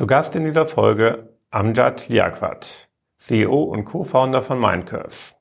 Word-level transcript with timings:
Zu 0.00 0.06
Gast 0.06 0.34
in 0.34 0.44
dieser 0.44 0.64
Folge 0.64 1.28
Amjad 1.50 2.08
Liaquat, 2.08 2.88
CEO 3.18 3.64
und 3.64 3.84
Co-Founder 3.84 4.40
von 4.40 4.58
Mindcurve. 4.58 5.34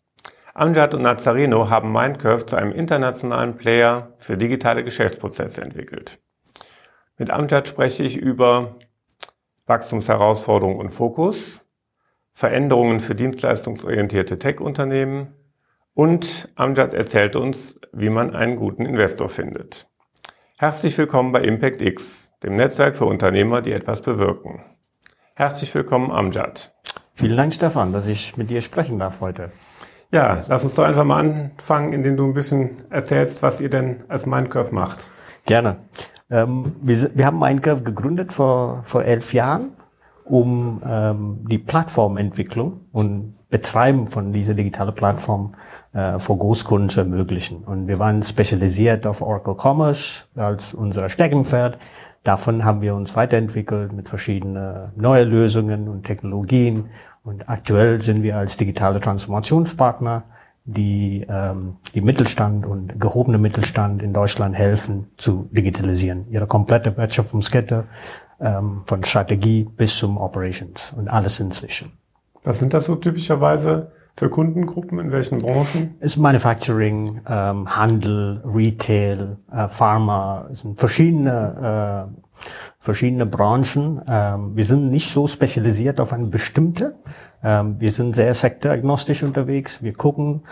Amjad 0.53 0.93
und 0.93 1.03
Nazareno 1.03 1.69
haben 1.69 1.93
Mindcurve 1.93 2.45
zu 2.45 2.57
einem 2.57 2.73
internationalen 2.73 3.55
Player 3.55 4.11
für 4.17 4.35
digitale 4.35 4.83
Geschäftsprozesse 4.83 5.61
entwickelt. 5.61 6.19
Mit 7.17 7.29
Amjad 7.29 7.69
spreche 7.69 8.03
ich 8.03 8.17
über 8.17 8.75
Wachstumsherausforderungen 9.65 10.77
und 10.77 10.89
Fokus, 10.89 11.65
Veränderungen 12.33 12.99
für 12.99 13.15
dienstleistungsorientierte 13.15 14.39
Tech-Unternehmen 14.39 15.35
und 15.93 16.49
Amjad 16.55 16.93
erzählt 16.93 17.37
uns, 17.37 17.79
wie 17.93 18.09
man 18.09 18.35
einen 18.35 18.57
guten 18.57 18.85
Investor 18.85 19.29
findet. 19.29 19.87
Herzlich 20.57 20.97
willkommen 20.97 21.31
bei 21.31 21.43
Impact 21.43 21.81
X, 21.81 22.28
dem 22.43 22.55
Netzwerk 22.55 22.95
für 22.95 23.05
Unternehmer, 23.05 23.61
die 23.61 23.71
etwas 23.71 24.01
bewirken. 24.01 24.61
Herzlich 25.35 25.73
willkommen, 25.75 26.11
Amjad. 26.11 26.73
Vielen 27.13 27.37
Dank, 27.37 27.53
Stefan, 27.53 27.91
dass 27.91 28.07
ich 28.07 28.37
mit 28.37 28.49
dir 28.49 28.61
sprechen 28.61 28.99
darf 28.99 29.19
heute. 29.21 29.49
Ja, 30.11 30.43
lass 30.47 30.63
uns 30.63 30.73
doch 30.75 30.85
einfach 30.85 31.03
mal 31.03 31.19
anfangen, 31.19 31.93
indem 31.93 32.17
du 32.17 32.25
ein 32.25 32.33
bisschen 32.33 32.77
erzählst, 32.89 33.43
was 33.43 33.61
ihr 33.61 33.69
denn 33.69 34.03
als 34.07 34.25
Mindcurve 34.25 34.73
macht. 34.73 35.09
Gerne. 35.45 35.77
Ähm, 36.31 36.75
wir, 36.81 37.11
wir, 37.13 37.25
haben 37.25 37.39
Mindcurve 37.39 37.83
gegründet 37.83 38.33
vor, 38.33 38.81
vor 38.85 39.03
elf 39.03 39.33
Jahren, 39.33 39.73
um 40.25 40.81
ähm, 40.85 41.45
die 41.49 41.57
Plattformentwicklung 41.57 42.85
und 42.91 43.35
Betreiben 43.49 44.05
von 44.05 44.31
dieser 44.31 44.53
digitalen 44.53 44.93
Plattform 44.93 45.53
äh, 45.93 46.19
für 46.19 46.37
Großkunden 46.37 46.89
zu 46.89 46.99
ermöglichen. 46.99 47.63
Und 47.63 47.87
wir 47.87 47.97
waren 47.97 48.21
spezialisiert 48.21 49.07
auf 49.07 49.23
Oracle 49.23 49.55
Commerce 49.55 50.25
als 50.35 50.75
unser 50.75 51.09
Steckenpferd. 51.09 51.79
Davon 52.23 52.65
haben 52.65 52.81
wir 52.81 52.95
uns 52.95 53.15
weiterentwickelt 53.15 53.93
mit 53.93 54.09
verschiedenen 54.09 54.91
neuen 54.95 55.29
Lösungen 55.29 55.87
und 55.87 56.03
Technologien. 56.03 56.89
Und 57.23 57.47
aktuell 57.47 58.01
sind 58.01 58.23
wir 58.23 58.37
als 58.37 58.57
digitale 58.57 58.99
Transformationspartner, 58.99 60.25
die 60.65 61.25
ähm, 61.29 61.77
die 61.93 62.01
Mittelstand 62.01 62.65
und 62.65 62.99
gehobene 62.99 63.37
Mittelstand 63.37 64.03
in 64.03 64.13
Deutschland 64.13 64.55
helfen 64.55 65.07
zu 65.17 65.49
digitalisieren. 65.51 66.25
Ihre 66.29 66.45
komplette 66.45 66.95
Wertschöpfungskette 66.95 67.85
ähm, 68.39 68.83
von 68.85 69.03
Strategie 69.03 69.65
bis 69.77 69.97
zum 69.97 70.17
Operations 70.17 70.93
und 70.97 71.07
alles 71.07 71.39
inzwischen. 71.39 71.91
Was 72.43 72.59
sind 72.59 72.73
das 72.73 72.85
so 72.85 72.95
typischerweise 72.95 73.91
für 74.19 74.29
Kundengruppen? 74.29 74.99
In 74.99 75.11
welchen 75.13 75.37
Branchen? 75.37 75.95
Ist 76.01 76.17
Manufacturing, 76.17 77.21
ähm, 77.25 77.73
Handel, 77.73 78.43
Retail, 78.43 79.37
äh, 79.49 79.69
Pharma. 79.69 80.45
Es 80.51 80.59
sind 80.59 80.77
verschiedene, 80.77 82.09
äh, 82.11 82.41
verschiedene 82.79 83.25
Branchen. 83.25 84.01
Ähm, 84.09 84.57
wir 84.57 84.65
sind 84.65 84.91
nicht 84.91 85.09
so 85.09 85.25
spezialisiert 85.25 86.01
auf 86.01 86.11
eine 86.11 86.27
bestimmte. 86.27 86.97
Ähm, 87.41 87.79
wir 87.79 87.89
sind 87.89 88.13
sehr 88.13 88.33
sektoragnostisch 88.33 89.23
unterwegs. 89.23 89.81
Wir 89.81 89.93
gucken, 89.93 90.43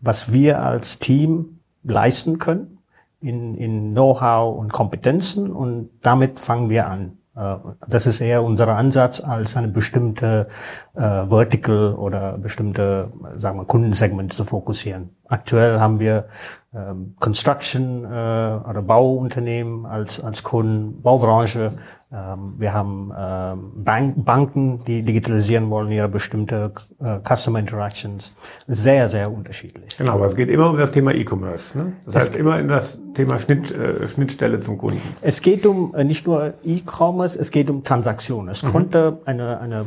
was 0.00 0.32
wir 0.32 0.62
als 0.62 0.98
Team 0.98 1.58
leisten 1.84 2.38
können 2.38 2.78
in, 3.20 3.54
in 3.56 3.92
Know-how 3.92 4.58
und 4.58 4.72
Kompetenzen 4.72 5.52
und 5.52 5.90
damit 6.00 6.40
fangen 6.40 6.70
wir 6.70 6.86
an. 6.86 7.18
Äh, 7.36 7.56
das 7.88 8.06
ist 8.06 8.20
eher 8.20 8.42
unser 8.42 8.68
Ansatz, 8.68 9.20
als 9.20 9.56
eine 9.56 9.68
bestimmte 9.68 10.46
äh, 10.94 11.00
Vertical 11.00 11.94
oder 11.94 12.38
bestimmte, 12.38 13.12
sagen 13.32 13.58
wir, 13.58 13.64
Kundensegment 13.64 14.32
zu 14.32 14.44
fokussieren. 14.44 15.10
Aktuell 15.32 15.80
haben 15.80 15.98
wir 15.98 16.26
ähm, 16.74 17.14
Construction 17.18 18.04
äh, 18.04 18.08
oder 18.08 18.82
Bauunternehmen 18.82 19.86
als, 19.86 20.22
als 20.22 20.42
Kunden, 20.42 21.00
Baubranche. 21.00 21.72
Ähm, 22.12 22.54
wir 22.58 22.74
haben 22.74 23.10
ähm, 23.18 23.72
Bank, 23.76 24.24
Banken, 24.26 24.84
die 24.84 25.02
digitalisieren 25.02 25.70
wollen, 25.70 25.90
ihre 25.90 26.10
bestimmte 26.10 26.72
äh, 27.00 27.18
Customer 27.26 27.60
Interactions. 27.60 28.34
Sehr, 28.66 29.08
sehr 29.08 29.32
unterschiedlich. 29.32 29.96
Genau, 29.96 30.12
aber 30.12 30.26
es 30.26 30.36
geht 30.36 30.50
immer 30.50 30.68
um 30.68 30.76
das 30.76 30.92
Thema 30.92 31.14
E-Commerce. 31.14 31.78
Ne? 31.78 31.94
Das 32.04 32.14
heißt 32.14 32.36
immer 32.36 32.58
in 32.58 32.68
das 32.68 33.00
Thema 33.14 33.38
Schnitt, 33.38 33.70
äh, 33.70 34.06
Schnittstelle 34.08 34.58
zum 34.58 34.76
Kunden. 34.76 35.00
Es 35.22 35.40
geht 35.40 35.64
um 35.64 35.94
äh, 35.94 36.04
nicht 36.04 36.26
nur 36.26 36.52
E-Commerce, 36.62 37.38
es 37.38 37.50
geht 37.50 37.70
um 37.70 37.84
Transaktionen. 37.84 38.50
Es 38.50 38.62
mhm. 38.62 38.68
konnte 38.68 39.18
eine, 39.24 39.60
eine 39.60 39.86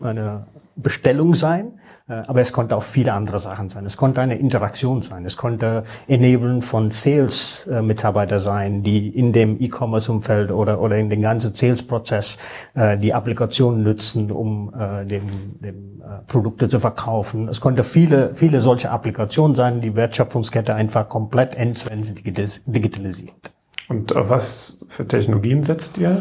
eine 0.00 0.46
Bestellung 0.76 1.34
sein, 1.34 1.80
äh, 2.08 2.14
aber 2.26 2.40
es 2.40 2.52
konnte 2.52 2.76
auch 2.76 2.82
viele 2.82 3.14
andere 3.14 3.38
Sachen 3.38 3.70
sein. 3.70 3.86
Es 3.86 3.96
konnte 3.96 4.20
eine 4.20 4.36
Interaktion 4.36 5.00
sein. 5.02 5.24
Es 5.24 5.36
konnte 5.36 5.84
Enablen 6.06 6.60
von 6.60 6.90
Sales-Mitarbeiter 6.90 8.38
sein, 8.38 8.82
die 8.82 9.08
in 9.08 9.32
dem 9.32 9.60
E-Commerce-Umfeld 9.60 10.52
oder, 10.52 10.80
oder 10.80 10.98
in 10.98 11.08
den 11.08 11.22
ganzen 11.22 11.54
Sales-Prozess 11.54 12.36
äh, 12.74 12.98
die 12.98 13.14
Applikation 13.14 13.82
nutzen, 13.82 14.30
um 14.30 14.72
äh, 14.74 15.06
dem, 15.06 15.22
dem 15.60 16.02
Produkte 16.28 16.68
zu 16.68 16.78
verkaufen. 16.78 17.48
Es 17.48 17.60
konnte 17.60 17.82
viele, 17.82 18.34
viele 18.34 18.60
solche 18.60 18.90
Applikationen 18.90 19.56
sein, 19.56 19.80
die 19.80 19.96
Wertschöpfungskette 19.96 20.74
einfach 20.74 21.08
komplett 21.08 21.56
end-zu-end 21.56 22.24
digitalisiert. 22.66 23.52
Und 23.88 24.14
auf 24.14 24.30
was 24.30 24.84
für 24.88 25.06
Technologien 25.06 25.62
setzt 25.62 25.98
ihr? 25.98 26.20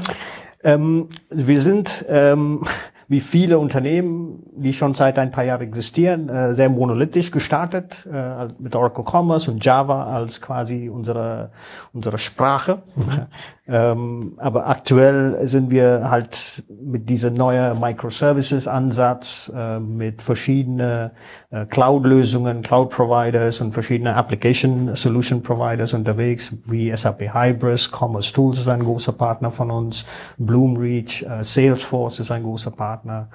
Ähm, 0.63 1.09
wir 1.29 1.61
sind 1.61 2.05
ähm, 2.09 2.65
wie 3.07 3.21
viele 3.21 3.59
Unternehmen, 3.59 4.43
die 4.55 4.73
schon 4.73 4.93
seit 4.93 5.19
ein 5.19 5.31
paar 5.31 5.43
Jahren 5.43 5.61
existieren, 5.61 6.29
äh, 6.29 6.55
sehr 6.55 6.69
monolithisch 6.69 7.31
gestartet, 7.31 8.07
äh, 8.11 8.47
mit 8.59 8.75
Oracle 8.75 9.03
Commerce 9.03 9.49
und 9.49 9.63
Java 9.63 10.05
als 10.05 10.41
quasi 10.41 10.89
unsere, 10.89 11.51
unsere 11.93 12.17
Sprache. 12.17 12.81
Mhm. 12.95 13.27
ähm, 13.67 14.33
aber 14.37 14.69
aktuell 14.69 15.47
sind 15.47 15.71
wir 15.71 16.11
halt 16.11 16.63
mit 16.69 17.09
dieser 17.09 17.31
neuen 17.31 17.79
Microservices-Ansatz, 17.79 19.51
äh, 19.55 19.79
mit 19.79 20.21
verschiedenen 20.21 21.09
äh, 21.49 21.65
Cloud-Lösungen, 21.65 22.61
Cloud-Providers 22.61 23.61
und 23.61 23.71
verschiedene 23.71 24.15
Application-Solution-Providers 24.15 25.95
unterwegs, 25.95 26.53
wie 26.65 26.95
SAP 26.95 27.33
Hybris, 27.33 27.89
Commerce 27.91 28.33
Tools 28.33 28.59
ist 28.59 28.67
ein 28.67 28.81
großer 28.81 29.13
Partner 29.13 29.49
von 29.49 29.71
uns, 29.71 30.05
Bloomreach, 30.37 31.23
äh, 31.23 31.43
Salesforce 31.43 32.19
ist 32.19 32.29
ein 32.29 32.43
großer 32.43 32.71
Partner. 32.71 33.29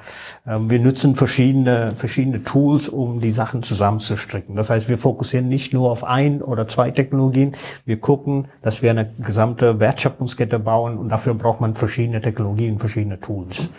Ähm, 0.46 0.70
wir 0.70 0.78
nutzen 0.78 1.16
verschiedene, 1.16 1.88
verschiedene 1.96 2.44
Tools, 2.44 2.88
um 2.88 3.20
die 3.20 3.32
Sachen 3.32 3.64
zusammenzustricken. 3.64 4.54
Das 4.54 4.70
heißt, 4.70 4.88
wir 4.88 4.96
fokussieren 4.96 5.48
nicht 5.48 5.72
nur 5.72 5.90
auf 5.90 6.04
ein 6.04 6.40
oder 6.40 6.68
zwei 6.68 6.92
Technologien. 6.92 7.56
Wir 7.84 7.98
gucken, 7.98 8.46
dass 8.62 8.80
wir 8.80 8.90
eine 8.90 9.12
gesamte 9.18 9.80
Wertschöpfungskette 10.20 10.58
bauen 10.58 10.98
und 10.98 11.10
dafür 11.10 11.34
braucht 11.34 11.60
man 11.60 11.74
verschiedene 11.74 12.20
Technologien, 12.20 12.78
verschiedene 12.78 13.18
Tools. 13.18 13.70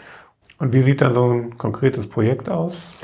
Und 0.59 0.74
wie 0.74 0.81
sieht 0.81 1.02
dann 1.02 1.13
so 1.13 1.29
ein 1.29 1.57
konkretes 1.57 2.07
Projekt 2.07 2.50
aus? 2.50 3.00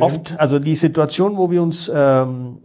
Oft, 0.00 0.38
also 0.38 0.58
die 0.58 0.74
Situation, 0.74 1.36
wo 1.36 1.50
wir 1.50 1.62
uns 1.62 1.90
ähm, 1.94 2.58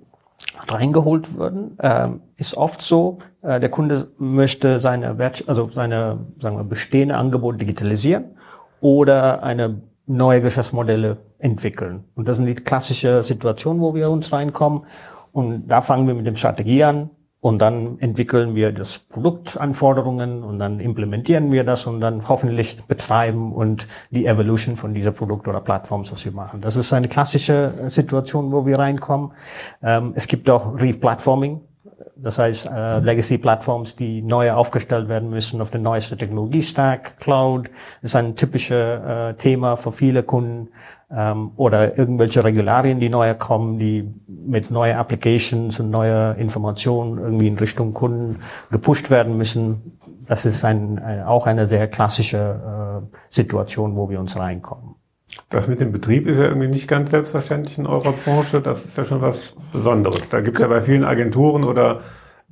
reingeholt 0.67 1.35
würden, 1.35 1.77
ähm, 1.81 2.21
ist 2.37 2.57
oft 2.57 2.81
so, 2.81 3.19
äh, 3.41 3.59
der 3.59 3.69
Kunde 3.69 4.07
möchte 4.17 4.79
seine 4.79 5.19
Wert, 5.19 5.43
also 5.47 5.69
seine 5.69 6.25
sagen 6.39 6.57
wir, 6.57 6.63
bestehende 6.63 7.15
Angebote 7.15 7.59
digitalisieren 7.59 8.25
oder 8.81 9.41
eine 9.43 9.81
neue 10.05 10.41
Geschäftsmodelle 10.41 11.17
entwickeln. 11.39 12.03
Und 12.15 12.27
das 12.27 12.37
sind 12.37 12.45
die 12.45 12.55
klassische 12.55 13.23
Situationen, 13.23 13.81
wo 13.81 13.95
wir 13.95 14.09
uns 14.09 14.33
reinkommen. 14.33 14.81
Und 15.31 15.67
da 15.67 15.81
fangen 15.81 16.07
wir 16.07 16.13
mit 16.13 16.27
dem 16.27 16.35
Strategie 16.35 16.83
an 16.83 17.09
und 17.43 17.59
dann 17.59 17.99
entwickeln 17.99 18.55
wir 18.55 18.71
das 18.71 18.97
Produktanforderungen 18.97 20.43
und 20.43 20.59
dann 20.59 20.79
implementieren 20.79 21.51
wir 21.51 21.65
das 21.65 21.85
und 21.85 21.99
dann 21.99 22.29
hoffentlich 22.29 22.77
betreiben 22.87 23.51
und 23.51 23.85
die 24.11 24.25
Evolution 24.27 24.77
von 24.77 24.93
dieser 24.93 25.11
Produkt 25.11 25.49
oder 25.49 25.59
Plattform, 25.59 26.09
was 26.09 26.23
wir 26.23 26.31
machen. 26.31 26.61
Das 26.61 26.77
ist 26.77 26.93
eine 26.93 27.09
klassische 27.09 27.73
Situation, 27.87 28.53
wo 28.53 28.65
wir 28.65 28.79
reinkommen. 28.79 29.33
Ähm, 29.83 30.13
es 30.15 30.27
gibt 30.27 30.49
auch 30.49 30.79
Replatforming. 30.79 31.59
Das 32.15 32.39
heißt, 32.39 32.69
äh, 32.73 32.99
Legacy-Plattforms, 32.99 33.97
die 33.97 34.21
neu 34.21 34.51
aufgestellt 34.51 35.09
werden 35.09 35.29
müssen 35.29 35.59
auf 35.59 35.69
den 35.69 35.81
neuesten 35.81 36.17
Technologie-Stack, 36.17 37.17
Cloud, 37.19 37.69
ist 38.01 38.15
ein 38.15 38.37
typisches 38.37 39.01
äh, 39.01 39.33
Thema 39.33 39.75
für 39.75 39.91
viele 39.91 40.23
Kunden. 40.23 40.69
Ähm, 41.15 41.51
oder 41.57 41.97
irgendwelche 41.97 42.43
Regularien, 42.43 42.99
die 42.99 43.09
neu 43.09 43.33
kommen, 43.35 43.77
die 43.77 44.09
mit 44.27 44.71
neuen 44.71 44.97
Applications 44.97 45.79
und 45.79 45.91
neue 45.91 46.33
Informationen 46.33 47.19
irgendwie 47.19 47.47
in 47.47 47.57
Richtung 47.57 47.93
Kunden 47.93 48.37
gepusht 48.71 49.09
werden 49.11 49.37
müssen. 49.37 49.99
Das 50.27 50.45
ist 50.45 50.65
ein, 50.65 50.97
ein 50.99 51.23
auch 51.23 51.45
eine 51.45 51.67
sehr 51.67 51.87
klassische 51.87 52.37
äh, 52.37 53.17
Situation, 53.29 53.95
wo 53.95 54.09
wir 54.09 54.19
uns 54.19 54.35
reinkommen. 54.37 54.95
Das 55.49 55.67
mit 55.67 55.81
dem 55.81 55.91
Betrieb 55.91 56.27
ist 56.27 56.37
ja 56.37 56.45
irgendwie 56.45 56.67
nicht 56.67 56.87
ganz 56.87 57.11
selbstverständlich 57.11 57.77
in 57.77 57.85
eurer 57.85 58.11
Branche. 58.11 58.61
Das 58.61 58.85
ist 58.85 58.97
ja 58.97 59.03
schon 59.03 59.21
was 59.21 59.53
Besonderes. 59.71 60.29
Da 60.29 60.41
gibt 60.41 60.57
es 60.57 60.61
ja 60.61 60.67
bei 60.67 60.81
vielen 60.81 61.03
Agenturen 61.03 61.63
oder 61.63 62.01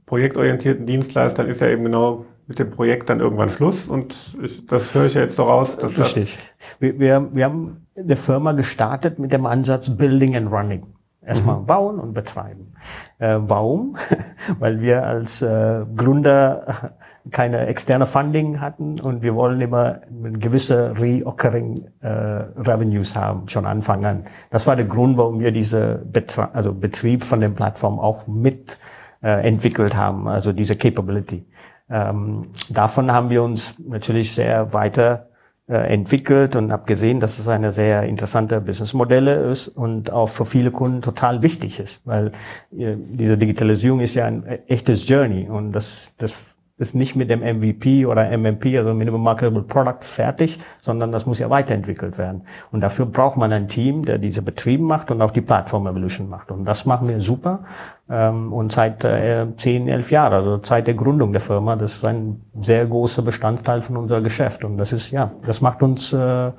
projektorientierten 0.06 0.86
Dienstleistern 0.86 1.48
ist 1.48 1.62
ja 1.62 1.68
eben 1.68 1.86
genau 1.86 2.26
mit 2.48 2.60
dem 2.60 2.72
Projekt 2.72 3.10
dann 3.10 3.20
irgendwann 3.20 3.50
Schluss. 3.50 3.88
Und 3.88 4.36
ich, 4.42 4.66
das 4.66 4.94
höre 4.94 5.06
ich 5.06 5.14
ja 5.14 5.22
jetzt 5.22 5.40
doch 5.40 5.48
raus, 5.48 5.78
dass 5.78 6.00
Richtig. 6.00 6.36
das... 6.36 6.80
Wir, 6.80 7.00
wir, 7.00 7.30
wir 7.34 7.46
haben 7.46 7.88
eine 7.98 8.16
Firma 8.16 8.52
gestartet 8.54 9.20
mit 9.20 9.34
dem 9.34 9.46
Ansatz 9.46 9.90
Building 9.90 10.36
and 10.36 10.52
Running. 10.52 10.82
Erstmal 11.24 11.60
mhm. 11.60 11.66
bauen 11.68 12.00
und 12.00 12.14
betreiben. 12.14 12.74
Äh, 13.20 13.38
warum? 13.42 13.96
Weil 14.60 14.82
wir 14.82 15.06
als 15.06 15.44
äh, 15.44 15.86
Gründer 15.96 16.94
keine 17.32 17.68
externe 17.68 18.08
Funding 18.08 18.60
hatten 18.60 19.00
und 19.00 19.22
wir 19.22 19.36
wollen 19.36 19.62
immer 19.62 20.02
gewisse 20.10 21.00
reoccurring 21.00 21.76
äh, 22.02 22.08
Revenues 22.08 23.16
haben, 23.16 23.48
schon 23.50 23.68
Anfang 23.68 24.04
an. 24.04 24.26
Das 24.50 24.66
war 24.66 24.76
der 24.76 24.86
Grund, 24.86 25.16
warum 25.18 25.40
wir 25.40 25.52
diese 25.52 26.02
Betra 26.12 26.50
also 26.54 26.74
Betrieb 26.74 27.24
von 27.24 27.40
der 27.40 27.50
Plattform 27.50 28.00
auch 28.00 28.26
mit 28.26 28.80
äh, 29.22 29.48
entwickelt 29.48 29.96
haben, 29.96 30.28
also 30.28 30.52
diese 30.52 30.76
Capability. 30.76 31.46
Ähm, 31.92 32.48
davon 32.70 33.12
haben 33.12 33.30
wir 33.30 33.44
uns 33.44 33.76
natürlich 33.80 34.34
sehr 34.34 34.74
weiter 34.74 35.28
äh, 35.68 35.94
entwickelt 35.94 36.56
und 36.56 36.72
habe 36.72 36.86
gesehen, 36.86 37.20
dass 37.20 37.40
es 37.40 37.48
eine 37.48 37.72
sehr 37.72 38.04
interessante 38.04 38.62
Businessmodelle 38.62 39.36
ist 39.52 39.68
und 39.68 40.12
auch 40.12 40.28
für 40.28 40.46
viele 40.46 40.72
Kunden 40.72 41.02
total 41.02 41.44
wichtig 41.44 41.80
ist, 41.80 42.06
weil 42.06 42.32
äh, 42.78 42.96
diese 42.98 43.38
Digitalisierung 43.38 44.00
ist 44.00 44.16
ja 44.16 44.26
ein 44.26 44.46
echtes 44.68 45.08
Journey 45.08 45.50
und 45.50 45.72
das, 45.72 46.14
das 46.18 46.51
ist 46.82 46.96
nicht 46.96 47.16
mit 47.16 47.30
dem 47.30 47.42
MVP 47.42 48.08
oder 48.08 48.36
MMP, 48.36 48.78
also 48.78 48.94
Minimum 48.96 49.22
Marketable 49.22 49.62
Product, 49.62 50.02
fertig, 50.02 50.58
sondern 50.82 51.12
das 51.12 51.28
muss 51.28 51.38
ja 51.38 51.50
weiterentwickelt 51.50 52.18
werden. 52.18 52.42
Und 52.72 52.82
dafür 52.82 53.06
braucht 53.06 53.38
man 53.38 53.54
ein 53.54 53.68
Team, 53.68 54.04
der 54.04 54.18
diese 54.18 54.42
Betriebe 54.42 54.84
macht 54.84 55.12
und 55.12 55.22
auch 55.22 55.30
die 55.30 55.42
Plattform 55.42 55.86
Evolution 55.86 56.28
macht. 56.28 56.50
Und 56.52 56.66
das 56.66 56.88
machen 56.88 57.08
wir 57.08 57.22
super. 57.22 57.64
Ähm, 58.10 58.52
und 58.52 58.72
seit 58.72 59.06
äh, 59.06 59.46
zehn, 59.56 59.88
elf 59.88 60.10
Jahren, 60.12 60.34
also 60.34 60.58
Zeit 60.58 60.88
der 60.88 60.96
Gründung 60.96 61.32
der 61.32 61.42
Firma, 61.42 61.76
das 61.76 61.98
ist 61.98 62.06
ein 62.06 62.42
sehr 62.60 62.88
großer 62.88 63.22
Bestandteil 63.22 63.84
von 63.84 63.98
unser 63.98 64.20
Geschäft. 64.22 64.66
Und 64.66 64.78
das 64.78 64.92
ist, 64.92 65.12
ja, 65.12 65.32
das 65.46 65.62
macht 65.62 65.84
uns 65.84 66.12
äh, 66.14 66.52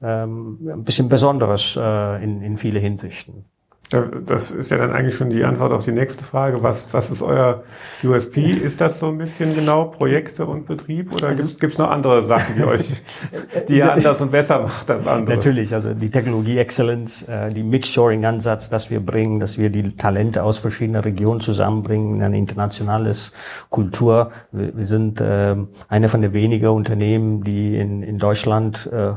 ähm, 0.00 0.58
ein 0.72 0.84
bisschen 0.84 1.08
Besonderes 1.08 1.76
äh, 1.76 2.22
in, 2.22 2.42
in 2.42 2.56
viele 2.56 2.78
Hinsichten. 2.78 3.44
Das 3.90 4.50
ist 4.50 4.70
ja 4.70 4.76
dann 4.76 4.92
eigentlich 4.92 5.14
schon 5.14 5.30
die 5.30 5.44
Antwort 5.44 5.72
auf 5.72 5.84
die 5.84 5.92
nächste 5.92 6.22
Frage. 6.22 6.62
Was, 6.62 6.92
was 6.92 7.10
ist 7.10 7.22
euer 7.22 7.58
USP? 8.04 8.50
Ist 8.50 8.82
das 8.82 8.98
so 8.98 9.08
ein 9.08 9.16
bisschen 9.16 9.54
genau 9.54 9.84
Projekte 9.86 10.44
und 10.44 10.66
Betrieb 10.66 11.14
oder 11.14 11.34
gibt 11.34 11.62
es 11.62 11.78
noch 11.78 11.90
andere 11.90 12.22
Sachen, 12.22 12.56
die 12.56 12.64
euch, 12.64 13.02
die 13.68 13.78
ihr 13.78 13.90
anders 13.90 14.20
und 14.20 14.30
besser 14.30 14.60
macht 14.60 14.90
als 14.90 15.06
andere? 15.06 15.36
Natürlich, 15.36 15.74
also 15.74 15.94
die 15.94 16.10
Technologie 16.10 16.58
Excellence, 16.58 17.22
äh, 17.22 17.50
die 17.50 17.62
Mix-Shoring-Ansatz, 17.62 18.68
dass 18.68 18.90
wir 18.90 19.00
bringen, 19.00 19.40
dass 19.40 19.56
wir 19.56 19.70
die 19.70 19.96
Talente 19.96 20.42
aus 20.42 20.58
verschiedenen 20.58 21.02
Regionen 21.02 21.40
zusammenbringen 21.40 22.16
in 22.16 22.22
eine 22.22 22.36
internationales 22.36 23.66
Kultur. 23.70 24.30
Wir, 24.52 24.86
sind 24.86 25.22
äh, 25.22 25.56
eine 25.88 26.08
von 26.10 26.20
den 26.20 26.34
wenigen 26.34 26.68
Unternehmen, 26.68 27.42
die 27.42 27.78
in, 27.78 28.02
in 28.02 28.18
Deutschland 28.18 28.88
äh, 28.92 29.08
äh, 29.08 29.14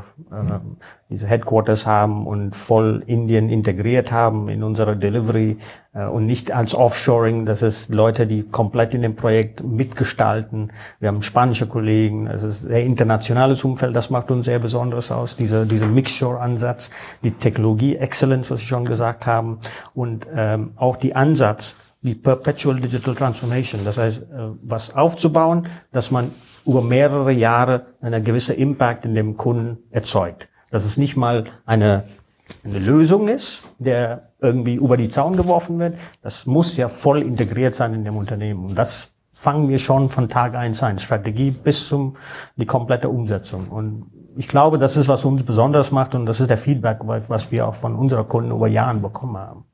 diese 1.12 1.28
Headquarters 1.28 1.86
haben 1.86 2.25
und 2.25 2.56
voll 2.56 3.04
Indien 3.06 3.50
integriert 3.50 4.13
haben 4.13 4.48
in 4.48 4.63
unserer 4.63 4.96
Delivery 4.96 5.58
äh, 5.94 6.06
und 6.06 6.25
nicht 6.25 6.52
als 6.54 6.74
Offshoring. 6.74 7.46
Das 7.46 7.62
ist 7.62 7.94
Leute, 7.94 8.25
die 8.25 8.44
komplett 8.44 8.96
in 8.96 9.02
dem 9.02 9.16
Projekt 9.16 9.63
mitgestalten. 9.63 10.72
Wir 11.00 11.10
haben 11.10 11.22
spanische 11.22 11.68
Kollegen. 11.68 12.28
Es 12.28 12.44
ist 12.44 12.66
ein 12.66 12.86
internationales 12.86 13.63
Umfeld. 13.66 13.94
Das 13.94 14.10
macht 14.10 14.31
uns 14.31 14.46
sehr 14.46 14.60
besonders 14.60 15.12
aus. 15.12 15.36
Dieser, 15.36 15.66
dieser 15.66 15.88
Mixture-Ansatz, 15.88 16.90
die 17.24 17.31
Technologie 17.31 17.98
Excellence, 17.98 18.50
was 18.50 18.62
Sie 18.62 18.68
schon 18.68 18.86
gesagt 18.86 19.25
haben 19.25 19.60
und 19.94 20.25
ähm, 20.34 20.72
auch 20.78 20.96
die 20.96 21.14
Ansatz, 21.14 21.75
die 22.02 22.16
Perpetual 22.16 22.80
Digital 22.80 23.16
Transformation. 23.16 23.81
Das 23.84 23.98
heißt, 23.98 24.22
äh, 24.24 24.25
was 24.64 24.96
aufzubauen, 24.96 25.68
dass 25.92 26.10
man 26.10 26.31
über 26.66 26.81
mehrere 26.81 27.34
Jahre 27.34 27.88
eine 28.02 28.22
gewisse 28.22 28.54
Impact 28.54 29.06
in 29.06 29.14
dem 29.14 29.36
Kunden 29.36 29.80
erzeugt 29.90 30.48
dass 30.71 30.85
es 30.85 30.97
nicht 30.97 31.15
mal 31.15 31.44
eine, 31.65 32.06
eine 32.63 32.79
Lösung 32.79 33.27
ist, 33.27 33.63
der 33.77 34.31
irgendwie 34.39 34.75
über 34.75 34.97
die 34.97 35.09
Zaun 35.09 35.38
geworfen 35.38 35.77
wird. 35.77 35.95
Das 36.21 36.47
muss 36.47 36.75
ja 36.77 36.88
voll 36.88 37.21
integriert 37.21 37.75
sein 37.75 37.94
in 37.94 38.03
dem 38.03 38.18
Unternehmen. 38.18 38.65
Und 38.65 38.75
das 38.75 39.12
fangen 39.33 39.69
wir 39.69 39.77
schon 39.77 40.09
von 40.09 40.29
Tag 40.29 40.56
eins 40.56 40.81
an. 40.81 41.00
Strategie 41.00 41.51
bis 41.51 41.88
zum 41.88 42.15
die 42.56 42.65
komplette 42.65 43.09
Umsetzung. 43.09 43.68
Und 43.68 44.12
ich 44.35 44.47
glaube, 44.47 44.77
das 44.77 44.97
ist, 44.97 45.07
was 45.07 45.25
uns 45.25 45.44
besonders 45.44 45.91
macht 45.91 46.15
und 46.15 46.25
das 46.25 46.39
ist 46.39 46.50
der 46.50 46.57
Feedback, 46.57 47.00
was 47.03 47.51
wir 47.51 47.68
auch 47.68 47.75
von 47.75 47.95
unseren 47.95 48.27
Kunden 48.27 48.51
über 48.51 48.68
Jahren 48.68 49.01
bekommen 49.01 49.38
haben. 49.38 49.65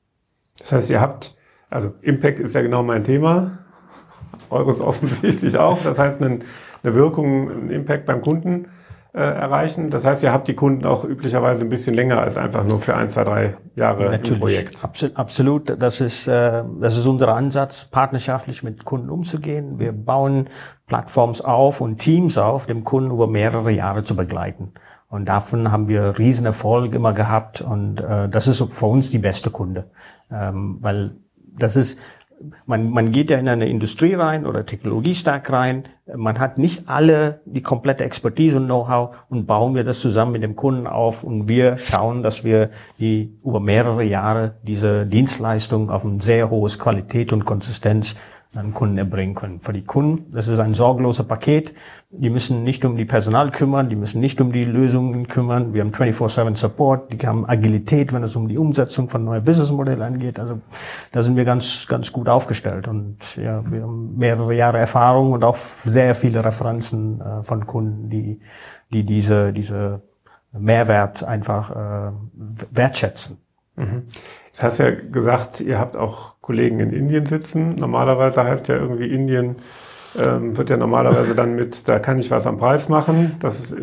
Das 0.58 0.72
heißt, 0.72 0.90
ihr 0.90 1.00
habt, 1.00 1.36
also 1.70 1.94
Impact 2.02 2.40
ist 2.40 2.56
ja 2.56 2.62
genau 2.62 2.82
mein 2.82 3.04
Thema, 3.04 3.60
eures 4.50 4.82
offensichtlich 4.82 5.58
auch. 5.58 5.82
Das 5.84 6.00
heißt, 6.00 6.22
eine 6.22 6.40
Wirkung, 6.82 7.50
ein 7.50 7.70
Impact 7.70 8.06
beim 8.06 8.22
Kunden 8.22 8.68
äh, 9.14 9.20
erreichen. 9.20 9.90
Das 9.90 10.06
heißt, 10.06 10.24
ihr 10.24 10.32
habt 10.32 10.48
die 10.48 10.54
Kunden 10.54 10.86
auch 10.86 11.04
üblicherweise 11.04 11.66
ein 11.66 11.70
bisschen 11.70 11.96
länger 11.96 12.20
als 12.20 12.38
einfach 12.38 12.64
nur 12.64 12.80
für 12.80 12.96
ein, 12.96 13.10
zwei, 13.10 13.24
drei 13.24 13.58
Jahre 13.76 14.06
Natürlich, 14.06 14.32
im 14.32 14.40
Projekt. 14.40 14.84
Absolut, 14.84 15.18
absolut. 15.18 15.82
Das 15.82 16.02
ist, 16.02 16.28
äh, 16.28 16.64
das 16.80 16.98
ist 16.98 17.08
unser 17.08 17.34
Ansatz, 17.34 17.86
partnerschaftlich 17.86 18.64
mit 18.64 18.86
Kunden 18.86 19.10
umzugehen. 19.10 19.80
Wir 19.80 19.92
bauen 19.92 20.46
Plattforms 20.88 21.42
auf 21.42 21.82
und 21.82 21.98
Teams 21.98 22.38
auf, 22.38 22.66
dem 22.66 22.84
Kunden 22.84 23.12
über 23.12 23.28
mehrere 23.28 23.72
Jahre 23.72 24.04
zu 24.04 24.16
begleiten. 24.16 24.74
Und 25.10 25.30
davon 25.30 25.72
haben 25.72 25.88
wir 25.88 26.20
riesen 26.20 26.46
Erfolg 26.46 26.94
immer 26.94 27.14
gehabt 27.14 27.62
und 27.62 28.02
äh, 28.02 28.28
das 28.28 28.48
ist 28.48 28.62
für 28.74 28.86
uns 28.88 29.10
die 29.10 29.20
beste 29.20 29.52
Kunde, 29.52 29.90
ähm, 30.30 30.78
weil 30.82 31.16
das 31.58 31.78
ist 31.78 32.00
man, 32.66 32.90
man 32.90 33.12
geht 33.12 33.30
ja 33.30 33.38
in 33.38 33.50
eine 33.50 33.68
Industrie 33.68 34.14
rein 34.14 34.46
oder 34.46 34.66
Technologiestack 34.66 35.52
rein. 35.52 35.88
Man 36.16 36.40
hat 36.40 36.58
nicht 36.58 36.88
alle 36.88 37.42
die 37.46 37.62
komplette 37.62 38.04
Expertise 38.04 38.58
und 38.58 38.66
Know-how 38.66 39.16
und 39.30 39.46
bauen 39.46 39.76
wir 39.76 39.84
das 39.84 40.00
zusammen 40.00 40.34
mit 40.34 40.44
dem 40.44 40.56
Kunden 40.56 40.88
auf 40.88 41.24
und 41.24 41.48
wir 41.50 41.78
schauen, 41.78 42.24
dass 42.24 42.44
wir 42.44 42.70
die 43.00 43.38
über 43.44 43.60
mehrere 43.60 44.04
Jahre 44.04 44.56
diese 44.64 45.06
Dienstleistung 45.06 45.90
auf 45.90 46.04
ein 46.04 46.20
sehr 46.20 46.50
hohes 46.50 46.80
Qualität 46.80 47.34
und 47.34 47.46
Konsistenz 47.46 48.16
an 48.58 48.74
Kunden 48.74 48.98
erbringen 48.98 49.36
können. 49.36 49.62
Für 49.62 49.74
die 49.74 49.84
Kunden, 49.84 50.32
das 50.32 50.48
ist 50.48 50.60
ein 50.60 50.74
sorgloser 50.74 51.24
Paket. 51.24 51.74
Die 52.10 52.30
müssen 52.30 52.64
nicht 52.64 52.84
um 52.86 52.98
die 52.98 53.06
Personal 53.06 53.52
kümmern, 53.52 53.90
die 53.90 53.96
müssen 53.96 54.20
nicht 54.20 54.42
um 54.42 54.52
die 54.52 54.64
Lösungen 54.64 55.28
kümmern. 55.28 55.74
Wir 55.74 55.82
haben 55.82 55.92
24-7 55.92 56.56
Support, 56.56 57.14
die 57.14 57.28
haben 57.28 57.48
Agilität, 57.48 58.14
wenn 58.14 58.24
es 58.24 58.36
um 58.36 58.48
die 58.48 58.58
Umsetzung 58.58 59.10
von 59.10 59.24
neuen 59.24 59.44
Businessmodellen 59.44 60.02
angeht. 60.02 60.40
Also 60.40 60.60
da 61.12 61.24
sind 61.24 61.36
wir 61.36 61.46
ganz, 61.46 61.88
ganz 61.88 62.12
gut 62.12 62.30
aufgestellt 62.30 62.88
und 62.88 63.38
ja, 63.38 63.64
wir 63.70 63.84
haben 63.84 64.18
mehrere 64.18 64.54
Jahre 64.54 64.80
Erfahrung 64.80 65.32
und 65.32 65.44
auch 65.44 65.58
sehr 65.58 66.16
viele 66.16 66.44
Referenzen 66.44 67.22
äh, 67.22 67.44
von 67.44 67.66
Kunden, 67.66 68.10
die, 68.10 68.40
die 68.92 69.04
diese, 69.04 69.54
diese 69.54 70.02
Mehrwert 70.52 71.24
einfach 71.24 71.72
äh, 71.72 72.12
wertschätzen. 72.72 73.38
Mhm. 73.76 74.04
Jetzt 74.48 74.64
hast 74.64 74.80
du 74.80 74.84
ja 74.84 74.92
gesagt, 74.92 75.62
ihr 75.62 75.80
habt 75.80 75.96
auch 75.96 76.36
Kollegen 76.42 76.80
in 76.80 76.92
Indien 76.92 77.26
sitzen. 77.26 77.76
Normalerweise 77.76 78.44
heißt 78.44 78.68
ja 78.68 78.76
irgendwie 78.76 79.14
Indien 79.14 79.58
ähm, 80.20 80.58
wird 80.58 80.70
ja 80.70 80.78
normalerweise 80.78 81.36
dann 81.36 81.56
mit, 81.56 81.88
da 81.88 82.00
kann 82.00 82.18
ich 82.18 82.32
was 82.32 82.48
am 82.48 82.58
Preis 82.58 82.90
machen. 82.90 83.36
Das 83.40 83.60
ist, 83.60 83.72
äh, 83.74 83.76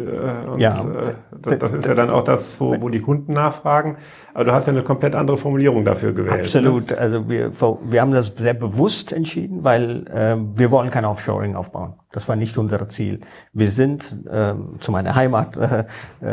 und, 0.50 0.58
ja. 0.58 0.80
Äh, 0.80 1.10
das, 1.40 1.58
das, 1.58 1.74
ist 1.74 1.86
ja 1.86 1.94
dann 1.94 2.10
auch 2.10 2.22
das, 2.22 2.60
wo, 2.60 2.80
wo 2.80 2.88
die 2.88 3.00
Kunden 3.00 3.32
nachfragen. 3.32 3.96
Aber 4.32 4.44
du 4.44 4.52
hast 4.52 4.66
ja 4.66 4.72
eine 4.72 4.82
komplett 4.82 5.14
andere 5.14 5.36
Formulierung 5.36 5.84
dafür 5.84 6.12
gewählt. 6.12 6.40
Absolut. 6.40 6.90
Ne? 6.90 6.98
Also 6.98 7.28
wir, 7.28 7.50
wir 7.52 8.00
haben 8.00 8.12
das 8.12 8.32
sehr 8.36 8.54
bewusst 8.54 9.12
entschieden, 9.12 9.64
weil 9.64 10.06
äh, 10.08 10.36
wir 10.58 10.70
wollen 10.70 10.90
kein 10.90 11.04
Offshoring 11.04 11.54
aufbauen. 11.54 11.94
Das 12.12 12.28
war 12.28 12.36
nicht 12.36 12.56
unser 12.58 12.88
Ziel. 12.88 13.20
Wir 13.52 13.68
sind 13.68 14.16
ähm, 14.30 14.76
zu 14.78 14.92
meiner 14.92 15.14
Heimat 15.14 15.56
äh, 15.56 15.84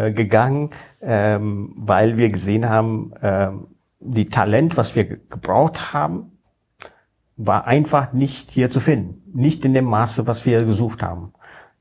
äh, 0.08 0.12
gegangen, 0.12 0.70
ähm, 1.02 1.74
weil 1.76 2.18
wir 2.18 2.30
gesehen 2.30 2.70
haben, 2.70 3.14
äh, 3.22 3.50
die 4.02 4.26
Talent, 4.26 4.78
was 4.78 4.96
wir 4.96 5.06
gebraucht 5.06 5.94
haben, 5.94 6.38
war 7.38 7.66
einfach 7.66 8.14
nicht 8.14 8.52
hier 8.52 8.70
zu 8.70 8.80
finden. 8.80 9.22
Nicht 9.34 9.66
in 9.66 9.74
dem 9.74 9.86
Maße, 9.86 10.28
was 10.28 10.46
wir 10.46 10.66
gesucht 10.66 11.04
haben. 11.04 11.34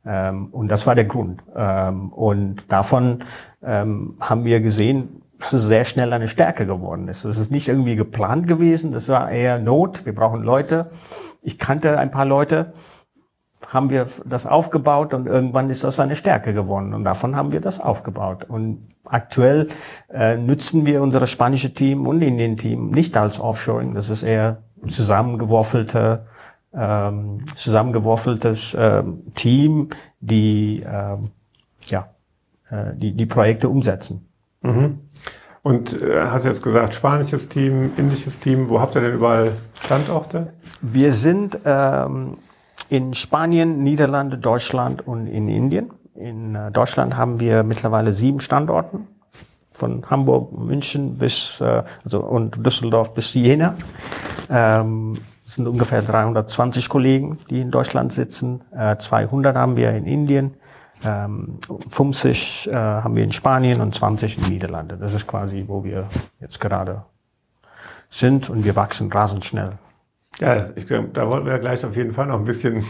Ähm, 0.04 0.48
und 0.52 0.68
das 0.68 0.86
war 0.86 0.94
der 0.94 1.04
Grund. 1.04 1.42
Ähm, 1.54 2.12
und 2.12 2.70
davon 2.72 3.24
ähm, 3.62 4.16
haben 4.20 4.44
wir 4.44 4.60
gesehen, 4.60 5.22
dass 5.38 5.52
es 5.52 5.64
sehr 5.64 5.84
schnell 5.84 6.12
eine 6.12 6.28
Stärke 6.28 6.66
geworden 6.66 7.08
ist. 7.08 7.24
Es 7.24 7.38
ist 7.38 7.50
nicht 7.50 7.68
irgendwie 7.68 7.96
geplant 7.96 8.46
gewesen, 8.46 8.92
das 8.92 9.08
war 9.08 9.30
eher 9.30 9.58
Not. 9.58 10.04
Wir 10.04 10.14
brauchen 10.14 10.42
Leute. 10.42 10.90
Ich 11.42 11.58
kannte 11.58 11.98
ein 11.98 12.10
paar 12.10 12.26
Leute, 12.26 12.72
haben 13.70 13.88
wir 13.88 14.06
das 14.26 14.46
aufgebaut 14.46 15.14
und 15.14 15.26
irgendwann 15.26 15.70
ist 15.70 15.84
das 15.84 16.00
eine 16.00 16.16
Stärke 16.16 16.52
geworden 16.52 16.92
und 16.92 17.04
davon 17.04 17.36
haben 17.36 17.52
wir 17.52 17.60
das 17.60 17.78
aufgebaut. 17.78 18.44
Und 18.48 18.88
aktuell 19.04 19.68
äh, 20.12 20.36
nützen 20.36 20.86
wir 20.86 21.00
unsere 21.00 21.28
spanische 21.28 21.72
Team 21.72 22.06
und 22.08 22.20
Indien-Team 22.20 22.90
nicht 22.90 23.16
als 23.16 23.38
Offshoring, 23.38 23.94
das 23.94 24.10
ist 24.10 24.24
eher 24.24 24.58
zusammengewürfelte 24.86 26.26
ähm, 26.72 27.44
zusammengewürfeltes 27.56 28.76
ähm, 28.78 29.22
Team, 29.34 29.88
die 30.20 30.84
ähm, 30.86 31.30
ja 31.86 32.10
äh, 32.70 32.94
die 32.94 33.12
die 33.12 33.26
Projekte 33.26 33.68
umsetzen. 33.68 34.28
Mhm. 34.62 35.00
Und 35.62 36.00
äh, 36.00 36.26
hast 36.26 36.46
jetzt 36.46 36.62
gesagt, 36.62 36.94
spanisches 36.94 37.48
Team, 37.48 37.92
indisches 37.96 38.40
Team, 38.40 38.70
wo 38.70 38.80
habt 38.80 38.94
ihr 38.94 39.02
denn 39.02 39.14
überall 39.14 39.52
Standorte? 39.74 40.54
Wir 40.80 41.12
sind 41.12 41.58
ähm, 41.64 42.38
in 42.90 43.14
Spanien, 43.14 43.82
Niederlande, 43.82 44.36
Deutschland 44.36 45.06
und 45.06 45.28
in 45.28 45.48
Indien. 45.48 45.90
In 46.14 46.54
äh, 46.54 46.70
Deutschland 46.72 47.16
haben 47.16 47.40
wir 47.40 47.62
mittlerweile 47.62 48.12
sieben 48.12 48.40
Standorten. 48.40 49.06
von 49.72 50.04
Hamburg, 50.10 50.52
München 50.52 51.16
bis 51.16 51.60
äh, 51.62 51.84
also 52.04 52.20
und 52.20 52.66
Düsseldorf 52.66 53.14
bis 53.14 53.32
Jena. 53.32 53.74
Ähm, 54.50 55.14
es 55.46 55.54
sind 55.54 55.66
ungefähr 55.66 56.02
320 56.02 56.88
Kollegen, 56.88 57.38
die 57.48 57.60
in 57.62 57.70
Deutschland 57.70 58.12
sitzen. 58.12 58.60
Äh, 58.76 58.96
200 58.98 59.56
haben 59.56 59.76
wir 59.76 59.92
in 59.92 60.04
Indien, 60.04 60.54
ähm, 61.04 61.58
50 61.88 62.68
äh, 62.70 62.74
haben 62.74 63.16
wir 63.16 63.24
in 63.24 63.32
Spanien 63.32 63.80
und 63.80 63.94
20 63.94 64.36
in 64.36 64.42
den 64.42 64.52
Niederlanden. 64.52 65.00
Das 65.00 65.14
ist 65.14 65.26
quasi, 65.26 65.64
wo 65.66 65.82
wir 65.84 66.08
jetzt 66.40 66.60
gerade 66.60 67.04
sind 68.10 68.50
und 68.50 68.64
wir 68.64 68.76
wachsen 68.76 69.10
rasend 69.10 69.44
schnell. 69.44 69.78
Ja, 70.40 70.64
ich 70.74 70.86
da 70.86 71.28
wollten 71.28 71.46
wir 71.46 71.58
gleich 71.58 71.84
auf 71.84 71.96
jeden 71.96 72.12
Fall 72.12 72.26
noch 72.26 72.38
ein 72.38 72.46
bisschen 72.46 72.82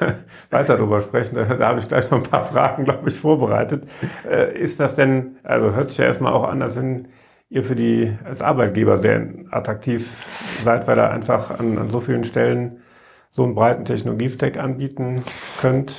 weiter 0.50 0.76
drüber 0.76 1.00
sprechen. 1.00 1.36
Da, 1.36 1.44
da 1.44 1.68
habe 1.68 1.78
ich 1.78 1.86
gleich 1.86 2.10
noch 2.10 2.18
ein 2.18 2.24
paar 2.28 2.44
Fragen, 2.44 2.84
glaube 2.84 3.08
ich, 3.08 3.14
vorbereitet. 3.14 3.86
Äh, 4.28 4.58
ist 4.58 4.80
das 4.80 4.96
denn, 4.96 5.36
also 5.44 5.72
hört 5.72 5.88
sich 5.88 5.98
ja 5.98 6.06
erstmal 6.06 6.32
auch 6.32 6.44
an, 6.44 6.62
als 6.62 6.76
wenn 6.76 7.08
ihr 7.48 7.62
für 7.62 7.76
die 7.76 8.12
als 8.24 8.42
Arbeitgeber 8.42 8.98
sehr 8.98 9.28
attraktiv 9.52 10.26
seid, 10.64 10.88
weil 10.88 10.98
ihr 10.98 11.10
einfach 11.10 11.60
an, 11.60 11.78
an 11.78 11.88
so 11.88 12.00
vielen 12.00 12.24
Stellen 12.24 12.78
so 13.30 13.44
einen 13.44 13.54
breiten 13.54 13.84
Technologiestack 13.84 14.58
anbieten 14.58 15.16
könnt? 15.60 15.94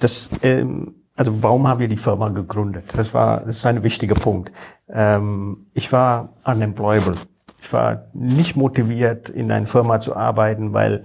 Das, 0.00 0.28
ähm, 0.42 0.96
also 1.16 1.42
warum 1.42 1.66
haben 1.66 1.80
wir 1.80 1.88
die 1.88 1.96
Firma 1.96 2.28
gegründet? 2.28 2.84
Das 2.94 3.14
war, 3.14 3.40
das 3.40 3.56
ist 3.56 3.66
ein 3.66 3.82
wichtiger 3.82 4.16
Punkt. 4.16 4.52
Ähm, 4.90 5.66
ich 5.72 5.90
war 5.92 6.34
unemployable. 6.44 7.14
Ich 7.60 7.72
war 7.72 8.06
nicht 8.12 8.56
motiviert, 8.56 9.30
in 9.30 9.50
einer 9.52 9.66
Firma 9.66 9.98
zu 9.98 10.16
arbeiten, 10.16 10.72
weil 10.72 11.04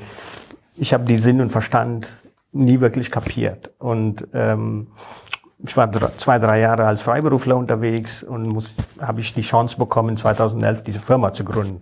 ich 0.78 0.94
habe 0.94 1.06
die 1.06 1.18
Sinn 1.18 1.42
und 1.42 1.52
Verstand 1.52 2.18
nie 2.52 2.80
wirklich 2.80 3.12
kapiert. 3.12 3.72
Und 3.80 4.28
ähm, 4.34 4.88
ich 5.60 5.76
war 5.76 5.92
zwei, 6.18 6.40
drei 6.40 6.60
Jahre 6.60 6.86
als 6.86 7.02
Freiberufler 7.02 7.56
unterwegs 7.56 8.24
und 8.24 8.64
habe 9.00 9.22
ich 9.22 9.34
die 9.34 9.42
Chance 9.42 9.78
bekommen, 9.78 10.18
2011 10.18 10.84
diese 10.84 11.00
Firma 11.00 11.34
zu 11.34 11.44
gründen. 11.44 11.82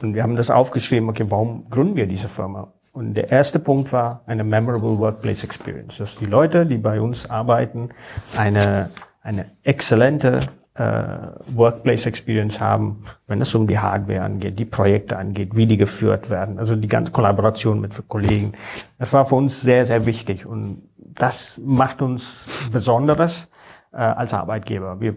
Und 0.00 0.14
wir 0.14 0.22
haben 0.22 0.36
das 0.36 0.50
aufgeschrieben, 0.50 1.08
okay, 1.08 1.26
warum 1.28 1.68
gründen 1.70 1.96
wir 1.96 2.06
diese 2.06 2.28
Firma? 2.28 2.72
Und 2.92 3.14
der 3.14 3.30
erste 3.30 3.58
Punkt 3.58 3.92
war 3.92 4.22
eine 4.26 4.44
memorable 4.44 4.98
workplace 4.98 5.42
experience, 5.42 5.98
dass 5.98 6.16
die 6.16 6.26
Leute, 6.26 6.64
die 6.64 6.78
bei 6.78 7.00
uns 7.00 7.28
arbeiten, 7.28 7.90
eine, 8.36 8.90
eine 9.22 9.46
exzellente 9.64 10.40
Workplace 10.76 12.06
Experience 12.06 12.58
haben, 12.58 13.04
wenn 13.28 13.40
es 13.40 13.54
um 13.54 13.68
die 13.68 13.78
Hardware 13.78 14.22
angeht, 14.22 14.58
die 14.58 14.64
Projekte 14.64 15.16
angeht, 15.16 15.56
wie 15.56 15.66
die 15.66 15.76
geführt 15.76 16.30
werden, 16.30 16.58
also 16.58 16.74
die 16.74 16.88
ganze 16.88 17.12
Kollaboration 17.12 17.80
mit 17.80 17.94
Kollegen. 18.08 18.52
Das 18.98 19.12
war 19.12 19.24
für 19.24 19.36
uns 19.36 19.60
sehr, 19.60 19.86
sehr 19.86 20.04
wichtig 20.04 20.46
und 20.46 20.82
das 20.96 21.60
macht 21.64 22.02
uns 22.02 22.44
Besonderes 22.72 23.48
äh, 23.92 23.98
als 23.98 24.34
Arbeitgeber. 24.34 25.00
Wir, 25.00 25.14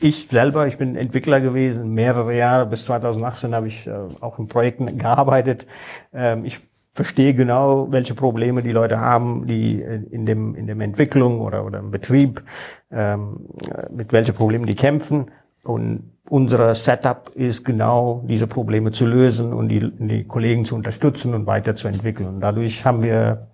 ich 0.00 0.28
selber, 0.30 0.66
ich 0.66 0.78
bin 0.78 0.96
Entwickler 0.96 1.42
gewesen, 1.42 1.92
mehrere 1.92 2.34
Jahre, 2.34 2.64
bis 2.64 2.86
2018 2.86 3.54
habe 3.54 3.66
ich 3.66 3.86
äh, 3.86 3.92
auch 4.22 4.38
in 4.38 4.48
Projekten 4.48 4.96
gearbeitet. 4.96 5.66
Ähm, 6.14 6.46
ich 6.46 6.60
verstehe 6.92 7.34
genau, 7.34 7.90
welche 7.90 8.14
Probleme 8.14 8.62
die 8.62 8.72
Leute 8.72 8.98
haben, 9.00 9.46
die 9.46 9.82
äh, 9.82 10.02
in 10.10 10.26
dem 10.26 10.54
in 10.54 10.66
dem 10.66 10.80
Entwicklung 10.80 11.40
oder 11.40 11.64
oder 11.64 11.78
im 11.78 11.90
Betrieb 11.90 12.42
ähm, 12.90 13.46
mit 13.90 14.12
welchen 14.12 14.34
Problemen 14.34 14.66
die 14.66 14.74
kämpfen 14.74 15.30
und 15.62 16.10
unser 16.28 16.74
Setup 16.74 17.30
ist 17.34 17.64
genau 17.64 18.22
diese 18.24 18.46
Probleme 18.46 18.92
zu 18.92 19.04
lösen 19.04 19.52
und 19.52 19.68
die, 19.68 19.90
die 19.98 20.24
Kollegen 20.24 20.64
zu 20.64 20.74
unterstützen 20.76 21.34
und 21.34 21.46
weiterzuentwickeln. 21.46 22.28
Und 22.28 22.40
dadurch 22.40 22.86
haben 22.86 23.02
wir 23.02 23.48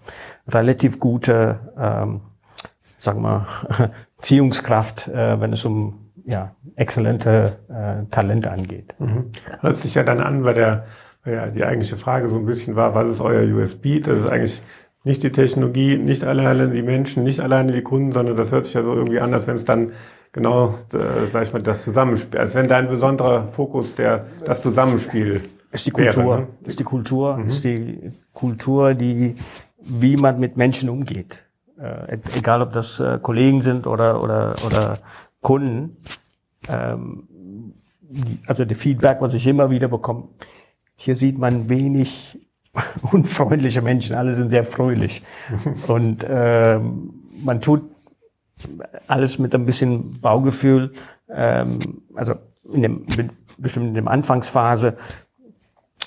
relativ 0.46 1.00
gute, 1.00 1.72
ähm, 1.78 2.20
sagen 2.98 3.22
wir, 3.22 3.46
Ziehungskraft, 4.18 5.08
äh, 5.08 5.40
wenn 5.40 5.52
es 5.52 5.64
um 5.64 6.10
ja, 6.26 6.54
exzellente 6.74 7.58
äh, 7.68 8.04
Talente 8.10 8.50
angeht. 8.50 8.94
Mhm. 8.98 9.32
Hört 9.60 9.76
sich 9.76 9.94
ja 9.94 10.02
dann 10.02 10.20
an, 10.20 10.44
weil 10.44 10.54
der 10.54 10.84
ja, 11.26 11.46
die 11.48 11.64
eigentliche 11.64 11.96
Frage 11.96 12.28
so 12.28 12.36
ein 12.36 12.46
bisschen 12.46 12.76
war, 12.76 12.94
was 12.94 13.10
ist 13.10 13.20
euer 13.20 13.42
USB? 13.54 14.00
Das 14.02 14.18
ist 14.18 14.26
eigentlich 14.26 14.62
nicht 15.04 15.22
die 15.22 15.30
Technologie, 15.30 15.98
nicht 15.98 16.24
alleine 16.24 16.68
die 16.68 16.82
Menschen, 16.82 17.22
nicht 17.22 17.40
alleine 17.40 17.72
die 17.72 17.82
Kunden, 17.82 18.10
sondern 18.10 18.36
das 18.36 18.50
hört 18.50 18.64
sich 18.64 18.74
ja 18.74 18.82
so 18.82 18.94
irgendwie 18.94 19.20
an, 19.20 19.32
als 19.32 19.46
wenn 19.46 19.54
es 19.54 19.64
dann 19.64 19.92
genau, 20.32 20.74
äh, 20.92 21.26
sag 21.30 21.44
ich 21.44 21.52
mal, 21.52 21.62
das 21.62 21.84
Zusammenspiel, 21.84 22.40
als 22.40 22.54
wenn 22.54 22.68
dein 22.68 22.88
besonderer 22.88 23.46
Fokus 23.46 23.94
der 23.94 24.26
das 24.44 24.62
Zusammenspiel 24.62 25.42
ist 25.70 25.86
die 25.86 25.90
Kultur, 25.90 26.24
wäre, 26.24 26.40
ne? 26.40 26.46
ist 26.64 26.80
die 26.80 26.84
Kultur, 26.84 27.36
mhm. 27.36 27.46
ist 27.46 27.64
die 27.64 28.12
Kultur, 28.32 28.94
die 28.94 29.36
wie 29.78 30.16
man 30.16 30.40
mit 30.40 30.56
Menschen 30.56 30.88
umgeht, 30.90 31.46
äh, 31.78 32.18
egal 32.36 32.62
ob 32.62 32.72
das 32.72 32.98
äh, 32.98 33.18
Kollegen 33.22 33.62
sind 33.62 33.86
oder 33.86 34.22
oder 34.22 34.56
oder 34.66 34.98
Kunden. 35.40 35.98
Ähm, 36.68 37.28
die, 38.00 38.40
also 38.46 38.64
der 38.64 38.76
Feedback, 38.76 39.18
was 39.20 39.34
ich 39.34 39.46
immer 39.46 39.70
wieder 39.70 39.88
bekomme, 39.88 40.28
hier 40.96 41.16
sieht 41.16 41.38
man 41.38 41.68
wenig 41.68 42.38
unfreundliche 43.12 43.82
Menschen, 43.82 44.16
alle 44.16 44.34
sind 44.34 44.50
sehr 44.50 44.64
fröhlich. 44.64 45.22
Und 45.86 46.26
ähm, 46.28 47.14
man 47.42 47.60
tut 47.60 47.82
alles 49.06 49.38
mit 49.38 49.54
ein 49.54 49.66
bisschen 49.66 50.20
Baugefühl, 50.20 50.92
ähm, 51.28 51.78
also 52.14 52.34
in 52.72 52.82
dem, 52.82 53.06
bestimmt 53.58 53.88
in 53.88 53.94
der 53.94 54.08
Anfangsphase. 54.08 54.96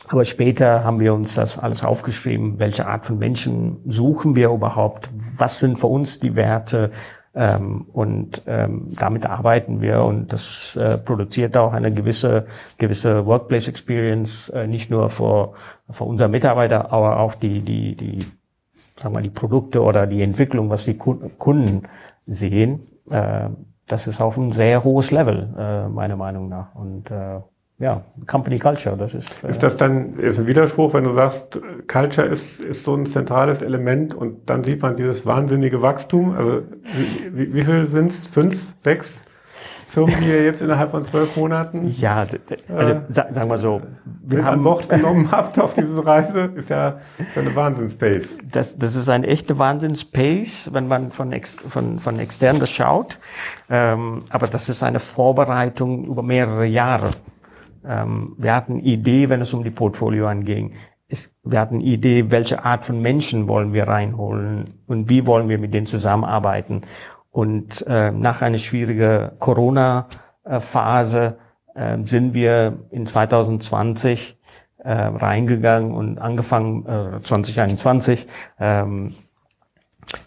Aber 0.07 0.25
später 0.25 0.83
haben 0.83 0.99
wir 0.99 1.13
uns 1.13 1.35
das 1.35 1.59
alles 1.59 1.83
aufgeschrieben, 1.83 2.57
welche 2.57 2.87
Art 2.87 3.05
von 3.05 3.19
Menschen 3.19 3.77
suchen 3.85 4.35
wir 4.35 4.49
überhaupt, 4.49 5.09
was 5.37 5.59
sind 5.59 5.79
für 5.79 5.87
uns 5.87 6.19
die 6.19 6.35
Werte, 6.35 6.89
ähm, 7.39 7.85
und 7.93 8.43
ähm, 8.47 8.89
damit 8.91 9.25
arbeiten 9.25 9.79
wir 9.79 10.03
und 10.03 10.33
das 10.33 10.75
äh, 10.75 10.97
produziert 10.97 11.55
auch 11.55 11.71
eine 11.71 11.93
gewisse 11.93 12.45
gewisse 12.77 13.25
Workplace 13.25 13.69
Experience 13.69 14.49
äh, 14.49 14.67
nicht 14.67 14.91
nur 14.91 15.09
für, 15.09 15.53
für 15.89 16.03
unsere 16.03 16.27
Mitarbeiter, 16.27 16.91
aber 16.91 17.19
auch 17.19 17.35
die 17.35 17.61
die 17.61 17.95
die 17.95 18.25
sagen 18.97 19.15
wir 19.15 19.21
die 19.21 19.29
Produkte 19.29 19.81
oder 19.81 20.05
die 20.05 20.21
Entwicklung, 20.21 20.69
was 20.69 20.83
die 20.83 20.97
Kunden 20.97 21.83
sehen. 22.27 22.81
Äh, 23.09 23.49
das 23.87 24.07
ist 24.07 24.19
auf 24.19 24.37
ein 24.37 24.51
sehr 24.51 24.83
hohes 24.83 25.11
Level 25.11 25.55
äh, 25.57 25.87
meiner 25.87 26.17
Meinung 26.17 26.49
nach 26.49 26.75
und 26.75 27.09
äh, 27.09 27.39
ja, 27.79 28.03
Company 28.27 28.59
Culture, 28.59 28.97
das 28.97 29.15
ist. 29.15 29.43
Äh 29.43 29.49
ist 29.49 29.63
das 29.63 29.77
dann 29.77 30.19
ist 30.19 30.37
ein 30.37 30.47
Widerspruch, 30.47 30.93
wenn 30.93 31.05
du 31.05 31.11
sagst, 31.11 31.61
Culture 31.87 32.27
ist, 32.27 32.59
ist 32.59 32.83
so 32.83 32.93
ein 32.93 33.05
zentrales 33.05 33.61
Element 33.61 34.13
und 34.13 34.49
dann 34.49 34.65
sieht 34.65 34.81
man 34.81 34.95
dieses 34.95 35.25
wahnsinnige 35.25 35.81
Wachstum? 35.81 36.35
Also 36.35 36.63
wie, 36.83 37.37
wie, 37.37 37.53
wie 37.53 37.63
viel 37.63 37.87
sind 37.87 38.11
es? 38.11 38.27
Fünf, 38.27 38.73
sechs 38.79 39.23
Firmen, 39.89 40.13
die 40.21 40.27
ihr 40.27 40.43
jetzt 40.43 40.61
innerhalb 40.61 40.91
von 40.91 41.01
zwölf 41.01 41.35
Monaten? 41.35 41.87
Ja, 41.97 42.27
also 42.67 42.91
äh, 42.91 43.01
sagen 43.09 43.49
wir 43.49 43.57
so, 43.57 43.81
wir 44.23 44.45
haben 44.45 44.59
an 44.59 44.63
Bord 44.63 44.87
genommen 44.87 45.31
habt 45.31 45.57
auf 45.59 45.73
diese 45.73 46.05
Reise, 46.05 46.51
ist 46.55 46.69
ja, 46.69 46.99
ist 47.17 47.35
ja 47.35 47.41
eine 47.41 47.55
Wahnsinnspace. 47.55 48.37
Das, 48.51 48.77
das 48.77 48.95
ist 48.95 49.09
ein 49.09 49.23
echter 49.23 49.57
Wahnsinnspace, 49.57 50.69
wenn 50.73 50.87
man 50.87 51.11
von, 51.11 51.31
ex, 51.31 51.55
von, 51.67 51.99
von 51.99 52.19
extern 52.19 52.59
das 52.59 52.69
schaut. 52.71 53.17
Ähm, 53.69 54.23
aber 54.29 54.45
das 54.45 54.69
ist 54.69 54.83
eine 54.83 54.99
Vorbereitung 54.99 56.05
über 56.05 56.21
mehrere 56.21 56.65
Jahre. 56.65 57.09
Ähm, 57.89 58.35
wir 58.37 58.55
hatten 58.55 58.79
Idee, 58.79 59.29
wenn 59.29 59.41
es 59.41 59.53
um 59.53 59.63
die 59.63 59.71
Portfolio 59.71 60.27
anging. 60.27 60.73
Es, 61.07 61.33
wir 61.43 61.59
hatten 61.59 61.81
Idee, 61.81 62.29
welche 62.29 62.63
Art 62.63 62.85
von 62.85 63.01
Menschen 63.01 63.47
wollen 63.47 63.73
wir 63.73 63.87
reinholen 63.87 64.75
und 64.85 65.09
wie 65.09 65.25
wollen 65.25 65.49
wir 65.49 65.57
mit 65.57 65.73
denen 65.73 65.87
zusammenarbeiten. 65.87 66.81
Und 67.31 67.85
äh, 67.87 68.11
nach 68.11 68.43
einer 68.43 68.59
schwierigen 68.59 69.31
Corona-Phase 69.39 71.37
äh, 71.73 71.97
sind 72.03 72.35
wir 72.35 72.77
in 72.91 73.07
2020 73.07 74.37
äh, 74.77 74.91
reingegangen 74.91 75.91
und 75.91 76.21
angefangen, 76.21 76.85
äh, 76.85 77.21
2021, 77.21 78.27
ähm, 78.59 79.15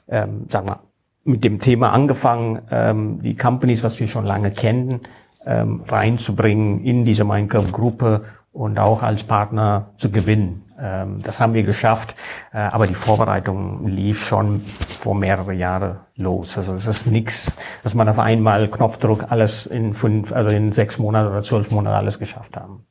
ähm, 0.09 0.47
sagen 0.49 0.69
wir, 0.69 0.81
mit 1.25 1.45
dem 1.45 1.61
Thema 1.61 1.93
angefangen, 1.93 2.63
ähm, 2.71 3.23
die 3.23 3.37
Companies, 3.37 3.85
was 3.85 4.01
wir 4.01 4.09
schon 4.09 4.25
lange 4.25 4.51
kennen, 4.51 5.01
ähm, 5.47 5.83
reinzubringen 5.89 6.85
in 6.85 7.05
diese 7.05 7.25
Minecraft-Gruppe 7.25 8.25
und 8.53 8.79
auch 8.79 9.03
als 9.03 9.25
Partner 9.25 9.93
zu 9.97 10.11
gewinnen. 10.11 10.65
Ähm, 10.79 11.19
das 11.23 11.41
haben 11.41 11.55
wir 11.55 11.63
geschafft, 11.63 12.17
äh, 12.53 12.59
aber 12.59 12.87
die 12.87 12.95
Vorbereitung 12.95 13.87
lief 13.87 14.27
schon 14.27 14.63
vor 14.99 15.15
mehrere 15.15 15.53
Jahre 15.55 16.01
los. 16.17 16.59
Also 16.59 16.75
es 16.75 16.87
ist 16.87 17.07
nichts, 17.07 17.57
dass 17.83 17.95
man 17.95 18.09
auf 18.09 18.19
einmal 18.19 18.69
Knopfdruck 18.69 19.31
alles 19.31 19.67
in 19.67 19.95
fünf, 19.95 20.33
also 20.33 20.55
in 20.55 20.73
sechs 20.73 20.99
Monaten 20.99 21.31
oder 21.31 21.43
zwölf 21.43 21.71
Monaten 21.71 21.97
alles 21.97 22.19
geschafft 22.19 22.57
haben. 22.57 22.85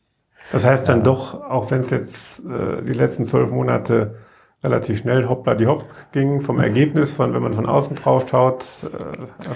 Das 0.51 0.65
heißt 0.65 0.89
dann 0.89 1.01
äh, 1.01 1.03
doch, 1.03 1.41
auch 1.49 1.69
wenn 1.69 1.79
es 1.79 1.89
jetzt 1.89 2.45
äh, 2.45 2.81
die 2.81 2.93
letzten 2.93 3.25
zwölf 3.25 3.51
Monate 3.51 4.15
relativ 4.63 4.99
schnell 4.99 5.27
hoppla 5.27 5.55
die 5.55 5.67
hopp 5.67 5.85
ging 6.11 6.41
vom 6.41 6.59
Ergebnis, 6.61 7.13
von 7.13 7.33
wenn 7.33 7.43
man 7.43 7.53
von 7.53 7.65
außen 7.65 7.95
drauf 7.95 8.25
schaut, 8.29 8.63
äh, 8.85 9.49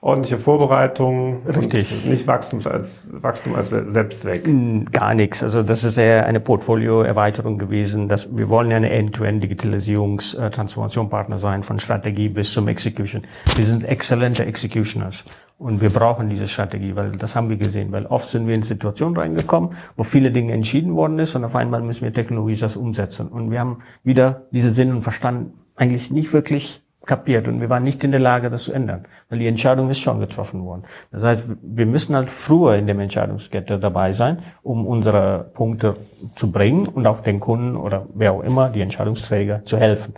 ordentliche 0.00 0.38
Vorbereitung 0.38 1.44
Richtig. 1.46 1.92
und 1.92 2.06
nicht 2.10 2.26
Wachstum 2.26 2.60
als, 2.64 3.12
Wachstum 3.20 3.54
als 3.54 3.68
Selbstzweck. 3.70 4.48
Gar 4.92 5.14
nichts. 5.14 5.42
Also 5.42 5.62
das 5.62 5.84
ist 5.84 5.98
eher 5.98 6.24
eine 6.26 6.40
Portfolioerweiterung 6.40 7.58
gewesen. 7.58 8.08
Dass 8.08 8.34
wir 8.36 8.48
wollen 8.48 8.70
ja 8.70 8.76
eine 8.76 8.90
End-to-End-Digitalisierungs-Transformation-Partner 8.90 11.38
sein, 11.38 11.62
von 11.62 11.78
Strategie 11.78 12.28
bis 12.28 12.52
zum 12.52 12.68
Execution. 12.68 13.22
Wir 13.56 13.64
sind 13.64 13.84
exzellente 13.84 14.44
Executioners. 14.44 15.24
Und 15.58 15.80
wir 15.80 15.88
brauchen 15.88 16.28
diese 16.28 16.48
Strategie, 16.48 16.94
weil 16.96 17.12
das 17.12 17.34
haben 17.34 17.48
wir 17.48 17.56
gesehen. 17.56 17.90
Weil 17.90 18.04
oft 18.06 18.28
sind 18.28 18.46
wir 18.46 18.54
in 18.54 18.60
Situationen 18.62 19.16
reingekommen, 19.16 19.70
wo 19.96 20.04
viele 20.04 20.30
Dinge 20.30 20.52
entschieden 20.52 20.94
worden 20.94 21.18
ist 21.18 21.34
und 21.34 21.44
auf 21.44 21.56
einmal 21.56 21.80
müssen 21.80 22.04
wir 22.04 22.12
Technologie 22.12 22.56
das 22.56 22.76
umsetzen. 22.76 23.28
Und 23.28 23.50
wir 23.50 23.60
haben 23.60 23.78
wieder 24.04 24.42
diese 24.52 24.72
Sinn 24.72 24.92
und 24.92 25.00
Verstand 25.02 25.54
eigentlich 25.74 26.10
nicht 26.10 26.34
wirklich 26.34 26.85
kapiert 27.06 27.48
und 27.48 27.60
wir 27.60 27.70
waren 27.70 27.82
nicht 27.82 28.02
in 28.04 28.10
der 28.10 28.20
Lage, 28.20 28.50
das 28.50 28.64
zu 28.64 28.72
ändern, 28.72 29.06
weil 29.28 29.38
die 29.38 29.46
Entscheidung 29.46 29.88
ist 29.90 30.00
schon 30.00 30.20
getroffen 30.20 30.64
worden. 30.64 30.84
Das 31.10 31.22
heißt, 31.22 31.56
wir 31.62 31.86
müssen 31.86 32.14
halt 32.14 32.30
früher 32.30 32.74
in 32.76 32.86
der 32.86 32.98
Entscheidungskette 32.98 33.78
dabei 33.78 34.12
sein, 34.12 34.42
um 34.62 34.86
unsere 34.86 35.50
Punkte 35.54 35.96
zu 36.34 36.50
bringen 36.50 36.86
und 36.86 37.06
auch 37.06 37.20
den 37.20 37.40
Kunden 37.40 37.76
oder 37.76 38.06
wer 38.14 38.32
auch 38.32 38.42
immer, 38.42 38.68
die 38.68 38.80
Entscheidungsträger, 38.80 39.64
zu 39.64 39.78
helfen. 39.78 40.14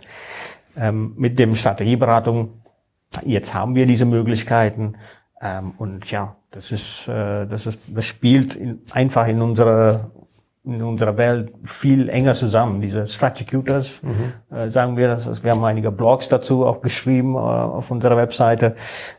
Ähm, 0.77 1.13
mit 1.17 1.39
dem 1.39 1.53
Strategieberatung, 1.53 2.61
jetzt 3.25 3.53
haben 3.53 3.75
wir 3.75 3.85
diese 3.85 4.05
Möglichkeiten 4.05 4.95
ähm, 5.41 5.73
und 5.77 6.09
ja, 6.11 6.35
das 6.51 6.71
ist, 6.71 7.07
äh, 7.07 7.45
das 7.45 7.67
ist, 7.67 7.79
das 7.87 8.05
spielt 8.05 8.55
in, 8.55 8.81
einfach 8.91 9.27
in 9.27 9.41
unserer 9.41 10.11
in 10.73 10.83
unserer 10.83 11.17
Welt 11.17 11.53
viel 11.63 12.09
enger 12.09 12.33
zusammen. 12.33 12.81
Diese 12.81 13.07
Strategutors, 13.07 14.01
mhm. 14.01 14.55
äh, 14.55 14.69
sagen 14.69 14.97
wir 14.97 15.07
das. 15.07 15.43
Wir 15.43 15.51
haben 15.51 15.63
einige 15.63 15.91
Blogs 15.91 16.29
dazu 16.29 16.65
auch 16.65 16.81
geschrieben 16.81 17.35
äh, 17.35 17.39
auf 17.39 17.91
unserer 17.91 18.17
Webseite. 18.17 18.75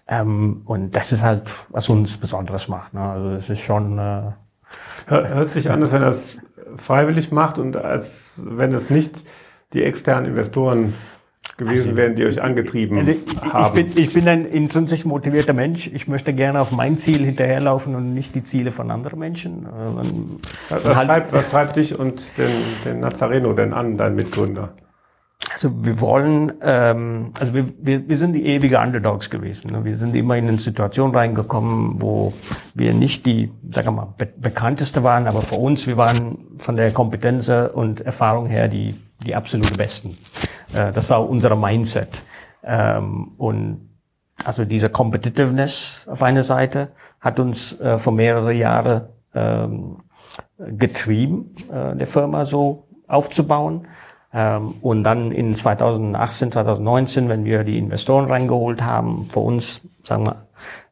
Ähm, 0.06 0.62
und 0.64 0.96
das 0.96 1.12
ist 1.12 1.22
halt, 1.22 1.50
was 1.70 1.88
uns 1.88 2.16
Besonderes 2.16 2.68
macht. 2.68 2.94
Ne? 2.94 3.02
Also 3.02 3.30
es 3.30 3.50
ist 3.50 3.60
schon... 3.60 3.98
Äh, 3.98 4.22
Hört 5.06 5.48
sich 5.48 5.70
an, 5.70 5.82
als 5.82 5.92
wenn 5.92 6.02
es 6.02 6.40
freiwillig 6.76 7.32
macht 7.32 7.58
und 7.58 7.76
als 7.76 8.42
wenn 8.46 8.72
es 8.72 8.90
nicht 8.90 9.24
die 9.72 9.82
externen 9.82 10.26
Investoren 10.26 10.94
gewesen 11.60 11.90
also, 11.90 11.96
wären, 11.96 12.16
die 12.16 12.24
euch 12.24 12.42
angetrieben 12.42 12.98
also 12.98 13.12
ich, 13.12 13.40
haben. 13.40 13.78
Ich 13.78 13.94
bin, 13.94 14.04
ich 14.04 14.12
bin 14.12 14.28
ein 14.28 14.44
intrinsisch 14.44 15.04
motivierter 15.04 15.52
Mensch. 15.52 15.88
Ich 15.92 16.08
möchte 16.08 16.32
gerne 16.32 16.60
auf 16.60 16.72
mein 16.72 16.96
Ziel 16.96 17.24
hinterherlaufen 17.24 17.94
und 17.94 18.12
nicht 18.12 18.34
die 18.34 18.42
Ziele 18.42 18.72
von 18.72 18.90
anderen 18.90 19.18
Menschen. 19.20 19.66
Was, 20.68 20.84
was, 20.84 20.96
halt, 20.96 21.08
treibt, 21.08 21.32
was 21.32 21.48
treibt 21.50 21.76
dich 21.76 21.98
und 21.98 22.36
den, 22.36 22.50
den 22.84 23.00
Nazareno 23.00 23.52
denn 23.52 23.72
an, 23.72 23.96
dein 23.96 24.16
Mitgründer? 24.16 24.70
Also 25.52 25.72
wir 25.84 26.00
wollen, 26.00 26.52
ähm, 26.62 27.32
also 27.38 27.54
wir, 27.54 27.66
wir, 27.80 28.08
wir 28.08 28.16
sind 28.16 28.34
die 28.34 28.46
ewige 28.46 28.78
Underdogs 28.78 29.30
gewesen. 29.30 29.72
Ne? 29.72 29.84
Wir 29.84 29.96
sind 29.96 30.14
immer 30.14 30.36
in 30.36 30.46
eine 30.46 30.58
Situation 30.58 31.14
reingekommen, 31.14 32.00
wo 32.00 32.32
wir 32.74 32.94
nicht 32.94 33.26
die, 33.26 33.50
sagen 33.70 33.88
wir 33.88 33.92
mal, 33.92 34.14
be 34.16 34.26
bekannteste 34.26 35.02
waren, 35.02 35.26
aber 35.26 35.42
für 35.42 35.56
uns, 35.56 35.86
wir 35.86 35.96
waren 35.96 36.38
von 36.58 36.76
der 36.76 36.92
Kompetenz 36.92 37.50
und 37.50 38.00
Erfahrung 38.00 38.46
her 38.46 38.68
die, 38.68 38.94
die 39.26 39.34
absolute 39.34 39.74
Besten. 39.74 40.16
Äh, 40.74 40.92
das 40.92 41.10
war 41.10 41.28
unser 41.28 41.54
Mindset. 41.56 42.22
Ähm, 42.62 43.32
und 43.38 43.90
also 44.44 44.64
diese 44.64 44.88
Competitiveness 44.88 46.06
auf 46.10 46.22
einer 46.22 46.42
Seite 46.42 46.88
hat 47.20 47.38
uns 47.40 47.78
äh, 47.80 47.98
vor 47.98 48.12
mehrere 48.12 48.52
Jahre 48.52 49.10
ähm, 49.34 49.98
getrieben, 50.58 51.54
äh, 51.72 51.96
der 51.96 52.06
Firma 52.06 52.44
so 52.44 52.86
aufzubauen. 53.06 53.86
Ähm, 54.32 54.74
und 54.80 55.04
dann 55.04 55.32
in 55.32 55.54
2018, 55.54 56.52
2019, 56.52 57.28
wenn 57.28 57.44
wir 57.44 57.64
die 57.64 57.78
Investoren 57.78 58.26
reingeholt 58.26 58.82
haben, 58.82 59.28
für 59.30 59.40
uns, 59.40 59.82
sagen 60.04 60.26
wir, 60.26 60.46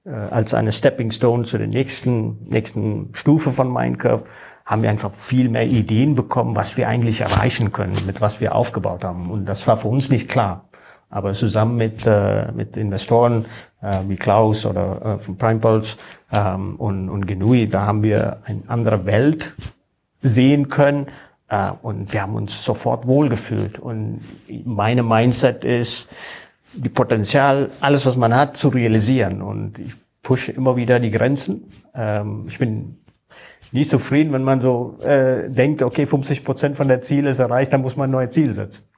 äh, 0.05 0.11
als 0.11 0.55
eine 0.55 0.73
Stepping 0.73 1.13
Stone 1.13 1.45
zu 1.45 1.57
der 1.59 1.69
nächsten, 1.69 2.49
nächsten 2.49 3.11
Stufe 3.13 3.53
von 3.53 3.73
Minecraft, 3.73 4.25
haben 4.69 4.83
wir 4.83 4.91
einfach 4.91 5.15
viel 5.15 5.49
mehr 5.49 5.67
Ideen 5.67 6.15
bekommen, 6.15 6.55
was 6.55 6.77
wir 6.77 6.89
eigentlich 6.89 7.23
erreichen 7.23 7.73
können, 7.73 7.97
mit 8.07 8.21
was 8.21 8.39
wir 8.39 8.55
aufgebaut 8.55 9.03
haben. 9.03 9.31
Und 9.31 9.47
das 9.47 9.67
war 9.67 9.79
für 9.79 9.89
uns 9.89 10.11
nicht 10.11 10.29
klar. 10.29 10.69
Aber 11.09 11.33
zusammen 11.33 11.77
mit, 11.77 12.07
äh, 12.07 12.53
mit 12.53 12.77
Investoren 12.77 13.47
äh, 13.81 14.01
wie 14.09 14.17
Klaus 14.17 14.67
oder 14.67 15.17
äh, 15.17 15.19
von 15.21 15.39
PrimePulse 15.39 15.97
ähm, 16.31 16.77
und, 16.77 17.09
und 17.09 17.27
Genui, 17.27 17.67
da 17.67 17.87
haben 17.87 18.03
wir 18.03 18.41
eine 18.45 18.61
andere 18.67 19.07
Welt 19.07 19.55
sehen 20.21 20.69
können 20.69 21.07
äh, 21.49 21.71
und 21.81 22.13
wir 22.13 22.21
haben 22.21 22.35
uns 22.35 22.63
sofort 22.63 23.07
wohlgefühlt. 23.07 23.79
Und 23.79 24.21
meine 24.67 25.03
Mindset 25.03 25.65
ist, 25.65 26.11
die 26.75 26.91
Potenzial, 26.91 27.71
alles 27.81 28.05
was 28.05 28.19
man 28.19 28.35
hat, 28.35 28.59
zu 28.59 28.69
realisieren. 28.69 29.41
Und 29.41 29.79
ich 29.79 29.95
pushe 30.23 30.53
immer 30.53 30.77
wieder 30.77 31.01
die 31.01 31.11
Grenzen. 31.11 31.73
Ähm, 31.95 32.45
ich 32.49 32.59
bin 32.59 32.99
nicht 33.73 33.91
zufrieden, 33.91 34.33
wenn 34.33 34.43
man 34.43 34.61
so 34.61 34.99
äh, 35.03 35.49
denkt, 35.49 35.83
okay, 35.83 36.07
50 36.07 36.45
Prozent 36.45 36.77
von 36.77 36.89
der 36.89 37.01
Ziel 37.01 37.27
ist 37.27 37.39
erreicht, 37.39 37.73
dann 37.73 37.83
muss 37.83 37.97
man 37.97 38.09
ein 38.09 38.13
neues 38.13 38.31
Ziel 38.31 38.53
setzen. 38.53 38.89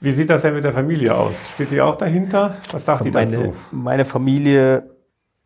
Wie 0.00 0.12
sieht 0.12 0.30
das 0.30 0.42
denn 0.42 0.54
mit 0.54 0.64
der 0.64 0.72
Familie 0.72 1.14
aus? 1.14 1.54
Steht 1.54 1.72
die 1.72 1.80
auch 1.80 1.96
dahinter? 1.96 2.56
Was 2.70 2.84
sagt 2.84 3.04
die 3.04 3.10
meine, 3.10 3.30
dazu? 3.30 3.54
Meine 3.72 4.04
Familie 4.04 4.90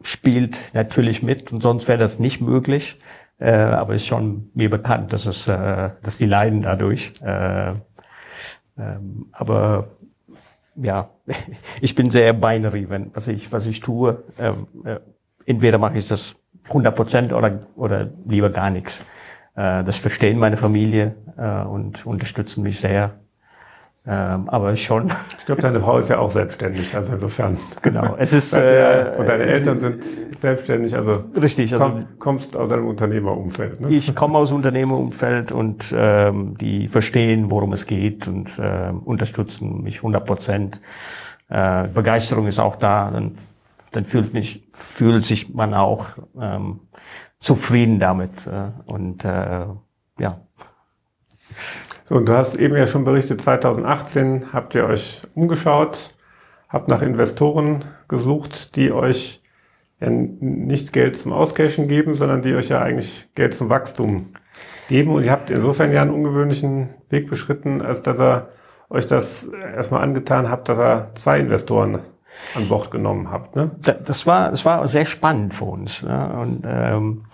spielt 0.02 0.74
natürlich 0.74 1.22
mit 1.22 1.52
und 1.52 1.62
sonst 1.62 1.88
wäre 1.88 1.98
das 1.98 2.18
nicht 2.18 2.40
möglich. 2.40 2.98
Äh, 3.38 3.50
aber 3.52 3.94
ist 3.94 4.06
schon 4.06 4.50
mir 4.54 4.70
bekannt, 4.70 5.12
dass 5.12 5.26
es, 5.26 5.48
äh, 5.48 5.90
dass 6.02 6.18
die 6.18 6.26
leiden 6.26 6.62
dadurch. 6.62 7.14
Äh, 7.22 7.74
ähm, 8.78 9.26
aber 9.32 9.88
ja, 10.76 11.10
ich 11.80 11.94
bin 11.94 12.10
sehr 12.10 12.34
binary, 12.34 12.88
wenn 12.88 13.10
was 13.14 13.28
ich 13.28 13.50
was 13.52 13.66
ich 13.66 13.80
tue. 13.80 14.22
Ähm, 14.38 14.66
äh, 14.84 15.00
entweder 15.46 15.78
mache 15.78 15.98
ich 15.98 16.08
das 16.08 16.36
100 16.68 16.94
Prozent 16.94 17.32
oder, 17.32 17.60
oder 17.76 18.08
lieber 18.26 18.50
gar 18.50 18.70
nichts. 18.70 19.04
Äh, 19.54 19.84
das 19.84 19.96
verstehen 19.96 20.38
meine 20.38 20.56
Familie 20.56 21.14
äh, 21.36 21.62
und 21.62 22.06
unterstützen 22.06 22.62
mich 22.62 22.80
sehr. 22.80 23.12
Ähm, 24.04 24.48
aber 24.48 24.74
schon. 24.74 25.12
Ich 25.38 25.46
glaube, 25.46 25.62
deine 25.62 25.78
Frau 25.78 25.98
ist 25.98 26.08
ja 26.08 26.18
auch 26.18 26.30
selbstständig, 26.30 26.92
also 26.96 27.12
insofern. 27.12 27.56
Genau. 27.82 28.16
Es 28.18 28.32
ist. 28.32 28.52
Äh, 28.52 29.12
und 29.16 29.28
deine 29.28 29.44
Eltern 29.44 29.76
sind 29.76 30.02
selbstständig, 30.02 30.96
also. 30.96 31.24
Richtig. 31.40 31.72
Also 31.72 31.84
komm, 31.84 32.18
kommst 32.18 32.56
aus 32.56 32.72
einem 32.72 32.88
Unternehmerumfeld. 32.88 33.80
Ne? 33.80 33.90
Ich 33.90 34.12
komme 34.16 34.38
aus 34.38 34.50
Unternehmerumfeld 34.50 35.52
und 35.52 35.94
ähm, 35.96 36.58
die 36.58 36.88
verstehen, 36.88 37.52
worum 37.52 37.72
es 37.72 37.86
geht 37.86 38.26
und 38.26 38.58
äh, 38.58 38.92
unterstützen 39.04 39.82
mich 39.82 39.98
100 39.98 40.26
Prozent. 40.26 40.80
Äh, 41.48 41.86
Begeisterung 41.86 42.48
ist 42.48 42.58
auch 42.58 42.76
da. 42.76 43.08
Dann 43.12 43.36
dann 43.92 44.04
fühlt, 44.04 44.32
mich, 44.32 44.68
fühlt 44.72 45.24
sich 45.24 45.54
man 45.54 45.74
auch 45.74 46.06
ähm, 46.40 46.80
zufrieden 47.38 48.00
damit. 48.00 48.46
Äh, 48.46 48.70
und 48.86 49.24
äh, 49.24 49.66
ja. 50.18 50.40
So, 52.04 52.16
und 52.16 52.28
du 52.28 52.32
hast 52.32 52.54
eben 52.54 52.76
ja 52.76 52.86
schon 52.86 53.04
berichtet, 53.04 53.40
2018 53.40 54.52
habt 54.52 54.74
ihr 54.74 54.86
euch 54.86 55.22
umgeschaut, 55.34 56.14
habt 56.68 56.88
nach 56.88 57.02
Investoren 57.02 57.84
gesucht, 58.08 58.76
die 58.76 58.92
euch 58.92 59.42
nicht 60.00 60.92
Geld 60.92 61.16
zum 61.16 61.32
Auscashen 61.32 61.86
geben, 61.86 62.16
sondern 62.16 62.42
die 62.42 62.54
euch 62.54 62.70
ja 62.70 62.80
eigentlich 62.80 63.28
Geld 63.36 63.54
zum 63.54 63.70
Wachstum 63.70 64.32
geben. 64.88 65.12
Und 65.12 65.22
ihr 65.22 65.30
habt 65.30 65.50
insofern 65.50 65.92
ja 65.92 66.02
einen 66.02 66.10
ungewöhnlichen 66.10 66.88
Weg 67.08 67.28
beschritten, 67.28 67.82
als 67.82 68.02
dass 68.02 68.18
er 68.18 68.48
euch 68.90 69.06
das 69.06 69.44
erstmal 69.44 70.02
angetan 70.02 70.50
habt, 70.50 70.68
dass 70.68 70.78
er 70.78 71.12
zwei 71.14 71.38
Investoren 71.38 72.00
an 72.54 72.68
Bord 72.68 72.90
genommen 72.90 73.30
habt. 73.30 73.56
Ne? 73.56 73.70
Das 73.80 74.26
war, 74.26 74.50
das 74.50 74.64
war 74.64 74.86
sehr 74.88 75.04
spannend 75.04 75.54
für 75.54 75.64
uns. 75.64 76.02
Ne? 76.02 76.36
Und 76.40 76.66
ähm, 76.66 77.24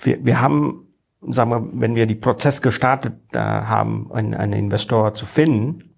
wir, 0.00 0.24
wir 0.24 0.40
haben, 0.40 0.88
sagen 1.22 1.50
wir, 1.50 1.68
wenn 1.72 1.94
wir 1.94 2.06
die 2.06 2.14
Prozess 2.14 2.62
gestartet 2.62 3.14
äh, 3.32 3.38
haben, 3.38 4.10
einen, 4.12 4.34
einen 4.34 4.52
Investor 4.52 5.14
zu 5.14 5.26
finden, 5.26 5.94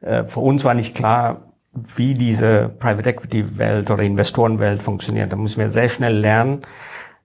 äh, 0.00 0.24
für 0.24 0.40
uns 0.40 0.64
war 0.64 0.74
nicht 0.74 0.94
klar, 0.94 1.52
wie 1.72 2.14
diese 2.14 2.68
Private 2.68 3.10
Equity 3.10 3.58
Welt 3.58 3.90
oder 3.90 4.02
Investorenwelt 4.02 4.82
funktioniert. 4.82 5.32
Da 5.32 5.36
müssen 5.36 5.60
wir 5.60 5.70
sehr 5.70 5.88
schnell 5.88 6.16
lernen. 6.18 6.62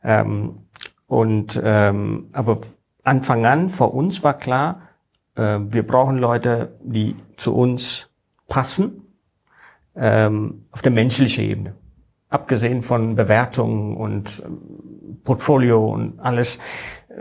Ähm, 0.04 0.68
und 1.08 1.60
ähm, 1.64 2.30
aber 2.34 2.62
Anfang 3.04 3.46
an, 3.46 3.70
für 3.70 3.88
uns 3.88 4.24
war 4.24 4.34
klar, 4.34 4.82
äh, 5.36 5.60
wir 5.60 5.86
brauchen 5.86 6.18
Leute, 6.18 6.78
die 6.84 7.16
zu 7.38 7.56
uns 7.56 8.10
passen 8.54 9.02
ähm, 9.96 10.66
auf 10.70 10.84
der 10.84 10.92
menschlichen 10.92 11.44
Ebene. 11.44 11.74
Abgesehen 12.30 12.84
von 12.84 13.16
Bewertungen 13.16 13.98
und 13.98 14.44
ähm, 14.46 15.22
Portfolio 15.24 15.92
und 15.92 16.20
alles, 16.20 16.60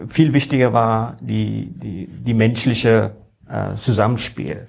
viel 0.08 0.34
wichtiger 0.34 0.74
war 0.74 1.16
die, 1.22 1.72
die, 1.74 2.06
die 2.06 2.34
menschliche 2.34 3.16
äh, 3.48 3.76
Zusammenspiel. 3.76 4.66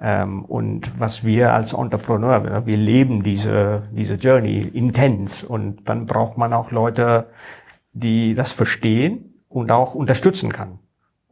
Ähm, 0.00 0.46
und 0.46 0.98
was 0.98 1.22
wir 1.22 1.52
als 1.52 1.74
Entrepreneur, 1.74 2.64
wir 2.64 2.76
leben 2.78 3.22
diese, 3.22 3.82
diese 3.92 4.14
Journey 4.14 4.70
intens 4.72 5.42
und 5.44 5.86
dann 5.86 6.06
braucht 6.06 6.38
man 6.38 6.54
auch 6.54 6.70
Leute, 6.70 7.26
die 7.92 8.34
das 8.34 8.52
verstehen 8.52 9.34
und 9.50 9.70
auch 9.70 9.94
unterstützen 9.94 10.50
kann. 10.50 10.78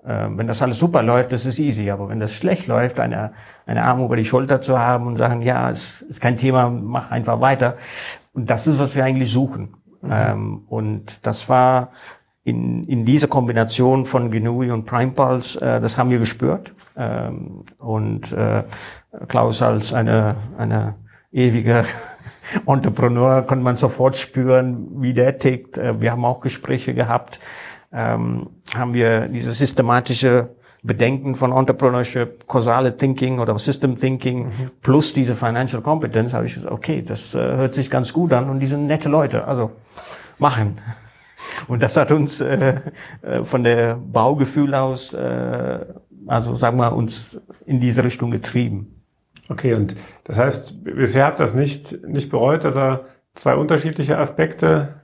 Äh, 0.05 0.29
wenn 0.31 0.47
das 0.47 0.63
alles 0.63 0.79
super 0.79 1.03
läuft, 1.03 1.33
das 1.33 1.47
ist 1.47 1.59
easy. 1.59 1.91
Aber 1.91 2.09
wenn 2.09 2.21
das 2.21 2.33
schlecht 2.33 2.67
läuft, 2.67 3.01
eine, 3.01 3.33
eine 3.67 3.85
Arm 3.85 4.05
über 4.05 4.17
die 4.17 4.25
Schulter 4.25 4.61
zu 4.61 4.79
haben 4.79 5.07
und 5.07 5.17
sagen, 5.17 5.43
ja, 5.43 5.71
es 5.71 6.03
ist 6.03 6.21
kein 6.21 6.37
Thema, 6.37 6.71
mach 6.71 7.11
einfach 7.11 7.41
weiter. 7.41 7.77
Und 8.33 8.49
das 8.49 8.67
ist, 8.67 8.79
was 8.79 8.95
wir 8.95 9.05
eigentlich 9.05 9.31
suchen. 9.31 9.75
Mhm. 10.03 10.11
Ähm, 10.13 10.63
und 10.69 11.27
das 11.27 11.49
war 11.49 11.91
in, 12.45 12.87
in 12.87 13.05
dieser 13.05 13.29
Kombination 13.29 14.05
von 14.05 14.31
Genui 14.31 14.71
und 14.71 14.87
Prime 14.87 15.13
Pulse, 15.13 15.61
äh, 15.61 15.81
das 15.81 15.99
haben 15.99 16.11
wir 16.11 16.19
gespürt. 16.19 16.73
Ähm, 16.97 17.65
und 17.79 18.33
äh, 18.33 18.65
Klaus 19.27 19.61
als 19.61 19.93
eine, 19.93 20.37
eine 20.57 20.95
ewige 21.31 21.85
Entrepreneur 22.67 23.43
konnte 23.43 23.65
man 23.65 23.77
sofort 23.77 24.17
spüren, 24.17 25.03
wie 25.03 25.13
der 25.13 25.37
tickt. 25.37 25.77
Äh, 25.77 26.01
wir 26.01 26.13
haben 26.13 26.25
auch 26.25 26.41
Gespräche 26.41 26.95
gehabt 26.95 27.41
ähm, 27.93 28.51
haben 28.75 28.95
wir 28.95 29.29
diese 29.29 29.53
systematische 29.53 30.51
Bedenken 30.83 31.35
von 31.35 31.53
Entrepreneurship, 31.53 32.47
causale 32.47 32.97
Thinking 32.97 33.41
oder 33.41 33.59
System 33.59 33.97
Thinking 33.97 34.47
mhm. 34.47 34.71
plus 34.81 35.13
diese 35.13 35.35
Financial 35.35 35.83
Competence, 35.83 36.35
habe 36.35 36.47
ich 36.47 36.55
gesagt, 36.55 36.73
okay, 36.73 37.03
das 37.03 37.35
äh, 37.35 37.39
hört 37.39 37.75
sich 37.75 37.91
ganz 37.91 38.13
gut 38.13 38.33
an 38.33 38.49
und 38.49 38.61
die 38.61 38.67
sind 38.67 38.87
nette 38.87 39.09
Leute, 39.09 39.47
also 39.47 39.73
machen. 40.39 40.81
Und 41.67 41.83
das 41.83 41.97
hat 41.97 42.13
uns 42.13 42.41
äh, 42.41 42.81
äh, 43.23 43.45
von 43.45 43.65
der 43.65 43.95
Baugefühl 43.95 44.75
aus, 44.75 45.15
äh, 45.15 45.79
also 46.27 46.55
sagen 46.57 46.77
wir, 46.79 46.93
uns 46.93 47.41
in 47.65 47.81
diese 47.81 48.05
Richtung 48.05 48.31
getrieben. 48.31 49.03
Okay, 49.49 49.75
und 49.75 49.97
das 50.25 50.39
heißt, 50.39 50.85
bisher 50.85 51.25
habt 51.25 51.39
ihr 51.39 51.45
das 51.45 51.55
nicht, 51.55 52.07
nicht 52.07 52.31
bereut, 52.31 52.65
dass 52.65 52.77
er 52.77 53.03
zwei 53.35 53.55
unterschiedliche 53.55 54.19
Aspekte 54.19 55.01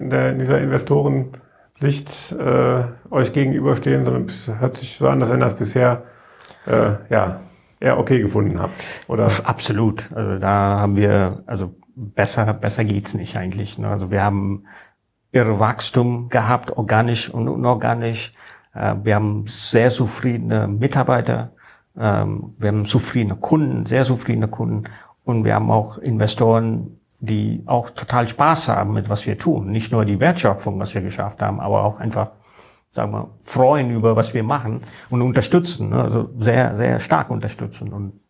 in, 0.00 0.10
der, 0.10 0.32
in 0.32 0.38
dieser 0.38 0.60
Investoren 0.60 1.32
Sicht 1.78 2.32
äh, 2.32 2.84
euch 3.10 3.32
gegenüberstehen, 3.32 4.02
sondern 4.02 4.24
es 4.24 4.48
hört 4.48 4.74
sich 4.74 4.96
so 4.96 5.06
an, 5.08 5.20
dass 5.20 5.30
ihr 5.30 5.36
das 5.36 5.54
bisher 5.54 6.02
äh, 6.66 6.96
ja 7.08 7.40
eher 7.78 7.98
okay 7.98 8.20
gefunden 8.20 8.60
habt, 8.60 8.84
oder? 9.06 9.30
Absolut. 9.44 10.10
Also 10.12 10.38
da 10.40 10.80
haben 10.80 10.96
wir, 10.96 11.44
also 11.46 11.76
besser, 11.94 12.52
besser 12.52 12.84
geht's 12.84 13.14
nicht 13.14 13.36
eigentlich. 13.36 13.78
Ne? 13.78 13.88
Also 13.88 14.10
wir 14.10 14.24
haben 14.24 14.64
irre 15.30 15.60
Wachstum 15.60 16.28
gehabt, 16.28 16.76
organisch 16.76 17.30
und 17.30 17.48
unorganisch. 17.48 18.32
Äh, 18.74 18.96
wir 19.04 19.14
haben 19.14 19.44
sehr 19.46 19.90
zufriedene 19.90 20.66
Mitarbeiter. 20.66 21.52
Ähm, 21.96 22.54
wir 22.58 22.68
haben 22.68 22.86
zufriedene 22.86 23.36
Kunden, 23.36 23.86
sehr 23.86 24.04
zufriedene 24.04 24.48
Kunden. 24.48 24.84
Und 25.24 25.44
wir 25.44 25.54
haben 25.54 25.70
auch 25.70 25.98
Investoren, 25.98 26.97
die 27.20 27.62
auch 27.66 27.90
total 27.90 28.28
Spaß 28.28 28.68
haben 28.68 28.94
mit 28.94 29.08
was 29.08 29.26
wir 29.26 29.36
tun. 29.38 29.70
Nicht 29.70 29.92
nur 29.92 30.04
die 30.04 30.20
Wertschöpfung, 30.20 30.78
was 30.78 30.94
wir 30.94 31.00
geschafft 31.00 31.42
haben, 31.42 31.60
aber 31.60 31.84
auch 31.84 31.98
einfach, 31.98 32.30
sagen 32.90 33.12
wir, 33.12 33.30
freuen 33.42 33.90
über 33.90 34.14
was 34.16 34.34
wir 34.34 34.44
machen 34.44 34.82
und 35.10 35.22
unterstützen. 35.22 35.90
Ne? 35.90 36.02
Also 36.02 36.30
sehr, 36.38 36.76
sehr 36.76 37.00
stark 37.00 37.30
unterstützen. 37.30 37.92
Und 37.92 38.20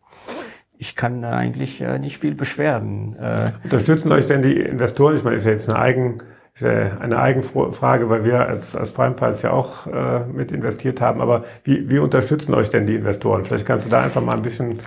ich 0.77 0.95
kann 0.95 1.23
eigentlich 1.23 1.81
äh, 1.81 1.99
nicht 1.99 2.17
viel 2.17 2.33
beschweren. 2.33 3.15
Äh, 3.17 3.51
Unterstützen 3.63 4.11
euch 4.11 4.25
denn 4.25 4.41
die 4.41 4.59
Investoren? 4.59 5.15
Ich 5.15 5.23
meine, 5.23 5.35
ist 5.35 5.45
ja 5.45 5.51
jetzt 5.51 5.69
eine 5.69 5.77
Eigen, 5.77 6.17
ist 6.55 6.63
ja 6.63 6.97
eine 6.99 7.19
Eigenfrage, 7.19 8.09
weil 8.09 8.23
wir 8.23 8.47
als, 8.47 8.75
als 8.75 8.91
PrimePies 8.91 9.43
ja 9.43 9.51
auch 9.51 9.85
äh, 9.85 10.25
mit 10.25 10.51
investiert 10.51 10.99
haben. 10.99 11.21
Aber 11.21 11.43
wie, 11.63 11.91
wie 11.91 11.99
unterstützen 11.99 12.55
euch 12.55 12.71
denn 12.71 12.87
die 12.87 12.95
Investoren? 12.95 13.43
Vielleicht 13.43 13.67
kannst 13.67 13.85
du 13.85 13.89
da 13.89 14.01
einfach 14.01 14.23
mal 14.23 14.35
ein 14.35 14.41
bisschen 14.41 14.79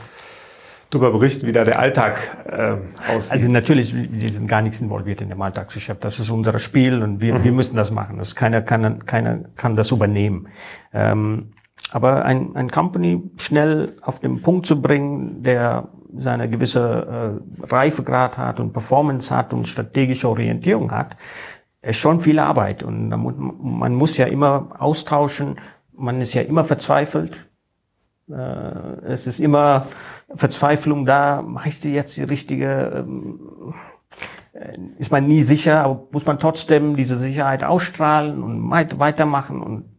darüber 0.92 1.10
berichten, 1.10 1.46
wie 1.46 1.52
da 1.52 1.64
der 1.64 1.78
Alltag 1.78 2.44
äh, 2.44 2.76
aussieht. 3.10 3.32
Also 3.32 3.48
natürlich, 3.48 3.94
wir 3.94 4.28
sind 4.28 4.46
gar 4.46 4.60
nichts 4.60 4.80
involviert 4.80 5.22
in 5.22 5.30
dem 5.30 5.40
Alltagsgeschäft. 5.40 6.04
Das 6.04 6.20
ist 6.20 6.30
unser 6.30 6.58
Spiel 6.58 7.02
und 7.02 7.20
wir, 7.20 7.34
mhm. 7.34 7.44
wir 7.44 7.52
müssen 7.52 7.76
das 7.76 7.90
machen. 7.90 8.18
Das 8.18 8.36
keiner 8.36 8.60
kann, 8.60 9.04
keiner 9.06 9.40
kann 9.56 9.74
das 9.74 9.90
übernehmen. 9.90 10.48
Ähm, 10.92 11.52
aber 11.90 12.24
ein, 12.24 12.54
ein 12.56 12.70
Company 12.70 13.22
schnell 13.38 13.96
auf 14.02 14.20
den 14.20 14.42
Punkt 14.42 14.66
zu 14.66 14.80
bringen, 14.80 15.42
der 15.42 15.88
seine 16.14 16.48
gewisse 16.48 17.40
äh, 17.60 17.66
Reifegrad 17.66 18.36
hat 18.36 18.60
und 18.60 18.72
Performance 18.72 19.34
hat 19.34 19.54
und 19.54 19.66
strategische 19.66 20.28
Orientierung 20.28 20.92
hat, 20.92 21.16
ist 21.80 21.96
schon 21.96 22.20
viel 22.20 22.38
Arbeit. 22.38 22.82
Und 22.82 23.08
man 23.08 23.94
muss 23.94 24.18
ja 24.18 24.26
immer 24.26 24.68
austauschen, 24.78 25.56
man 25.94 26.20
ist 26.20 26.34
ja 26.34 26.42
immer 26.42 26.64
verzweifelt 26.64 27.48
es 28.28 29.26
ist 29.26 29.40
immer 29.40 29.86
Verzweiflung 30.34 31.06
da, 31.06 31.42
mache 31.42 31.68
ich 31.68 31.82
jetzt 31.84 32.16
die 32.16 32.22
richtige, 32.22 33.04
ähm, 33.06 33.74
äh, 34.52 34.78
ist 34.98 35.10
man 35.10 35.26
nie 35.26 35.42
sicher, 35.42 35.82
aber 35.84 36.08
muss 36.12 36.26
man 36.26 36.38
trotzdem 36.38 36.96
diese 36.96 37.18
Sicherheit 37.18 37.64
ausstrahlen 37.64 38.42
und 38.42 38.70
weitermachen 38.70 39.60
und 39.62 39.91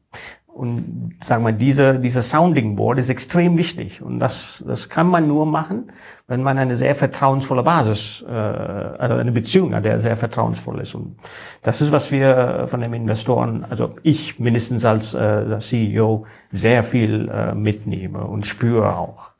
und 0.54 1.16
sagen 1.24 1.44
wir, 1.44 1.52
diese, 1.52 2.00
diese 2.00 2.22
Sounding 2.22 2.76
Board 2.76 3.00
ist 3.00 3.10
extrem 3.10 3.58
wichtig. 3.58 4.02
Und 4.04 4.20
das, 4.20 4.64
das 4.68 4.88
kann 4.88 5.08
man 5.08 5.28
nur 5.28 5.48
machen, 5.48 5.92
wenn 6.28 6.44
man 6.44 6.60
eine 6.60 6.76
sehr 6.76 6.94
vertrauensvolle 6.94 7.64
Basis, 7.64 8.24
äh, 8.28 8.32
also 8.32 9.16
eine 9.16 9.32
Beziehung 9.32 9.74
hat, 9.74 9.86
der 9.86 10.00
sehr 10.00 10.16
vertrauensvoll 10.16 10.80
ist. 10.82 10.94
Und 10.94 11.16
das 11.64 11.82
ist, 11.82 11.92
was 11.92 12.12
wir 12.12 12.68
von 12.68 12.82
den 12.82 12.94
Investoren, 12.94 13.66
also 13.68 13.96
ich 14.04 14.40
mindestens 14.40 14.86
als 14.86 15.16
äh, 15.16 15.58
CEO, 15.60 16.26
sehr 16.52 16.84
viel 16.84 17.30
äh, 17.30 17.56
mitnehme 17.56 18.24
und 18.24 18.46
spüre 18.46 18.96
auch. 18.96 19.32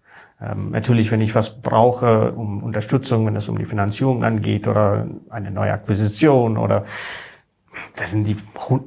Ähm, 0.42 0.72
natürlich, 0.72 1.12
wenn 1.12 1.22
ich 1.22 1.36
was 1.36 1.62
brauche, 1.62 2.32
um 2.32 2.64
Unterstützung, 2.64 3.26
wenn 3.28 3.36
es 3.36 3.48
um 3.48 3.58
die 3.58 3.66
Finanzierung 3.66 4.24
angeht 4.24 4.68
oder 4.68 5.06
eine 5.30 5.52
neue 5.52 5.74
Akquisition 5.74 6.58
oder 6.58 6.86
da 7.96 8.06
sind 8.06 8.28
die 8.28 8.38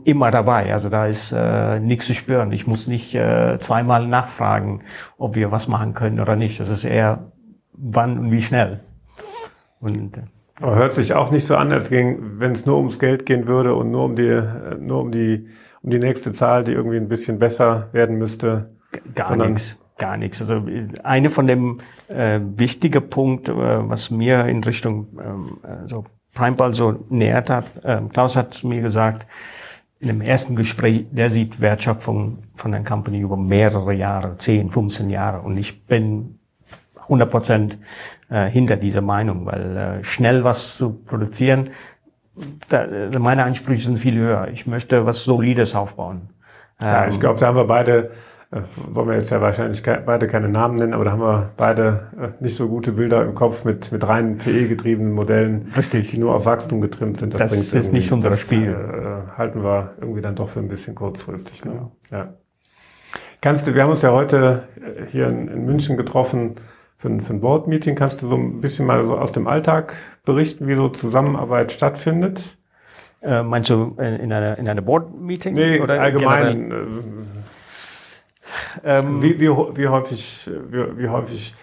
immer 0.04 0.30
dabei. 0.30 0.72
Also 0.72 0.88
da 0.88 1.06
ist 1.06 1.32
äh, 1.32 1.80
nichts 1.80 2.06
zu 2.06 2.14
spüren. 2.14 2.52
Ich 2.52 2.66
muss 2.66 2.86
nicht 2.86 3.14
äh, 3.14 3.58
zweimal 3.58 4.06
nachfragen, 4.06 4.82
ob 5.18 5.34
wir 5.34 5.50
was 5.50 5.68
machen 5.68 5.94
können 5.94 6.20
oder 6.20 6.36
nicht. 6.36 6.60
Das 6.60 6.68
ist 6.68 6.84
eher 6.84 7.32
wann 7.72 8.18
und 8.18 8.30
wie 8.30 8.42
schnell. 8.42 8.80
Und, 9.80 10.16
äh, 10.16 10.22
aber 10.60 10.76
hört 10.76 10.92
sich 10.92 11.14
auch 11.14 11.30
nicht 11.30 11.46
so 11.46 11.56
an, 11.56 11.70
als 11.70 11.90
ging, 11.90 12.40
wenn 12.40 12.52
es 12.52 12.64
nur 12.64 12.78
ums 12.78 12.98
Geld 12.98 13.26
gehen 13.26 13.46
würde 13.46 13.74
und 13.74 13.90
nur 13.90 14.04
um 14.04 14.16
die, 14.16 14.42
nur 14.80 15.02
um 15.02 15.10
die, 15.10 15.48
um 15.82 15.90
die 15.90 15.98
nächste 15.98 16.30
Zahl, 16.30 16.64
die 16.64 16.72
irgendwie 16.72 16.96
ein 16.96 17.08
bisschen 17.08 17.38
besser 17.38 17.88
werden 17.92 18.16
müsste. 18.16 18.70
Gar 19.14 19.36
nichts. 19.36 19.78
Gar 19.98 20.16
nichts. 20.16 20.40
Also 20.40 20.62
eine 21.02 21.30
von 21.30 21.46
dem 21.46 21.78
äh, 22.08 22.40
wichtige 22.40 23.00
Punkt, 23.00 23.48
äh, 23.48 23.54
was 23.54 24.10
mir 24.10 24.46
in 24.46 24.62
Richtung 24.62 25.08
ähm, 25.22 25.58
äh, 25.62 25.86
so 25.86 26.04
Primeball 26.36 26.74
so 26.74 27.04
nähert 27.08 27.50
hat. 27.50 27.64
Ähm, 27.82 28.10
Klaus 28.10 28.36
hat 28.36 28.62
mir 28.62 28.80
gesagt, 28.80 29.26
in 29.98 30.08
dem 30.08 30.20
ersten 30.20 30.54
Gespräch, 30.54 31.06
der 31.10 31.30
sieht 31.30 31.60
Wertschöpfung 31.60 32.44
von 32.54 32.70
der 32.70 32.84
Company 32.84 33.18
über 33.18 33.36
mehrere 33.36 33.92
Jahre, 33.94 34.36
10, 34.36 34.70
15 34.70 35.10
Jahre. 35.10 35.40
Und 35.40 35.56
ich 35.56 35.86
bin 35.86 36.38
100 37.02 37.30
Prozent 37.30 37.78
äh, 38.28 38.46
hinter 38.46 38.76
dieser 38.76 39.00
Meinung, 39.00 39.46
weil 39.46 39.76
äh, 39.76 40.04
schnell 40.04 40.44
was 40.44 40.76
zu 40.76 40.90
produzieren, 40.92 41.70
da, 42.68 42.84
äh, 42.84 43.18
meine 43.18 43.44
Ansprüche 43.44 43.84
sind 43.84 43.98
viel 43.98 44.16
höher. 44.16 44.48
Ich 44.52 44.66
möchte 44.66 45.06
was 45.06 45.24
Solides 45.24 45.74
aufbauen. 45.74 46.28
Ja, 46.80 47.08
ich 47.08 47.18
glaube, 47.18 47.40
da 47.40 47.46
haben 47.46 47.56
wir 47.56 47.66
beide 47.66 48.10
äh, 48.52 48.60
wollen 48.76 49.08
wir 49.08 49.16
jetzt 49.16 49.30
ja 49.30 49.40
wahrscheinlich 49.40 49.82
beide 49.82 50.28
keine 50.28 50.48
Namen 50.48 50.76
nennen, 50.76 50.94
aber 50.94 51.04
da 51.04 51.10
haben 51.12 51.20
wir 51.20 51.50
beide 51.56 52.06
äh, 52.16 52.28
nicht 52.42 52.54
so 52.54 52.68
gute 52.68 52.92
Bilder 52.92 53.22
im 53.24 53.34
Kopf 53.34 53.64
mit, 53.64 53.90
mit 53.90 54.06
reinen 54.06 54.38
PE-getriebenen 54.38 55.12
Modellen, 55.12 55.72
Richtig. 55.76 56.10
die 56.10 56.18
nur 56.18 56.34
auf 56.34 56.46
Wachstum 56.46 56.80
getrimmt 56.80 57.16
sind. 57.16 57.34
Das, 57.34 57.50
das 57.50 57.74
ist 57.74 57.92
nicht 57.92 58.12
unser 58.12 58.30
das, 58.30 58.40
Spiel. 58.40 58.68
Äh, 58.68 59.36
halten 59.36 59.64
wir 59.64 59.94
irgendwie 60.00 60.20
dann 60.20 60.36
doch 60.36 60.48
für 60.48 60.60
ein 60.60 60.68
bisschen 60.68 60.94
kurzfristig. 60.94 61.64
Ne? 61.64 61.90
Ja. 62.12 62.18
ja. 62.18 62.34
Kannst 63.40 63.66
du, 63.66 63.74
wir 63.74 63.82
haben 63.82 63.90
uns 63.90 64.02
ja 64.02 64.12
heute 64.12 64.62
äh, 64.76 65.06
hier 65.10 65.26
in, 65.26 65.48
in 65.48 65.64
München 65.64 65.96
getroffen 65.96 66.54
für 66.96 67.08
ein, 67.08 67.20
für 67.22 67.34
ein 67.34 67.40
Board-Meeting. 67.40 67.96
Kannst 67.96 68.22
du 68.22 68.28
so 68.28 68.36
ein 68.36 68.60
bisschen 68.60 68.86
mal 68.86 69.02
so 69.04 69.18
aus 69.18 69.32
dem 69.32 69.48
Alltag 69.48 69.94
berichten, 70.24 70.68
wie 70.68 70.74
so 70.74 70.88
Zusammenarbeit 70.88 71.72
stattfindet? 71.72 72.56
Äh, 73.22 73.42
meinst 73.42 73.70
du 73.70 73.96
in 73.98 74.32
einer, 74.32 74.56
in 74.56 74.68
einer 74.68 74.82
Board-Meeting? 74.82 75.54
Nee, 75.54 75.80
oder 75.80 76.00
allgemein. 76.00 76.68
Generell? 76.68 76.86
Ähm, 78.84 79.22
wie, 79.22 79.40
wie, 79.40 79.48
wie 79.48 79.88
häufig, 79.88 80.50
wie, 80.70 80.98
wie 80.98 81.08
häufig 81.08 81.54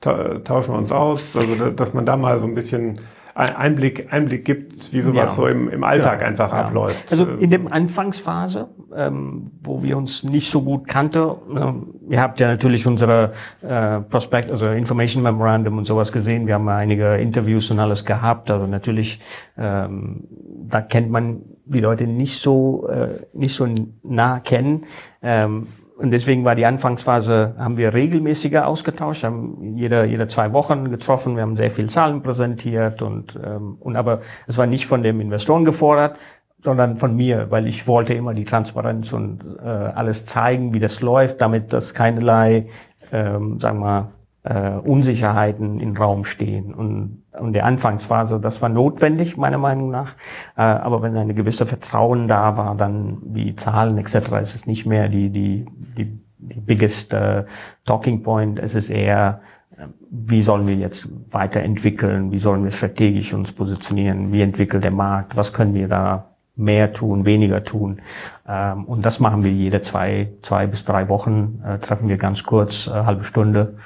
tauschen 0.00 0.74
wir 0.74 0.78
uns 0.78 0.92
aus? 0.92 1.36
Also, 1.36 1.70
dass 1.70 1.92
man 1.92 2.06
da 2.06 2.16
mal 2.16 2.38
so 2.38 2.46
ein 2.46 2.54
bisschen 2.54 2.98
Einblick, 3.34 4.12
Einblick 4.12 4.44
gibt, 4.44 4.92
wie 4.92 5.00
sowas 5.00 5.16
ja. 5.16 5.28
so 5.28 5.46
im, 5.46 5.68
im 5.70 5.84
Alltag 5.84 6.20
ja. 6.20 6.26
einfach 6.26 6.52
ja. 6.52 6.64
abläuft. 6.64 7.10
Also 7.10 7.24
in 7.24 7.50
der 7.50 7.60
Anfangsphase, 7.70 8.68
ähm, 8.94 9.52
wo 9.62 9.82
wir 9.82 9.96
uns 9.96 10.24
nicht 10.24 10.50
so 10.50 10.62
gut 10.62 10.86
kannten, 10.88 11.30
äh, 12.08 12.12
ihr 12.12 12.20
habt 12.20 12.40
ja 12.40 12.48
natürlich 12.48 12.86
unsere 12.86 13.32
äh, 13.62 14.00
Prospect, 14.00 14.50
also 14.50 14.66
Information 14.66 15.22
Memorandum 15.22 15.78
und 15.78 15.84
sowas 15.84 16.12
gesehen. 16.12 16.46
Wir 16.46 16.54
haben 16.54 16.68
einige 16.68 17.16
Interviews 17.16 17.70
und 17.70 17.78
alles 17.78 18.04
gehabt. 18.04 18.50
Also 18.50 18.66
natürlich, 18.66 19.20
ähm, 19.56 20.24
da 20.68 20.80
kennt 20.80 21.10
man 21.10 21.42
die 21.64 21.80
Leute 21.80 22.06
nicht 22.06 22.40
so 22.40 22.88
äh, 22.88 23.20
nicht 23.32 23.54
so 23.54 23.68
nah 24.02 24.40
kennen. 24.40 24.86
Ähm, 25.22 25.68
und 26.00 26.10
deswegen 26.12 26.44
war 26.44 26.54
die 26.54 26.64
Anfangsphase, 26.64 27.54
haben 27.58 27.76
wir 27.76 27.92
regelmäßiger 27.92 28.66
ausgetauscht, 28.66 29.22
haben 29.22 29.76
jede, 29.76 30.04
jede 30.06 30.26
zwei 30.28 30.52
Wochen 30.52 30.90
getroffen, 30.90 31.36
wir 31.36 31.42
haben 31.42 31.56
sehr 31.56 31.70
viel 31.70 31.90
Zahlen 31.90 32.22
präsentiert 32.22 33.02
und, 33.02 33.38
ähm, 33.44 33.76
und 33.80 33.96
aber 33.96 34.20
es 34.46 34.56
war 34.56 34.66
nicht 34.66 34.86
von 34.86 35.02
dem 35.02 35.20
Investoren 35.20 35.64
gefordert. 35.64 36.18
sondern 36.62 36.98
von 36.98 37.16
mir, 37.16 37.50
weil 37.50 37.66
ich 37.66 37.86
wollte 37.86 38.12
immer 38.12 38.34
die 38.34 38.44
Transparenz 38.44 39.14
und 39.14 39.44
äh, 39.62 39.66
alles 39.66 40.26
zeigen, 40.26 40.74
wie 40.74 40.78
das 40.78 41.00
läuft, 41.00 41.40
damit 41.40 41.72
das 41.72 41.94
keinerlei, 41.94 42.66
ähm, 43.12 43.58
sagen 43.60 43.78
wir, 43.80 44.10
äh, 44.42 44.70
Unsicherheiten 44.70 45.80
im 45.80 45.96
Raum 45.96 46.24
stehen. 46.24 46.72
Und, 46.72 47.22
und 47.38 47.52
der 47.52 47.66
Anfangsphase, 47.66 48.40
das 48.40 48.62
war 48.62 48.68
notwendig, 48.68 49.36
meiner 49.36 49.58
Meinung 49.58 49.90
nach. 49.90 50.14
Äh, 50.56 50.62
aber 50.62 51.02
wenn 51.02 51.16
eine 51.16 51.34
gewisse 51.34 51.66
Vertrauen 51.66 52.28
da 52.28 52.56
war, 52.56 52.74
dann 52.74 53.18
die 53.22 53.54
Zahlen 53.54 53.98
etc., 53.98 54.14
ist 54.40 54.54
es 54.54 54.66
nicht 54.66 54.86
mehr 54.86 55.08
die, 55.08 55.30
die, 55.30 55.66
die, 55.96 56.20
die 56.38 56.60
biggest 56.60 57.12
äh, 57.12 57.44
talking 57.84 58.22
point. 58.22 58.58
Es 58.58 58.74
ist 58.74 58.90
eher, 58.90 59.40
äh, 59.76 59.86
wie 60.10 60.40
sollen 60.40 60.66
wir 60.66 60.76
jetzt 60.76 61.10
weiterentwickeln? 61.30 62.32
Wie 62.32 62.38
sollen 62.38 62.64
wir 62.64 62.70
strategisch 62.70 63.34
uns 63.34 63.52
positionieren? 63.52 64.32
Wie 64.32 64.40
entwickelt 64.40 64.84
der 64.84 64.90
Markt? 64.90 65.36
Was 65.36 65.52
können 65.52 65.74
wir 65.74 65.88
da 65.88 66.30
mehr 66.60 66.92
tun, 66.92 67.24
weniger 67.24 67.64
tun. 67.64 68.00
Ähm, 68.46 68.84
und 68.84 69.04
das 69.04 69.18
machen 69.18 69.42
wir 69.42 69.50
jede 69.50 69.80
zwei, 69.80 70.30
zwei 70.42 70.66
bis 70.66 70.84
drei 70.84 71.08
Wochen, 71.08 71.62
äh, 71.66 71.78
treffen 71.78 72.08
wir 72.08 72.18
ganz 72.18 72.44
kurz, 72.44 72.86
äh, 72.86 72.90
halbe 72.90 73.24
Stunde. 73.24 73.78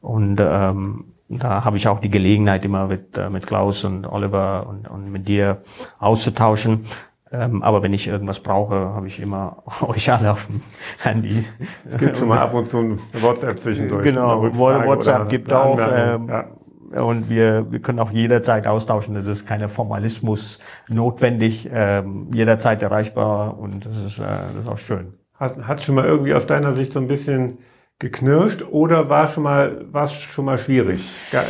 Und 0.00 0.40
ähm, 0.40 1.14
da 1.28 1.64
habe 1.64 1.76
ich 1.76 1.88
auch 1.88 2.00
die 2.00 2.10
Gelegenheit, 2.10 2.64
immer 2.64 2.86
mit, 2.86 3.16
äh, 3.18 3.30
mit 3.30 3.46
Klaus 3.46 3.84
und 3.84 4.06
Oliver 4.06 4.66
und, 4.68 4.88
und 4.88 5.10
mit 5.10 5.28
dir 5.28 5.62
auszutauschen. 5.98 6.86
Ähm, 7.30 7.62
aber 7.62 7.82
wenn 7.82 7.92
ich 7.92 8.08
irgendwas 8.08 8.40
brauche, 8.40 8.74
habe 8.74 9.06
ich 9.06 9.20
immer 9.20 9.62
euch 9.82 10.10
alle 10.10 10.32
auf 10.32 10.46
dem 10.46 10.62
Handy. 11.00 11.44
Es 11.84 11.98
gibt 11.98 12.16
schon 12.16 12.28
mal 12.28 12.38
ab 12.38 12.54
und 12.54 12.66
zu 12.66 12.78
ein 12.78 12.98
WhatsApp 13.12 13.58
zwischendurch. 13.58 14.04
Genau, 14.04 14.42
WhatsApp 14.54 15.28
gibt 15.28 15.52
auch. 15.52 15.78
Ähm, 15.78 16.28
ja 16.28 16.44
und 16.92 17.28
wir, 17.28 17.70
wir 17.70 17.80
können 17.80 17.98
auch 17.98 18.10
jederzeit 18.10 18.66
austauschen. 18.66 19.16
Es 19.16 19.26
ist 19.26 19.46
keine 19.46 19.68
Formalismus 19.68 20.58
notwendig, 20.88 21.68
ähm, 21.72 22.28
jederzeit 22.32 22.82
erreichbar 22.82 23.58
und 23.58 23.84
das 23.84 23.96
ist, 23.96 24.18
äh, 24.18 24.22
das 24.22 24.64
ist 24.64 24.68
auch 24.68 24.78
schön. 24.78 25.14
Hat 25.38 25.78
es 25.78 25.84
schon 25.84 25.94
mal 25.94 26.04
irgendwie 26.04 26.34
aus 26.34 26.46
deiner 26.46 26.72
Sicht 26.72 26.92
so 26.92 26.98
ein 26.98 27.06
bisschen 27.06 27.58
geknirscht 27.98 28.62
oder 28.62 29.10
war 29.10 29.26
schon 29.28 29.42
mal 29.42 29.84
was 29.90 30.12
schon 30.14 30.44
mal 30.44 30.58
schwierig? 30.58 31.02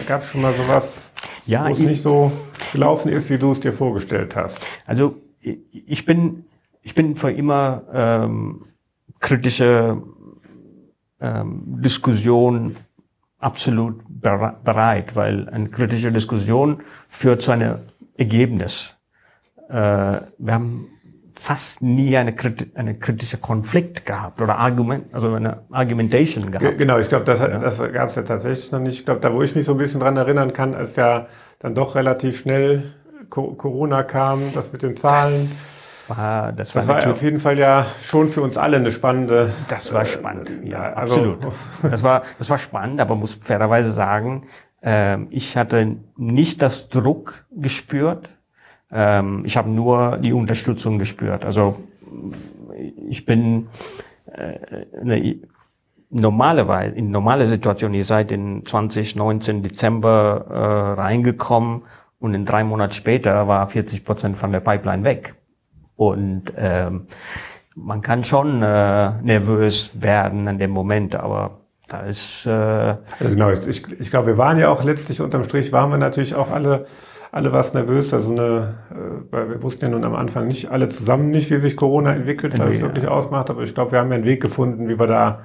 Gab 0.06 0.22
es 0.22 0.30
schon 0.30 0.42
mal 0.42 0.54
sowas, 0.54 1.12
ja, 1.46 1.66
wo 1.66 1.72
es 1.72 1.78
nicht 1.78 2.02
so 2.02 2.32
gelaufen 2.72 3.10
ist, 3.10 3.30
wie 3.30 3.38
du 3.38 3.52
es 3.52 3.60
dir 3.60 3.72
vorgestellt 3.72 4.34
hast? 4.36 4.66
Also 4.86 5.16
ich 5.40 6.04
bin 6.06 6.46
ich 6.82 6.94
bin 6.94 7.16
für 7.16 7.30
immer 7.30 7.82
ähm, 7.92 8.64
kritische 9.20 10.00
ähm, 11.20 11.62
Diskussion 11.82 12.76
absolut 13.38 14.00
bereit, 14.08 15.14
weil 15.16 15.48
eine 15.48 15.68
kritische 15.68 16.10
Diskussion 16.10 16.82
führt 17.08 17.42
zu 17.42 17.52
einem 17.52 17.76
Ergebnis. 18.16 18.96
Äh, 19.68 19.72
wir 19.72 20.54
haben 20.54 20.86
fast 21.40 21.82
nie 21.82 22.16
eine, 22.16 22.34
eine 22.74 22.94
kritische 22.94 23.38
Konflikt 23.38 24.04
gehabt 24.04 24.40
oder 24.40 24.58
Argument, 24.58 25.14
also 25.14 25.32
eine 25.32 25.62
Argumentation 25.70 26.50
gehabt. 26.50 26.78
Genau, 26.78 26.98
ich 26.98 27.08
glaube, 27.08 27.24
das, 27.24 27.40
ja. 27.40 27.58
das 27.58 27.80
gab 27.92 28.08
es 28.08 28.16
ja 28.16 28.22
tatsächlich 28.22 28.72
noch 28.72 28.80
nicht. 28.80 28.94
Ich 28.94 29.04
glaube, 29.04 29.20
da 29.20 29.32
wo 29.32 29.42
ich 29.42 29.54
mich 29.54 29.64
so 29.64 29.72
ein 29.72 29.78
bisschen 29.78 30.00
dran 30.00 30.16
erinnern 30.16 30.52
kann, 30.52 30.74
als 30.74 30.96
ja 30.96 31.26
dann 31.60 31.74
doch 31.74 31.94
relativ 31.94 32.38
schnell 32.38 32.94
Corona 33.30 34.02
kam, 34.02 34.40
das 34.54 34.72
mit 34.72 34.82
den 34.82 34.96
Zahlen. 34.96 35.32
Das 35.32 36.04
war, 36.08 36.52
das 36.52 36.74
war, 36.74 36.82
das 36.82 36.88
war 36.88 37.10
auf 37.12 37.22
jeden 37.22 37.38
Fall 37.38 37.58
ja 37.58 37.86
schon 38.00 38.28
für 38.28 38.40
uns 38.40 38.56
alle 38.56 38.78
eine 38.78 38.90
spannende. 38.90 39.50
Das 39.68 39.92
war 39.92 40.04
spannend, 40.04 40.50
äh, 40.64 40.70
ja, 40.70 40.92
also, 40.94 41.14
absolut. 41.14 41.38
das 41.82 42.02
war, 42.02 42.22
das 42.38 42.50
war 42.50 42.58
spannend, 42.58 43.00
aber 43.00 43.14
muss 43.14 43.34
fairerweise 43.34 43.92
sagen, 43.92 44.46
äh, 44.82 45.18
ich 45.30 45.56
hatte 45.56 45.96
nicht 46.16 46.62
das 46.62 46.88
Druck 46.88 47.44
gespürt. 47.50 48.30
Ähm, 48.90 49.42
ich 49.44 49.56
habe 49.56 49.68
nur 49.68 50.18
die 50.18 50.32
Unterstützung 50.32 50.98
gespürt. 50.98 51.44
Also 51.44 51.76
ich 53.08 53.26
bin 53.26 53.68
äh, 54.32 54.58
eine, 55.00 55.36
normalerweise 56.10 56.94
in 56.94 57.10
normale 57.10 57.46
Situation. 57.46 57.94
Ihr 57.94 58.04
seid 58.04 58.32
in 58.32 58.64
2019 58.64 59.62
Dezember 59.62 60.46
äh, 60.48 61.00
reingekommen 61.00 61.82
und 62.18 62.34
in 62.34 62.44
drei 62.44 62.64
Monaten 62.64 62.92
später 62.92 63.46
war 63.46 63.66
40 63.68 64.04
Prozent 64.04 64.38
von 64.38 64.52
der 64.52 64.60
Pipeline 64.60 65.04
weg. 65.04 65.34
Und 65.96 66.52
ähm, 66.56 67.06
man 67.74 68.00
kann 68.00 68.24
schon 68.24 68.62
äh, 68.62 69.12
nervös 69.22 69.90
werden 69.94 70.48
an 70.48 70.58
dem 70.58 70.70
Moment, 70.70 71.16
aber 71.16 71.60
da 71.88 72.00
ist 72.00 72.46
äh, 72.46 72.50
also 72.50 72.98
genau. 73.20 73.50
Ich, 73.50 73.90
ich 73.90 74.10
glaube, 74.10 74.28
wir 74.28 74.38
waren 74.38 74.58
ja 74.58 74.68
auch 74.68 74.84
letztlich 74.84 75.20
unterm 75.20 75.44
Strich 75.44 75.72
waren 75.72 75.90
wir 75.90 75.98
natürlich 75.98 76.34
auch 76.34 76.50
alle 76.50 76.86
alle 77.32 77.52
was 77.52 77.74
nervös. 77.74 78.14
Also 78.14 78.32
eine, 78.32 78.74
äh, 78.90 79.32
weil 79.32 79.50
wir 79.50 79.62
wussten 79.62 79.84
ja 79.84 79.90
nun 79.90 80.04
am 80.04 80.14
Anfang 80.14 80.46
nicht 80.46 80.70
alle 80.70 80.88
zusammen 80.88 81.30
nicht, 81.30 81.50
wie 81.50 81.58
sich 81.58 81.76
Corona 81.76 82.14
entwickelt, 82.14 82.58
was 82.58 82.76
es 82.76 82.82
wirklich 82.82 83.08
ausmacht. 83.08 83.50
Aber 83.50 83.62
ich 83.62 83.74
glaube, 83.74 83.92
wir 83.92 83.98
haben 83.98 84.10
ja 84.10 84.16
einen 84.16 84.24
Weg 84.24 84.40
gefunden, 84.40 84.88
wie 84.88 84.98
wir 84.98 85.06
da 85.06 85.42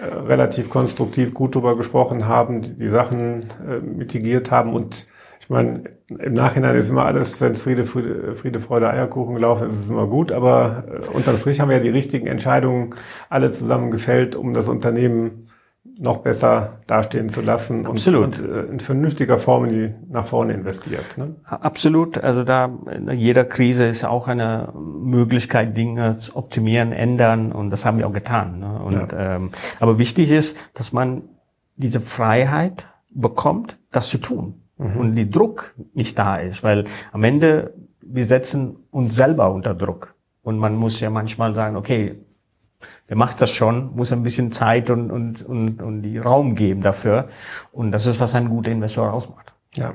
äh, 0.00 0.14
relativ 0.14 0.70
konstruktiv 0.70 1.34
gut 1.34 1.54
drüber 1.54 1.76
gesprochen 1.76 2.26
haben, 2.26 2.62
die, 2.62 2.76
die 2.76 2.88
Sachen 2.88 3.50
äh, 3.68 3.80
mitigiert 3.80 4.50
haben 4.50 4.72
und 4.72 5.06
ich 5.46 5.50
meine, 5.50 5.84
im 6.08 6.32
Nachhinein 6.32 6.74
ist 6.74 6.90
immer 6.90 7.04
alles, 7.04 7.40
wenn 7.40 7.52
es 7.52 7.62
Friede, 7.62 7.84
Friede, 7.84 8.34
Friede, 8.34 8.58
Freude, 8.58 8.90
Eierkuchen 8.90 9.36
gelaufen 9.36 9.68
ist, 9.68 9.80
ist 9.80 9.88
immer 9.88 10.08
gut. 10.08 10.32
Aber 10.32 10.84
äh, 10.88 11.16
unterm 11.16 11.36
Strich 11.36 11.60
haben 11.60 11.68
wir 11.68 11.76
ja 11.76 11.82
die 11.82 11.88
richtigen 11.88 12.26
Entscheidungen 12.26 12.94
alle 13.28 13.50
zusammen 13.50 13.92
gefällt, 13.92 14.34
um 14.34 14.54
das 14.54 14.68
Unternehmen 14.68 15.46
noch 15.98 16.18
besser 16.18 16.80
dastehen 16.86 17.28
zu 17.28 17.40
lassen 17.40 17.86
Absolut. 17.86 18.38
und, 18.38 18.40
und 18.40 18.54
äh, 18.54 18.62
in 18.64 18.80
vernünftiger 18.80 19.38
Form 19.38 19.64
in 19.64 19.70
die, 19.70 19.94
nach 20.12 20.26
vorne 20.26 20.52
investiert. 20.52 21.16
Ne? 21.16 21.36
Absolut. 21.44 22.18
Also 22.18 22.44
da 22.44 22.70
in 22.92 23.10
jeder 23.10 23.44
Krise 23.44 23.84
ist 23.84 24.04
auch 24.04 24.28
eine 24.28 24.72
Möglichkeit, 24.74 25.76
Dinge 25.76 26.16
zu 26.16 26.36
optimieren, 26.36 26.92
ändern 26.92 27.52
und 27.52 27.70
das 27.70 27.84
haben 27.84 27.98
wir 27.98 28.06
auch 28.06 28.12
getan. 28.12 28.58
Ne? 28.60 28.80
Und, 28.82 29.12
ja. 29.12 29.36
ähm, 29.36 29.50
aber 29.80 29.98
wichtig 29.98 30.30
ist, 30.30 30.56
dass 30.74 30.92
man 30.92 31.22
diese 31.76 32.00
Freiheit 32.00 32.88
bekommt, 33.10 33.78
das 33.90 34.08
zu 34.08 34.18
tun 34.18 34.62
mhm. 34.78 34.96
und 34.96 35.14
die 35.14 35.30
Druck 35.30 35.74
nicht 35.94 36.18
da 36.18 36.36
ist, 36.36 36.62
weil 36.62 36.84
am 37.12 37.24
Ende 37.24 37.74
wir 38.08 38.24
setzen 38.24 38.76
uns 38.90 39.16
selber 39.16 39.52
unter 39.52 39.74
Druck 39.74 40.14
und 40.42 40.58
man 40.58 40.76
muss 40.76 41.00
ja 41.00 41.10
manchmal 41.10 41.54
sagen, 41.54 41.76
okay, 41.76 42.16
wer 43.08 43.16
macht 43.16 43.40
das 43.40 43.50
schon, 43.50 43.94
muss 43.94 44.12
ein 44.12 44.22
bisschen 44.22 44.52
Zeit 44.52 44.90
und, 44.90 45.10
und, 45.10 45.42
und, 45.42 45.82
und 45.82 46.02
die 46.02 46.18
Raum 46.18 46.54
geben 46.54 46.82
dafür 46.82 47.28
und 47.72 47.92
das 47.92 48.06
ist, 48.06 48.20
was 48.20 48.34
ein 48.34 48.48
guter 48.48 48.70
Investor 48.70 49.12
ausmacht. 49.12 49.52
Ja, 49.74 49.94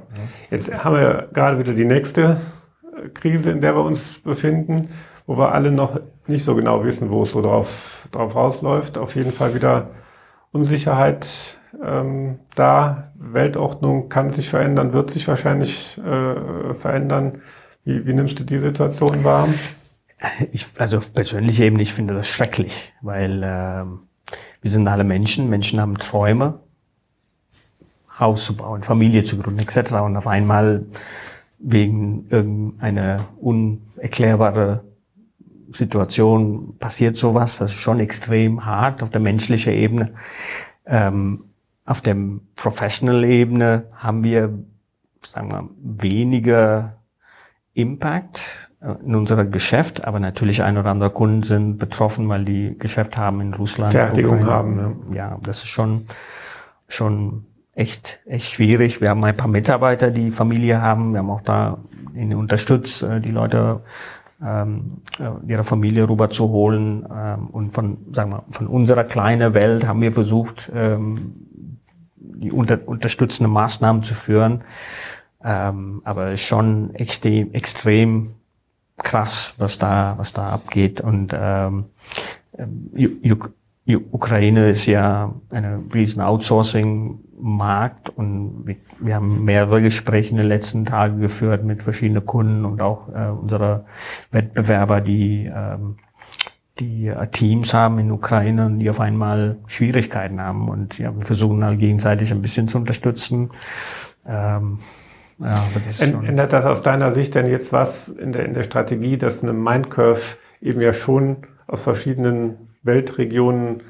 jetzt 0.49 0.83
haben 0.83 0.95
wir 0.95 1.29
gerade 1.33 1.57
wieder 1.57 1.73
die 1.73 1.85
nächste 1.85 2.37
äh, 2.95 3.09
Krise, 3.09 3.51
in 3.51 3.61
der 3.61 3.75
wir 3.75 3.83
uns 3.83 4.19
befinden, 4.19 4.89
wo 5.25 5.37
wir 5.37 5.53
alle 5.53 5.71
noch 5.71 5.99
nicht 6.27 6.43
so 6.43 6.55
genau 6.55 6.83
wissen, 6.83 7.09
wo 7.09 7.23
es 7.23 7.31
so 7.31 7.41
drauf, 7.41 8.07
drauf 8.11 8.35
rausläuft. 8.35 8.97
Auf 8.97 9.15
jeden 9.15 9.31
Fall 9.31 9.55
wieder 9.55 9.89
Unsicherheit 10.51 11.57
ähm, 11.83 12.39
da. 12.55 13.11
Weltordnung 13.15 14.09
kann 14.09 14.29
sich 14.29 14.49
verändern, 14.49 14.93
wird 14.93 15.09
sich 15.09 15.27
wahrscheinlich 15.27 15.97
äh, 15.99 16.73
verändern. 16.73 17.41
Wie, 17.83 18.05
wie 18.05 18.13
nimmst 18.13 18.39
du 18.39 18.43
die 18.43 18.59
Situation 18.59 19.23
wahr? 19.23 19.47
Ich, 20.51 20.67
also 20.77 20.99
persönlich 20.99 21.59
eben, 21.59 21.79
ich 21.79 21.93
finde 21.93 22.13
das 22.13 22.27
schrecklich, 22.27 22.93
weil 23.01 23.41
äh, 23.43 23.85
wir 24.61 24.71
sind 24.71 24.87
alle 24.87 25.03
Menschen, 25.03 25.49
Menschen 25.49 25.79
haben 25.79 25.97
Träume, 25.97 26.59
Haus 28.19 28.45
zu 28.45 28.55
bauen, 28.55 28.83
Familie 28.83 29.23
zu 29.23 29.39
gründen 29.39 29.59
etc. 29.59 29.93
Und 29.93 30.15
auf 30.15 30.27
einmal 30.27 30.85
wegen 31.57 32.27
irgendeiner 32.29 33.25
unerklärbare 33.39 34.83
Situation 35.73 36.77
passiert 36.77 37.15
sowas. 37.15 37.57
Das 37.57 37.71
ist 37.71 37.79
schon 37.79 37.99
extrem 37.99 38.65
hart 38.65 39.01
auf 39.01 39.09
der 39.09 39.21
menschlichen 39.21 39.73
Ebene. 39.73 40.13
Ähm, 40.85 41.45
auf 41.85 42.01
der 42.01 42.15
Professional-Ebene 42.55 43.87
haben 43.95 44.23
wir, 44.23 44.53
sagen 45.23 45.51
wir, 45.51 45.69
weniger 46.03 47.01
Impact 47.73 48.60
in 48.81 49.13
unserem 49.15 49.51
Geschäft, 49.51 50.05
aber 50.05 50.19
natürlich 50.19 50.63
ein 50.63 50.77
oder 50.77 50.89
andere 50.89 51.11
Kunden 51.11 51.43
sind 51.43 51.77
betroffen, 51.77 52.27
weil 52.29 52.45
die 52.45 52.77
Geschäft 52.79 53.15
haben 53.15 53.39
in 53.39 53.53
Russland. 53.53 53.91
Fertigung 53.91 54.45
haben. 54.45 55.03
Ja. 55.11 55.15
ja, 55.15 55.39
das 55.43 55.59
ist 55.59 55.67
schon, 55.67 56.07
schon 56.87 57.45
echt, 57.75 58.19
echt 58.25 58.51
schwierig. 58.51 58.99
Wir 58.99 59.09
haben 59.09 59.23
ein 59.23 59.37
paar 59.37 59.47
Mitarbeiter, 59.47 60.09
die 60.09 60.31
Familie 60.31 60.81
haben. 60.81 61.13
Wir 61.13 61.19
haben 61.19 61.29
auch 61.29 61.41
da 61.41 61.77
ihnen 62.15 62.35
unterstützt, 62.35 63.03
äh, 63.03 63.21
die 63.21 63.29
Leute 63.29 63.81
ähm, 64.43 65.01
äh, 65.19 65.51
ihrer 65.51 65.63
Familie 65.63 66.09
rüber 66.09 66.31
zu 66.31 66.49
holen. 66.49 67.05
Ähm, 67.15 67.47
und 67.47 67.73
von, 67.73 67.99
sagen 68.11 68.31
wir, 68.31 68.43
von 68.49 68.65
unserer 68.65 69.03
kleinen 69.03 69.53
Welt 69.53 69.87
haben 69.87 70.01
wir 70.01 70.11
versucht, 70.11 70.71
ähm, 70.73 71.35
die 72.15 72.51
unter, 72.51 72.79
unterstützende 72.87 73.47
Maßnahmen 73.47 74.01
zu 74.01 74.15
führen. 74.15 74.63
Ähm, 75.43 76.01
aber 76.03 76.35
schon 76.37 76.95
extrem, 76.95 77.53
extrem 77.53 78.35
krass, 79.03 79.53
was 79.57 79.77
da, 79.77 80.15
was 80.17 80.33
da 80.33 80.49
abgeht. 80.49 81.01
Und 81.01 81.35
ähm, 81.37 81.85
die 83.85 83.97
Ukraine 83.97 84.69
ist 84.69 84.85
ja 84.85 85.33
eine 85.49 85.83
riesen 85.93 86.21
Outsourcing-Markt 86.21 88.09
und 88.09 88.67
wir, 88.67 88.75
wir, 88.99 89.15
haben 89.15 89.43
mehrere 89.43 89.81
Gespräche 89.81 90.31
in 90.31 90.37
den 90.37 90.47
letzten 90.47 90.85
Tagen 90.85 91.19
geführt 91.19 91.63
mit 91.63 91.81
verschiedenen 91.81 92.25
Kunden 92.25 92.65
und 92.65 92.81
auch 92.81 93.09
äh, 93.09 93.29
unsere 93.29 93.85
Wettbewerber, 94.31 95.01
die 95.01 95.51
ähm, 95.53 95.97
die 96.79 97.07
äh, 97.07 97.27
Teams 97.27 97.73
haben 97.73 97.99
in 97.99 98.11
Ukraine 98.11 98.65
und 98.65 98.79
die 98.79 98.89
auf 98.89 98.99
einmal 98.99 99.57
Schwierigkeiten 99.67 100.39
haben 100.39 100.69
und 100.69 100.97
ja, 100.97 101.15
wir 101.15 101.25
versuchen 101.25 101.63
halt 101.63 101.79
gegenseitig 101.79 102.31
ein 102.31 102.41
bisschen 102.41 102.67
zu 102.67 102.77
unterstützen. 102.77 103.51
Ähm, 104.25 104.79
ja, 105.41 105.65
das 105.87 105.99
Ändert 105.99 106.53
das 106.53 106.65
aus 106.65 106.81
deiner 106.81 107.11
Sicht 107.11 107.35
denn 107.35 107.47
jetzt 107.47 107.73
was 107.73 108.09
in 108.09 108.31
der, 108.31 108.45
in 108.45 108.53
der 108.53 108.63
Strategie, 108.63 109.17
dass 109.17 109.43
eine 109.43 109.53
Mindcurve 109.53 110.37
eben 110.61 110.81
ja 110.81 110.93
schon 110.93 111.37
aus 111.67 111.83
verschiedenen 111.83 112.69
Weltregionen 112.83 113.83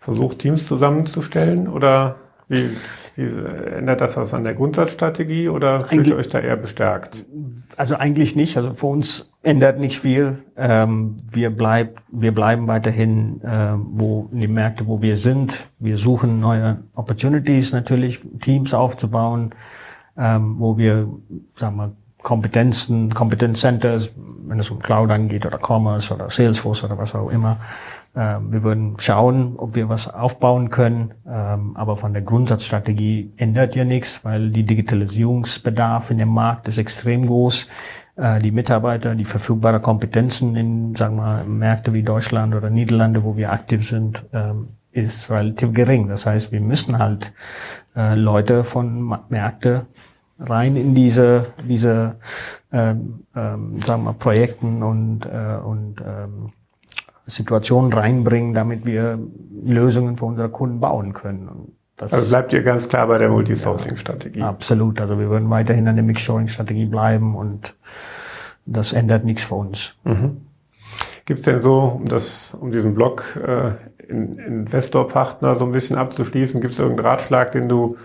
versucht, 0.00 0.40
Teams 0.40 0.66
zusammenzustellen? 0.66 1.68
Oder 1.68 2.16
wie, 2.48 2.70
wie 3.16 3.26
ändert 3.76 4.00
das 4.00 4.16
was 4.16 4.32
an 4.32 4.44
der 4.44 4.54
Grundsatzstrategie 4.54 5.48
oder 5.50 5.82
fühlt 5.82 6.06
ihr 6.06 6.16
euch 6.16 6.30
da 6.30 6.38
eher 6.38 6.56
bestärkt? 6.56 7.26
Also 7.76 7.94
eigentlich 7.96 8.34
nicht. 8.34 8.56
Also 8.56 8.72
für 8.72 8.86
uns 8.86 9.32
ändert 9.42 9.78
nicht 9.78 10.00
viel. 10.00 10.38
Ähm, 10.56 11.18
wir, 11.30 11.50
bleib, 11.50 12.00
wir 12.10 12.32
bleiben 12.32 12.66
weiterhin 12.66 13.42
äh, 13.42 13.74
wo 13.76 14.28
in 14.32 14.40
die 14.40 14.48
Märkte, 14.48 14.86
wo 14.86 15.02
wir 15.02 15.16
sind. 15.16 15.68
Wir 15.78 15.96
suchen 15.96 16.40
neue 16.40 16.78
Opportunities 16.94 17.72
natürlich, 17.72 18.20
Teams 18.40 18.72
aufzubauen, 18.72 19.54
ähm, 20.18 20.56
wo 20.58 20.76
wir, 20.76 21.08
sagen 21.54 21.76
wir, 21.76 21.92
Kompetenzen, 22.22 23.14
Kompetenzcenters, 23.14 24.10
wenn 24.46 24.58
es 24.58 24.70
um 24.70 24.80
Cloud 24.80 25.10
angeht 25.10 25.46
oder 25.46 25.58
Commerce 25.58 26.12
oder 26.12 26.28
Salesforce 26.28 26.84
oder 26.84 26.98
was 26.98 27.14
auch 27.14 27.30
immer, 27.30 27.58
ähm, 28.16 28.50
wir 28.50 28.62
würden 28.64 28.96
schauen, 28.98 29.54
ob 29.56 29.76
wir 29.76 29.88
was 29.88 30.12
aufbauen 30.12 30.70
können, 30.70 31.14
ähm, 31.26 31.76
aber 31.76 31.96
von 31.96 32.12
der 32.12 32.22
Grundsatzstrategie 32.22 33.32
ändert 33.36 33.76
ja 33.76 33.84
nichts, 33.84 34.24
weil 34.24 34.50
die 34.50 34.64
Digitalisierungsbedarf 34.64 36.10
in 36.10 36.18
dem 36.18 36.30
Markt 36.30 36.66
ist 36.68 36.78
extrem 36.78 37.26
groß. 37.26 37.68
Äh, 38.16 38.40
die 38.40 38.50
Mitarbeiter, 38.50 39.14
die 39.14 39.24
verfügbare 39.24 39.80
Kompetenzen 39.80 40.56
in, 40.56 40.96
sagen 40.96 41.16
wir, 41.16 41.44
Märkte 41.44 41.92
wie 41.92 42.02
Deutschland 42.02 42.54
oder 42.54 42.70
Niederlande, 42.70 43.22
wo 43.22 43.36
wir 43.36 43.52
aktiv 43.52 43.86
sind, 43.86 44.26
ähm, 44.32 44.70
ist 44.90 45.30
relativ 45.30 45.72
gering. 45.72 46.08
Das 46.08 46.26
heißt, 46.26 46.50
wir 46.50 46.60
müssen 46.60 46.98
halt 46.98 47.32
äh, 47.94 48.14
Leute 48.14 48.64
von 48.64 49.16
Märkte 49.28 49.86
rein 50.38 50.76
in 50.76 50.94
diese 50.94 51.46
diese 51.68 52.16
ähm, 52.72 53.24
ähm, 53.34 53.80
sagen 53.82 54.04
wir 54.04 54.12
Projekten 54.12 54.82
und 54.82 55.26
äh, 55.26 55.56
und 55.62 55.96
ähm, 56.00 56.52
Situationen 57.26 57.92
reinbringen, 57.92 58.54
damit 58.54 58.86
wir 58.86 59.18
Lösungen 59.64 60.16
für 60.16 60.24
unsere 60.24 60.48
Kunden 60.48 60.80
bauen 60.80 61.12
können. 61.12 61.48
Und 61.48 61.72
das 61.96 62.14
also 62.14 62.28
bleibt 62.30 62.52
ihr 62.52 62.62
ganz 62.62 62.88
klar 62.88 63.06
bei 63.06 63.18
der 63.18 63.28
Multisourcing-Strategie? 63.28 64.40
Ja, 64.40 64.48
absolut. 64.48 65.00
Also 65.00 65.18
wir 65.18 65.28
würden 65.28 65.50
weiterhin 65.50 65.86
an 65.88 65.96
der 65.96 66.04
Mixshoring-Strategie 66.04 66.86
bleiben 66.86 67.36
und 67.36 67.74
das 68.64 68.92
ändert 68.92 69.24
nichts 69.24 69.44
für 69.44 69.56
uns. 69.56 69.94
Mhm. 70.04 70.38
Gibt 71.26 71.40
es 71.40 71.44
denn 71.44 71.60
so, 71.60 71.80
um 71.80 72.06
das, 72.06 72.56
um 72.58 72.70
diesen 72.70 72.94
Blog 72.94 73.36
äh, 73.36 73.72
in, 74.08 74.38
Investorpartner 74.38 75.56
so 75.56 75.66
ein 75.66 75.72
bisschen 75.72 75.98
abzuschließen, 75.98 76.60
gibt 76.60 76.74
es 76.74 76.80
irgendeinen 76.80 77.08
Ratschlag, 77.08 77.52
den 77.52 77.68
du 77.68 77.96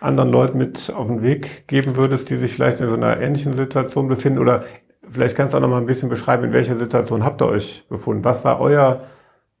anderen 0.00 0.30
Leuten 0.30 0.58
mit 0.58 0.92
auf 0.94 1.08
den 1.08 1.22
Weg 1.22 1.68
geben 1.68 1.96
würdest, 1.96 2.30
die 2.30 2.36
sich 2.36 2.54
vielleicht 2.54 2.80
in 2.80 2.88
so 2.88 2.96
einer 2.96 3.20
ähnlichen 3.20 3.52
Situation 3.52 4.08
befinden 4.08 4.38
oder 4.38 4.64
Vielleicht 5.10 5.36
kannst 5.36 5.52
du 5.52 5.58
auch 5.58 5.62
noch 5.62 5.68
mal 5.68 5.78
ein 5.78 5.86
bisschen 5.86 6.08
beschreiben, 6.08 6.44
in 6.44 6.52
welcher 6.52 6.76
Situation 6.76 7.24
habt 7.24 7.42
ihr 7.42 7.48
euch 7.48 7.84
befunden? 7.88 8.24
Was 8.24 8.44
war 8.44 8.60
euer 8.60 9.00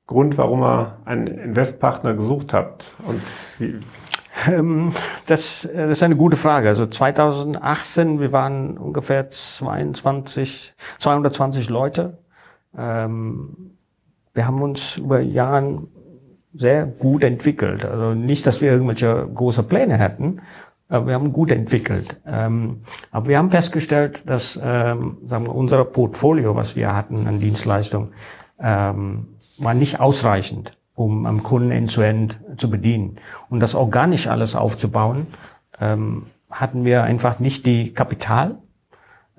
Grund, 0.06 0.38
warum 0.38 0.62
ihr 0.62 0.98
einen 1.04 1.26
Investpartner 1.26 2.14
gesucht 2.14 2.54
habt? 2.54 2.94
Und 3.06 3.22
wie, 3.58 3.80
ähm, 4.48 4.92
das, 5.26 5.64
äh, 5.64 5.88
das 5.88 5.98
ist 5.98 6.02
eine 6.04 6.16
gute 6.16 6.36
Frage. 6.36 6.68
Also 6.68 6.86
2018, 6.86 8.20
wir 8.20 8.30
waren 8.30 8.78
ungefähr 8.78 9.28
22, 9.28 10.74
220 10.98 11.68
Leute. 11.68 12.18
Ähm, 12.76 13.76
wir 14.32 14.46
haben 14.46 14.62
uns 14.62 14.98
über 14.98 15.20
Jahren 15.20 15.88
sehr 16.52 16.86
gut 16.86 17.24
entwickelt. 17.24 17.84
Also 17.84 18.14
nicht, 18.14 18.46
dass 18.46 18.60
wir 18.60 18.72
irgendwelche 18.72 19.28
große 19.32 19.62
Pläne 19.62 19.98
hätten, 19.98 20.40
wir 20.88 21.14
haben 21.14 21.32
gut 21.32 21.52
entwickelt. 21.52 22.20
Ähm, 22.26 22.78
aber 23.12 23.28
wir 23.28 23.38
haben 23.38 23.50
festgestellt, 23.50 24.28
dass 24.28 24.58
ähm, 24.60 25.18
sagen 25.24 25.46
wir, 25.46 25.54
unser 25.54 25.84
Portfolio, 25.84 26.56
was 26.56 26.74
wir 26.74 26.94
hatten 26.96 27.28
an 27.28 27.38
Dienstleistungen, 27.38 28.08
ähm, 28.58 29.28
war 29.58 29.74
nicht 29.74 30.00
ausreichend, 30.00 30.76
um 30.94 31.26
am 31.26 31.44
Kunden 31.44 31.70
end-to-end 31.70 32.40
-End 32.40 32.58
zu 32.58 32.68
bedienen. 32.70 33.18
Und 33.48 33.60
das 33.60 33.76
organisch 33.76 34.26
alles 34.26 34.56
aufzubauen, 34.56 35.28
hatten 35.78 36.84
wir 36.84 37.04
einfach 37.04 37.38
nicht 37.38 37.64
die 37.64 37.94
Kapital 37.94 38.50
ähm, 38.50 38.69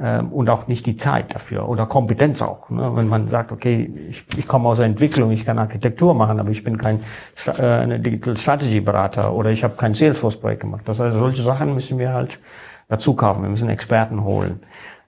und 0.02 0.50
auch 0.50 0.68
nicht 0.68 0.86
die 0.88 0.96
Zeit 0.96 1.36
dafür 1.36 1.70
oder 1.70 1.86
Kompetenz 1.86 2.42
auch. 2.42 2.70
Ne? 2.70 2.92
Wenn 2.96 3.08
man 3.08 3.28
sagt, 3.28 3.52
okay, 3.52 3.92
ich, 4.10 4.26
ich 4.38 4.48
komme 4.48 4.70
aus 4.70 4.78
der 4.78 4.88
Entwicklung, 4.88 5.32
ich 5.32 5.46
kann 5.46 5.60
Architektur 5.60 6.16
machen, 6.16 6.40
aber 6.40 6.50
ich 6.50 6.64
bin 6.64 6.78
kein 6.78 7.02
äh, 7.46 8.00
Digital 8.00 8.36
Strategy 8.36 8.80
Berater 8.80 9.34
oder 9.34 9.52
ich 9.52 9.64
habe 9.64 9.76
kein 9.76 9.94
Salesforce 9.94 10.38
Projekt 10.38 10.62
gemacht. 10.62 10.82
Das 10.86 11.00
heißt, 11.00 11.16
solche 11.16 11.44
Sachen 11.44 11.76
müssen 11.76 12.00
wir 12.00 12.14
halt 12.14 12.40
dazu 12.88 13.14
kaufen. 13.16 13.44
Wir 13.44 13.50
müssen 13.50 13.70
Experten 13.70 14.24
holen. 14.24 14.62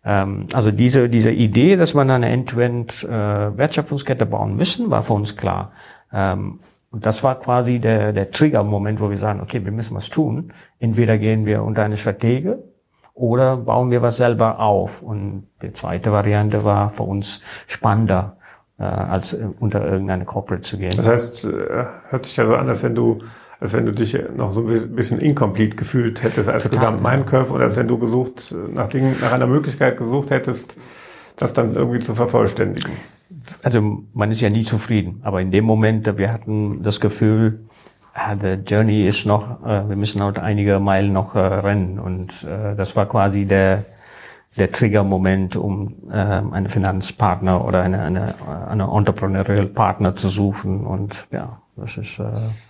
Ähm, 0.05 0.47
also 0.53 0.71
diese 0.71 1.09
diese 1.09 1.31
Idee, 1.31 1.75
dass 1.75 1.93
man 1.93 2.11
eine 2.11 2.29
End-to-End 2.29 3.03
äh, 3.03 3.57
Wertschöpfungskette 3.57 4.25
bauen 4.25 4.55
müssen, 4.55 4.91
war 4.91 5.01
für 5.01 5.13
uns 5.13 5.35
klar. 5.35 5.71
Ähm, 6.11 6.59
und 6.91 7.07
das 7.07 7.23
war 7.23 7.39
quasi 7.39 7.79
der, 7.79 8.13
der 8.13 8.29
Trigger-Moment, 8.29 9.01
wo 9.01 9.09
wir 9.09 9.17
sagen, 9.17 9.41
okay, 9.41 9.65
wir 9.65 9.71
müssen 9.71 9.95
was 9.95 10.09
tun. 10.11 10.53
Entweder 10.79 11.17
gehen 11.17 11.47
wir 11.47 11.63
unter 11.63 11.83
eine 11.83 11.97
Strategie 11.97 12.53
oder 13.13 13.57
bauen 13.57 13.91
wir 13.91 14.01
was 14.01 14.17
selber 14.17 14.59
auf? 14.59 15.01
Und 15.01 15.47
die 15.61 15.73
zweite 15.73 16.11
Variante 16.11 16.63
war 16.63 16.89
für 16.89 17.03
uns 17.03 17.41
spannender, 17.67 18.37
äh, 18.79 18.83
als 18.83 19.33
äh, 19.33 19.47
unter 19.59 19.85
irgendeine 19.85 20.25
Corporate 20.25 20.63
zu 20.63 20.77
gehen. 20.77 20.93
Das 20.95 21.07
heißt, 21.07 21.45
äh, 21.45 21.85
hört 22.09 22.25
sich 22.25 22.37
ja 22.37 22.45
so 22.45 22.55
an, 22.55 22.67
als 22.67 22.83
wenn 22.83 22.95
du 22.95 23.19
als 23.59 23.71
wenn 23.71 23.85
du 23.85 23.93
dich 23.93 24.19
noch 24.35 24.51
so 24.51 24.67
ein 24.67 24.93
bisschen 24.93 25.21
incomplete 25.21 25.77
gefühlt 25.77 26.21
hättest 26.21 26.49
als 26.49 26.63
Total, 26.63 26.79
gesamt 26.79 27.01
Minecraft 27.01 27.47
ja. 27.47 27.55
oder 27.55 27.63
als 27.63 27.77
wenn 27.77 27.87
du 27.87 27.97
gesucht, 27.97 28.53
nach, 28.73 28.89
Dingen, 28.89 29.15
nach 29.21 29.31
einer 29.31 29.47
Möglichkeit 29.47 29.95
gesucht 29.95 30.31
hättest, 30.31 30.77
das 31.37 31.53
dann 31.53 31.73
irgendwie 31.73 31.99
zu 31.99 32.13
vervollständigen. 32.13 32.91
Also 33.61 34.03
man 34.13 34.31
ist 34.31 34.41
ja 34.41 34.49
nie 34.49 34.63
zufrieden, 34.63 35.21
aber 35.23 35.39
in 35.39 35.51
dem 35.51 35.63
Moment, 35.63 36.17
wir 36.17 36.33
hatten 36.33 36.83
das 36.83 36.99
Gefühl, 36.99 37.61
Ah, 38.13 38.35
the 38.39 38.59
Journey 38.65 39.03
ist 39.03 39.25
noch, 39.25 39.65
äh, 39.65 39.89
wir 39.89 39.95
müssen 39.95 40.21
halt 40.21 40.37
einige 40.37 40.79
Meilen 40.79 41.13
noch 41.13 41.35
äh, 41.35 41.39
rennen 41.39 41.99
und 41.99 42.43
äh, 42.43 42.75
das 42.75 42.95
war 42.95 43.07
quasi 43.07 43.45
der 43.45 43.85
der 44.57 44.71
Trigger-Moment, 44.71 45.55
um 45.55 45.95
äh, 46.11 46.15
einen 46.15 46.69
Finanzpartner 46.69 47.65
oder 47.65 47.81
eine, 47.81 48.01
eine, 48.01 48.35
eine 48.69 48.83
Entrepreneurial 48.83 49.65
Partner 49.65 50.15
zu 50.15 50.29
suchen 50.29 50.85
und 50.85 51.27
ja, 51.31 51.59
das 51.75 51.97
ist. 51.97 52.19
Äh, 52.19 52.23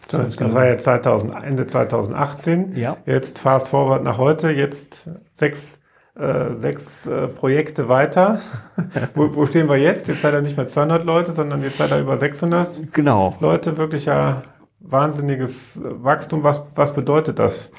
das, 0.10 0.36
das 0.36 0.53
war 0.53 0.65
jetzt 0.65 0.84
2000, 0.84 1.43
Ende 1.43 1.67
2018. 1.67 2.75
Ja. 2.75 2.97
Jetzt 3.06 3.39
fast 3.39 3.67
forward 3.67 4.03
nach 4.03 4.17
heute, 4.17 4.51
jetzt 4.51 5.10
sechs 5.34 5.82
äh, 6.15 6.53
sechs 6.56 7.08
äh, 7.08 7.27
Projekte 7.27 7.89
weiter. 7.89 8.39
wo, 9.15 9.36
wo 9.36 9.45
stehen 9.45 9.67
wir 9.67 9.77
jetzt? 9.77 10.08
Jetzt 10.08 10.21
seid 10.21 10.34
ihr 10.36 10.41
nicht 10.41 10.56
mehr 10.56 10.67
200 10.67 11.03
Leute, 11.03 11.34
sondern 11.34 11.63
jetzt 11.63 11.77
seid 11.77 11.91
ihr 11.91 11.99
über 11.99 12.17
600 12.17 12.93
genau. 12.93 13.36
Leute. 13.39 13.77
Wirklich 13.77 14.06
ja 14.06 14.43
wahnsinniges 14.84 15.82
Wachstum. 15.84 16.43
Was, 16.43 16.62
was 16.76 16.93
bedeutet 16.93 17.39
das 17.39 17.72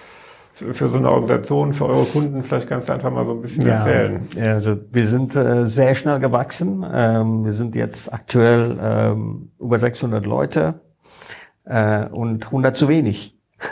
für, 0.52 0.88
so 0.88 0.96
eine 0.96 1.10
Organisation, 1.10 1.72
für 1.72 1.86
eure 1.86 2.06
Kunden? 2.06 2.42
Vielleicht 2.42 2.68
kannst 2.68 2.88
du 2.88 2.92
einfach 2.92 3.10
mal 3.10 3.26
so 3.26 3.32
ein 3.32 3.42
bisschen 3.42 3.66
ja, 3.66 3.72
erzählen. 3.72 4.28
Also 4.40 4.76
wir 4.90 5.06
sind 5.06 5.36
äh, 5.36 5.66
sehr 5.66 5.94
schnell 5.94 6.18
gewachsen. 6.18 6.84
Ähm, 6.90 7.44
wir 7.44 7.52
sind 7.52 7.76
jetzt 7.76 8.12
aktuell 8.12 8.78
ähm, 8.80 9.50
über 9.60 9.78
600 9.78 10.24
Leute 10.26 10.80
äh, 11.64 12.06
und 12.06 12.46
100 12.46 12.76
zu 12.76 12.88
wenig. 12.88 13.38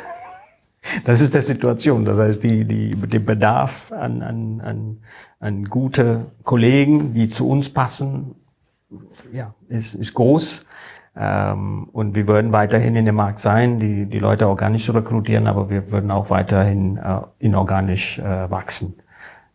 Das 1.04 1.20
ist 1.20 1.32
der 1.32 1.42
Situation. 1.42 2.04
Das 2.04 2.18
heißt, 2.18 2.42
die, 2.42 2.64
die, 2.64 2.90
der 2.90 3.20
Bedarf 3.20 3.92
an, 3.92 4.20
an, 4.20 4.60
an, 4.60 4.98
an 5.38 5.64
gute 5.64 6.32
Kollegen, 6.42 7.14
die 7.14 7.28
zu 7.28 7.48
uns 7.48 7.70
passen, 7.70 8.34
ja, 9.32 9.54
ist, 9.68 9.94
ist 9.94 10.12
groß. 10.12 10.66
Ähm, 11.14 11.88
und 11.92 12.14
wir 12.14 12.26
würden 12.26 12.52
weiterhin 12.52 12.96
in 12.96 13.04
dem 13.04 13.16
Markt 13.16 13.40
sein, 13.40 13.78
die, 13.78 14.06
die 14.06 14.18
Leute 14.18 14.48
organisch 14.48 14.92
rekrutieren, 14.92 15.46
aber 15.46 15.68
wir 15.68 15.90
würden 15.90 16.10
auch 16.10 16.30
weiterhin 16.30 16.96
äh, 16.96 17.20
inorganisch 17.38 18.18
äh, 18.18 18.50
wachsen. 18.50 18.94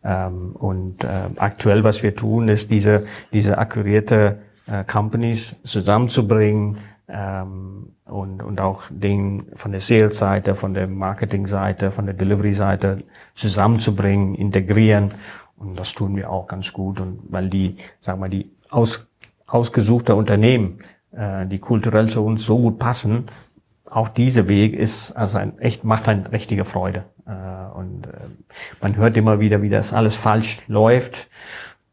Ähm, 0.04 0.52
und 0.54 1.02
äh, 1.02 1.08
aktuell, 1.36 1.82
was 1.82 2.02
wir 2.02 2.14
tun, 2.14 2.48
ist 2.48 2.70
diese, 2.70 3.06
diese 3.32 3.58
akkurierte 3.58 4.38
äh, 4.66 4.84
Companies 4.84 5.56
zusammenzubringen 5.64 6.78
ähm, 7.08 7.94
und, 8.04 8.42
und 8.42 8.60
auch 8.60 8.84
den 8.90 9.46
von 9.54 9.72
der 9.72 9.80
Sales-Seite, 9.80 10.54
von 10.54 10.74
der 10.74 10.86
Marketing-Seite, 10.86 11.90
von 11.90 12.06
der 12.06 12.14
Delivery-Seite 12.14 13.02
zusammenzubringen, 13.34 14.36
integrieren. 14.36 15.12
Und 15.56 15.76
das 15.76 15.92
tun 15.92 16.14
wir 16.14 16.30
auch 16.30 16.46
ganz 16.46 16.72
gut. 16.72 17.00
Und 17.00 17.20
weil 17.28 17.48
die, 17.48 17.76
sagen 18.00 18.20
wir, 18.20 18.28
die 18.28 18.52
aus, 18.70 19.08
ausgesuchte 19.48 20.14
Unternehmen 20.14 20.78
äh, 21.18 21.46
die 21.46 21.58
kulturell 21.58 22.08
zu 22.08 22.24
uns 22.24 22.44
so 22.44 22.58
gut 22.58 22.78
passen, 22.78 23.28
auch 23.90 24.08
dieser 24.08 24.48
Weg 24.48 24.74
ist 24.74 25.12
also 25.12 25.38
ein 25.38 25.58
echt 25.58 25.84
macht 25.84 26.08
eine 26.08 26.30
richtige 26.30 26.64
Freude 26.64 27.04
äh, 27.26 27.76
und 27.76 28.06
äh, 28.06 28.10
man 28.82 28.96
hört 28.96 29.16
immer 29.16 29.40
wieder, 29.40 29.62
wie 29.62 29.70
das 29.70 29.92
alles 29.92 30.14
falsch 30.14 30.58
läuft. 30.68 31.28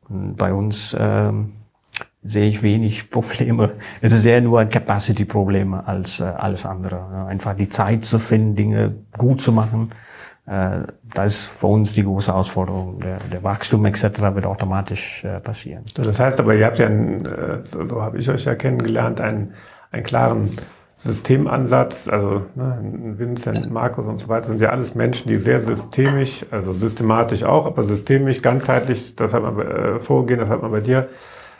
Und 0.07 0.36
bei 0.36 0.53
uns 0.53 0.95
ähm, 0.99 1.53
sehe 2.21 2.47
ich 2.47 2.61
wenig 2.61 3.09
Probleme. 3.11 3.73
Es 4.01 4.11
ist 4.11 4.26
eher 4.26 4.41
nur 4.41 4.59
ein 4.59 4.69
Capacity-Problem 4.69 5.73
als 5.73 6.21
alles 6.21 6.65
andere. 6.65 7.26
Einfach 7.28 7.55
die 7.55 7.69
Zeit 7.69 8.05
zu 8.05 8.19
finden, 8.19 8.55
Dinge 8.55 8.95
gut 9.17 9.41
zu 9.41 9.51
machen. 9.51 9.91
Äh, 10.48 10.82
das 11.14 11.34
ist 11.34 11.46
für 11.48 11.68
uns 11.68 11.93
die 11.93 12.04
große 12.04 12.32
Herausforderung. 12.32 13.00
Der, 13.00 13.18
der 13.32 13.43
Wachstum 13.43 13.86
etc. 13.86 14.04
wird 14.34 14.46
automatisch 14.46 15.24
äh, 15.24 15.39
passieren. 15.39 15.84
Das 15.96 16.20
heißt 16.20 16.39
aber, 16.39 16.56
ihr 16.56 16.66
habt 16.66 16.80
ja, 16.80 16.88
einen, 16.88 17.26
äh, 17.26 17.64
so, 17.64 18.02
habe 18.02 18.18
ich 18.18 18.30
euch 18.30 18.46
ja 18.46 18.56
kennengelernt, 18.56 19.22
einen, 19.22 19.54
einen 19.91 20.04
klaren 20.04 20.50
Systemansatz, 20.98 22.08
also 22.08 22.43
ne, 22.56 22.80
Vincent, 23.18 23.70
Markus 23.70 24.06
und 24.06 24.18
so 24.18 24.30
weiter 24.30 24.48
sind 24.48 24.62
ja 24.62 24.70
alles 24.70 24.96
Menschen, 24.96 25.28
die 25.28 25.38
sehr 25.38 25.60
systemisch, 25.60 26.46
also 26.52 26.72
systematisch 26.72 27.43
auch, 27.43 27.66
aber 27.66 27.84
systemisch, 27.84 28.41
ganzheitlich, 28.41 29.16
das 29.16 29.34
hat 29.34 29.43
man 29.43 29.60
äh, 29.60 30.00
vorgehen, 30.00 30.39
das 30.39 30.50
hat 30.50 30.62
man 30.62 30.72
bei 30.72 30.80
dir, 30.80 31.10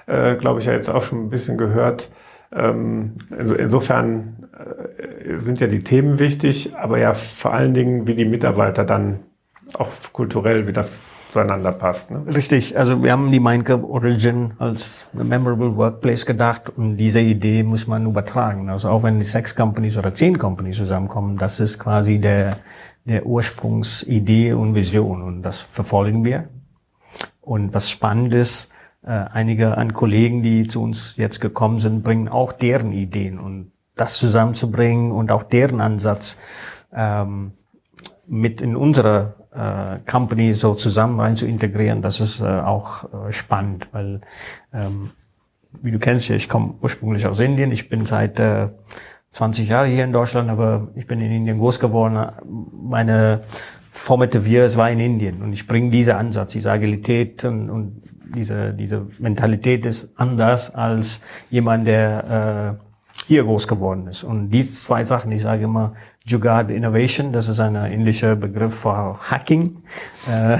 äh, 0.08 0.36
glaube 0.36 0.62
ich, 0.62 0.68
ja 0.68 0.74
jetzt 0.74 0.90
auch 0.90 1.04
schon 1.04 1.26
ein 1.26 1.30
bisschen 1.30 1.58
gehört. 1.58 2.12
Ähm, 2.56 3.16
inso, 3.38 3.56
insofern 3.56 4.48
äh, 4.58 5.38
sind 5.38 5.60
ja 5.60 5.68
die 5.68 5.84
Themen 5.84 6.20
wichtig, 6.20 6.76
aber 6.76 7.00
ja 7.00 7.14
vor 7.14 7.54
allen 7.54 7.74
Dingen, 7.74 8.08
wie 8.08 8.16
die 8.16 8.26
Mitarbeiter 8.26 8.86
dann 8.86 9.20
auch 9.74 9.90
kulturell, 10.14 10.68
wie 10.68 10.74
das 10.74 11.18
zueinander 11.28 11.72
passt. 11.72 12.12
Ne? 12.12 12.24
Richtig, 12.34 12.78
also 12.78 13.04
wir 13.04 13.12
haben 13.12 13.32
die 13.32 13.40
Mindcap 13.40 13.84
Origin 13.84 14.54
als 14.60 15.04
Memorable 15.12 15.76
Workplace 15.76 16.26
gedacht 16.26 16.70
und 16.70 16.98
diese 16.98 17.20
Idee 17.20 17.64
muss 17.64 17.88
man 17.88 18.06
übertragen. 18.06 18.70
Also 18.70 18.90
auch 18.90 19.04
wenn 19.04 19.20
die 19.20 19.26
sechs 19.26 19.56
Companies 19.56 19.98
oder 19.98 20.14
zehn 20.14 20.38
Companies 20.38 20.78
zusammenkommen, 20.78 21.38
das 21.38 21.60
ist 21.60 21.80
quasi 21.80 22.20
der, 22.20 22.58
der 23.06 23.26
Ursprungsidee 23.26 24.54
und 24.54 24.76
Vision 24.76 25.22
und 25.24 25.42
das 25.42 25.60
verfolgen 25.60 26.24
wir. 26.24 26.48
Und 27.42 27.74
was 27.74 27.90
spannend 27.90 28.34
ist, 28.34 28.70
äh, 29.06 29.10
einige 29.10 29.78
an 29.78 29.94
Kollegen, 29.94 30.42
die 30.42 30.68
zu 30.68 30.82
uns 30.82 31.16
jetzt 31.18 31.40
gekommen 31.40 31.80
sind, 31.80 32.04
bringen 32.04 32.28
auch 32.28 32.52
deren 32.52 32.92
Ideen. 32.92 33.40
Und 33.40 33.72
das 33.96 34.18
zusammenzubringen 34.18 35.12
und 35.12 35.32
auch 35.32 35.44
deren 35.44 35.80
Ansatz 35.80 36.38
ähm, 36.94 37.54
mit 38.28 38.62
in 38.62 38.76
unsere 38.76 39.36
äh, 39.54 40.00
Company 40.10 40.54
so 40.54 40.74
zusammen 40.74 41.20
rein 41.20 41.36
zu 41.36 41.46
integrieren, 41.46 42.02
das 42.02 42.20
ist 42.20 42.42
äh, 42.42 42.46
auch 42.46 43.06
äh, 43.06 43.32
spannend, 43.32 43.88
weil 43.92 44.22
ähm, 44.74 45.12
wie 45.82 45.92
du 45.92 46.00
kennst, 46.00 46.30
ich 46.30 46.50
komme 46.50 46.76
ursprünglich 46.82 47.28
aus 47.28 47.40
Indien, 47.40 47.72
ich 47.72 47.90
bin 47.90 48.06
seit 48.06 48.40
äh, 48.40 48.70
20 49.32 49.68
Jahren 49.68 49.90
hier 49.90 50.06
in 50.06 50.14
Deutschland, 50.14 50.50
aber 50.50 50.88
ich 50.96 51.08
bin 51.08 51.20
in 51.20 51.32
Indien 51.32 51.60
groß 51.60 51.80
geworden. 51.80 52.32
Meine 52.72 53.44
formative 53.92 54.48
years 54.48 54.78
war 54.78 54.90
in 54.90 55.00
Indien. 55.00 55.42
Und 55.42 55.52
ich 55.52 55.68
bringe 55.68 55.90
diese 55.90 56.16
Ansatz, 56.16 56.54
diese 56.54 56.72
Agilität 56.72 57.44
und, 57.44 57.70
und 57.70 58.02
diese, 58.34 58.74
diese 58.74 59.08
Mentalität 59.20 59.86
ist 59.86 60.10
anders 60.16 60.74
als 60.74 61.22
jemand, 61.50 61.88
der 61.88 62.80
äh, 62.80 62.86
hier 63.28 63.44
groß 63.44 63.68
geworden 63.68 64.08
ist. 64.08 64.24
Und 64.24 64.50
diese 64.50 64.76
zwei 64.76 65.04
Sachen, 65.04 65.32
ich 65.32 65.42
sage 65.42 65.64
immer, 65.64 65.94
Jugaad 66.26 66.72
Innovation, 66.72 67.32
das 67.32 67.48
ist 67.48 67.60
ein 67.60 67.76
ähnlicher 67.76 68.36
Begriff 68.36 68.76
für 68.76 69.18
Hacking, 69.30 69.84
äh, 70.30 70.58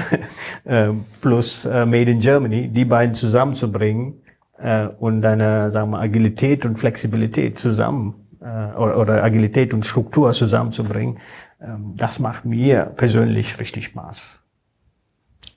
äh, 0.64 0.94
plus 1.22 1.66
äh, 1.66 1.86
Made 1.86 2.12
in 2.12 2.20
Germany, 2.20 2.70
die 2.70 2.86
beiden 2.86 3.14
zusammenzubringen 3.16 4.22
äh, 4.58 4.88
und 4.88 5.26
eine, 5.26 5.72
sagen 5.72 5.92
wir, 5.92 6.00
Agilität 6.00 6.66
und 6.66 6.78
Flexibilität 6.78 7.60
zusammen 7.60 8.16
äh, 8.42 8.76
oder, 8.76 8.98
oder 9.00 9.24
Agilität 9.24 9.74
und 9.74 9.86
Struktur 9.86 10.32
zusammenzubringen, 10.32 11.18
äh, 11.60 11.66
das 11.96 12.20
macht 12.20 12.46
mir 12.46 12.94
persönlich 12.96 13.60
richtig 13.60 13.86
Spaß. 13.86 14.40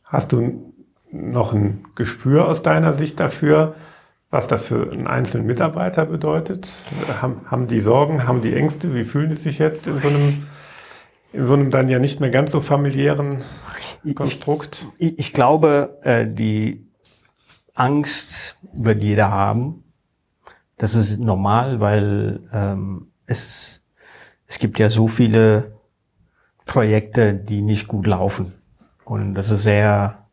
Hast 0.05 0.33
du 0.33 0.68
noch 1.11 1.53
ein 1.53 1.85
Gespür 1.95 2.47
aus 2.47 2.63
deiner 2.63 2.95
Sicht 2.95 3.21
dafür, 3.21 3.75
was 4.31 4.47
das 4.47 4.67
für 4.67 4.91
einen 4.93 5.07
einzelnen 5.07 5.47
Mitarbeiter 5.47 6.05
bedeutet? 6.05 6.85
Haben, 7.23 7.43
haben 7.51 7.67
die 7.67 7.81
Sorgen, 7.81 8.27
haben 8.27 8.43
die 8.43 8.55
Ängste? 8.55 8.95
Wie 8.95 9.05
fühlen 9.05 9.31
die 9.31 9.37
sich 9.37 9.59
jetzt 9.59 9.87
in 9.87 9.99
so 9.99 10.09
einem, 10.09 10.47
in 11.33 11.47
so 11.47 11.55
einem 11.55 11.71
dann 11.71 11.89
ja 11.89 11.99
nicht 11.99 12.21
mehr 12.21 12.31
ganz 12.31 12.53
so 12.53 12.61
familiären 12.61 13.39
Konstrukt? 14.15 14.87
Ich, 14.99 15.19
ich 15.19 15.33
glaube, 15.33 15.99
äh, 16.03 16.27
die 16.27 16.87
Angst 17.75 18.59
wird 18.73 19.03
jeder 19.03 19.31
haben. 19.31 19.85
Das 20.77 20.95
ist 20.95 21.19
normal, 21.19 21.81
weil 21.81 22.41
ähm, 22.53 23.09
es, 23.27 23.83
es 24.47 24.59
gibt 24.59 24.79
ja 24.79 24.91
so 24.91 25.09
viele 25.09 25.73
Projekte, 26.67 27.35
die 27.35 27.63
nicht 27.63 27.89
gut 27.89 28.07
laufen. 28.07 28.53
Und 29.05 29.35
das 29.35 29.51
ist 29.51 29.63
sehr 29.63 30.28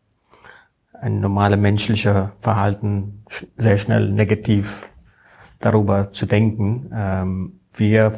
ein 1.02 1.20
normales 1.20 1.60
menschlicher 1.60 2.34
Verhalten 2.40 3.24
sehr 3.58 3.78
schnell 3.78 4.10
negativ 4.10 4.88
darüber 5.60 6.12
zu 6.12 6.26
denken. 6.26 6.92
Ähm, 6.94 7.60
wir 7.74 8.14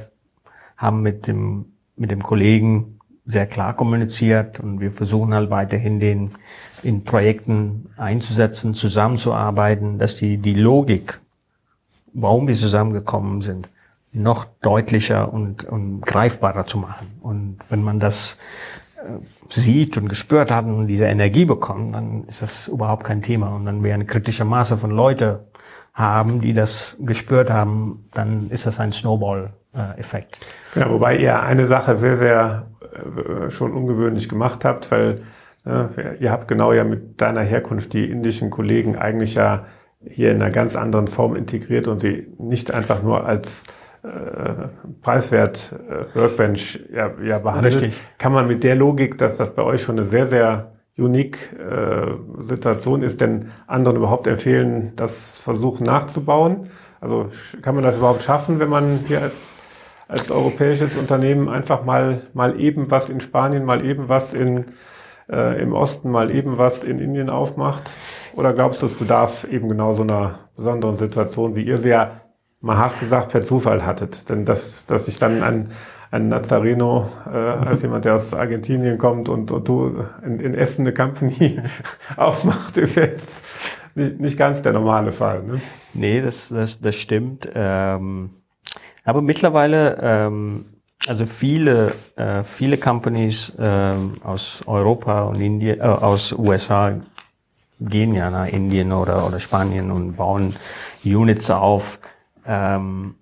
haben 0.76 1.02
mit 1.02 1.28
dem, 1.28 1.66
mit 1.96 2.12
dem 2.12 2.22
Kollegen 2.22 3.00
sehr 3.26 3.46
klar 3.46 3.76
kommuniziert 3.76 4.60
und 4.60 4.80
wir 4.80 4.92
versuchen 4.92 5.34
halt 5.34 5.50
weiterhin 5.50 6.00
den 6.00 6.32
in 6.84 7.04
Projekten 7.04 7.90
einzusetzen, 7.98 8.74
zusammenzuarbeiten, 8.74 10.00
dass 10.00 10.16
die, 10.16 10.38
die 10.38 10.54
Logik, 10.54 11.20
warum 12.14 12.48
wir 12.48 12.56
zusammengekommen 12.56 13.42
sind, 13.42 13.70
noch 14.14 14.46
deutlicher 14.62 15.32
und, 15.32 15.66
und 15.66 16.02
greifbarer 16.02 16.66
zu 16.66 16.78
machen. 16.78 17.08
Und 17.22 17.58
wenn 17.70 17.84
man 17.84 18.00
das 18.00 18.38
sieht 19.50 19.98
und 19.98 20.10
gespürt 20.10 20.52
hat 20.52 20.66
und 20.66 20.88
diese 20.88 21.06
Energie 21.06 21.46
bekommt, 21.46 21.96
dann 21.96 22.24
ist 22.26 22.42
das 22.42 22.68
überhaupt 22.68 23.04
kein 23.04 23.22
Thema. 23.22 23.56
Und 23.56 23.66
dann 23.66 23.84
wir 23.84 23.94
eine 23.94 24.06
kritische 24.06 24.46
Masse 24.46 24.78
von 24.78 24.92
Leute 24.92 25.46
haben, 25.94 26.42
die 26.42 26.54
das 26.54 26.96
gespürt 27.00 27.50
haben, 27.50 28.08
dann 28.14 28.50
ist 28.50 28.66
das 28.66 28.80
ein 28.80 28.92
Snowball-Effekt. 28.92 30.40
Ja, 30.76 30.90
wobei 30.90 31.18
ihr 31.18 31.42
eine 31.42 31.66
Sache 31.66 31.96
sehr, 31.96 32.16
sehr 32.16 32.68
äh, 32.94 33.50
schon 33.50 33.74
ungewöhnlich 33.74 34.30
gemacht 34.30 34.66
habt, 34.66 34.92
weil 34.92 35.24
äh, 35.66 36.18
ihr 36.20 36.32
habt 36.32 36.48
genau 36.48 36.72
ja 36.74 36.84
mit 36.84 37.20
deiner 37.22 37.42
Herkunft 37.42 37.94
die 37.94 38.10
indischen 38.10 38.50
Kollegen 38.50 38.96
eigentlich 38.96 39.36
ja 39.36 39.66
hier 40.06 40.32
in 40.32 40.42
einer 40.42 40.52
ganz 40.52 40.76
anderen 40.76 41.08
Form 41.08 41.36
integriert 41.36 41.88
und 41.88 42.00
sie 42.00 42.28
nicht 42.38 42.74
einfach 42.74 43.02
nur 43.02 43.26
als 43.26 43.66
preiswert 45.02 45.74
äh, 45.90 46.20
Workbench 46.20 46.80
ja, 46.94 47.12
ja 47.24 47.40
behandelt, 47.40 47.76
Richtig. 47.76 47.94
kann 48.18 48.32
man 48.32 48.48
mit 48.48 48.64
der 48.64 48.76
Logik, 48.76 49.18
dass 49.18 49.38
das 49.38 49.54
bei 49.56 49.64
euch 49.64 49.82
schon 49.82 49.98
eine 49.98 50.06
sehr, 50.06 50.26
sehr 50.26 50.74
unique 50.98 51.38
äh, 51.54 52.44
Situation 52.44 53.04
ist, 53.04 53.22
denn 53.22 53.52
anderen 53.68 53.98
überhaupt 53.98 54.28
empfehlen, 54.28 54.94
das 54.96 55.38
versuchen 55.38 55.86
nachzubauen? 55.86 56.70
Also 57.00 57.30
kann 57.62 57.76
man 57.76 57.84
das 57.84 57.98
überhaupt 57.98 58.24
schaffen, 58.24 58.60
wenn 58.60 58.70
man 58.70 59.00
hier 59.08 59.22
als, 59.22 59.58
als 60.08 60.32
europäisches 60.32 60.96
Unternehmen 60.96 61.50
einfach 61.50 61.86
mal, 61.86 62.22
mal 62.34 62.60
eben 62.60 62.90
was 62.90 63.10
in 63.10 63.20
Spanien, 63.22 63.66
mal 63.66 63.86
eben 63.86 64.10
was 64.10 64.34
in, 64.34 64.66
äh, 65.30 65.62
im 65.62 65.74
Osten, 65.74 66.10
mal 66.10 66.32
eben 66.32 66.58
was 66.58 66.84
in 66.84 67.00
Indien 67.00 67.30
aufmacht? 67.30 67.92
Oder 68.36 68.54
glaubst 68.54 68.82
du, 68.82 68.88
es 68.88 68.96
bedarf 68.96 69.44
eben 69.44 69.70
genau 69.70 69.94
so 69.94 70.02
einer 70.02 70.40
besonderen 70.56 70.96
Situation, 70.96 71.56
wie 71.56 71.64
ihr 71.64 71.78
sie 71.78 71.90
ja 71.90 72.22
mal 72.62 72.78
hart 72.78 73.00
gesagt 73.00 73.32
per 73.32 73.42
Zufall 73.42 73.86
hattet. 73.86 74.30
Denn 74.30 74.46
dass, 74.46 74.86
dass 74.86 75.06
sich 75.06 75.18
dann 75.18 75.44
ein, 75.44 75.70
ein 76.12 76.30
Nazareno, 76.30 77.10
äh, 77.26 77.38
als 77.38 77.82
jemand, 77.84 78.06
der 78.06 78.16
aus 78.16 78.34
Argentinien 78.34 78.98
kommt 78.98 79.30
und, 79.30 79.52
und 79.52 79.68
du 79.68 80.06
in, 80.24 80.40
in 80.40 80.54
Essen 80.54 80.86
eine 80.86 80.94
Company 80.94 81.62
aufmacht, 82.18 82.78
ist 82.78 82.96
jetzt 82.96 83.78
nicht, 83.96 84.20
nicht 84.20 84.38
ganz 84.38 84.62
der 84.62 84.74
normale 84.74 85.12
Fall. 85.12 85.44
Ne? 85.44 85.62
Nee, 85.94 86.22
das, 86.22 86.50
das, 86.50 86.80
das 86.80 86.96
stimmt. 86.96 87.50
Ähm, 87.54 88.30
aber 89.04 89.22
mittlerweile, 89.22 89.98
ähm, 90.02 90.66
also 91.08 91.26
viele, 91.26 91.94
äh, 92.16 92.44
viele 92.44 92.78
Companies 92.78 93.54
ähm, 93.58 94.16
aus 94.24 94.64
Europa 94.66 95.24
und 95.24 95.40
Indien, 95.40 95.80
äh, 95.80 95.84
aus 95.84 96.34
USA 96.34 96.94
gehen 97.80 98.14
ja 98.14 98.30
nach 98.30 98.48
Indien 98.48 98.92
oder, 98.92 99.26
oder 99.28 99.40
Spanien 99.40 99.92
und 99.92 100.16
bauen 100.16 100.56
Units 101.06 101.50
auf, 101.50 102.00
ähm, 102.48 103.16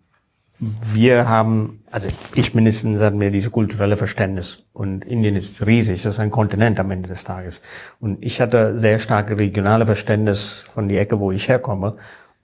wir 0.60 1.28
haben, 1.28 1.84
also 1.92 2.08
ich 2.34 2.54
mindestens 2.54 3.02
hatten 3.02 3.20
wir 3.20 3.30
diese 3.30 3.50
kulturelle 3.50 3.98
Verständnis 3.98 4.66
und 4.72 5.04
Indien 5.04 5.36
ist 5.36 5.66
riesig, 5.66 6.04
das 6.04 6.14
ist 6.14 6.20
ein 6.20 6.30
Kontinent 6.30 6.80
am 6.80 6.92
Ende 6.92 7.10
des 7.10 7.26
Tages. 7.26 7.62
Und 8.00 8.24
ich 8.24 8.40
hatte 8.40 8.80
sehr 8.80 9.00
starke 9.00 9.38
regionale 9.38 9.86
Verständnis 9.86 10.66
von 10.70 10.88
die 10.88 10.98
Ecke, 10.98 11.20
wo 11.20 11.32
ich 11.32 11.50
herkomme. 11.50 11.98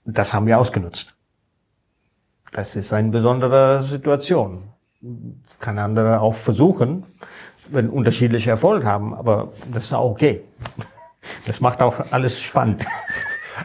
Das 0.04 0.34
haben 0.34 0.46
wir 0.46 0.58
ausgenutzt. 0.58 1.14
Das 2.52 2.76
ist 2.76 2.92
eine 2.92 3.08
besondere 3.08 3.82
Situation. 3.82 4.64
Kann 5.58 5.78
andere 5.78 6.20
auch 6.20 6.34
versuchen, 6.34 7.04
wenn 7.70 7.88
unterschiedliche 7.88 8.50
Erfolg 8.50 8.84
haben, 8.84 9.14
aber 9.14 9.52
das 9.72 9.84
ist 9.84 9.92
auch 9.94 10.10
okay. 10.10 10.42
Das 11.46 11.60
macht 11.60 11.80
auch 11.80 12.12
alles 12.12 12.42
spannend. 12.42 12.84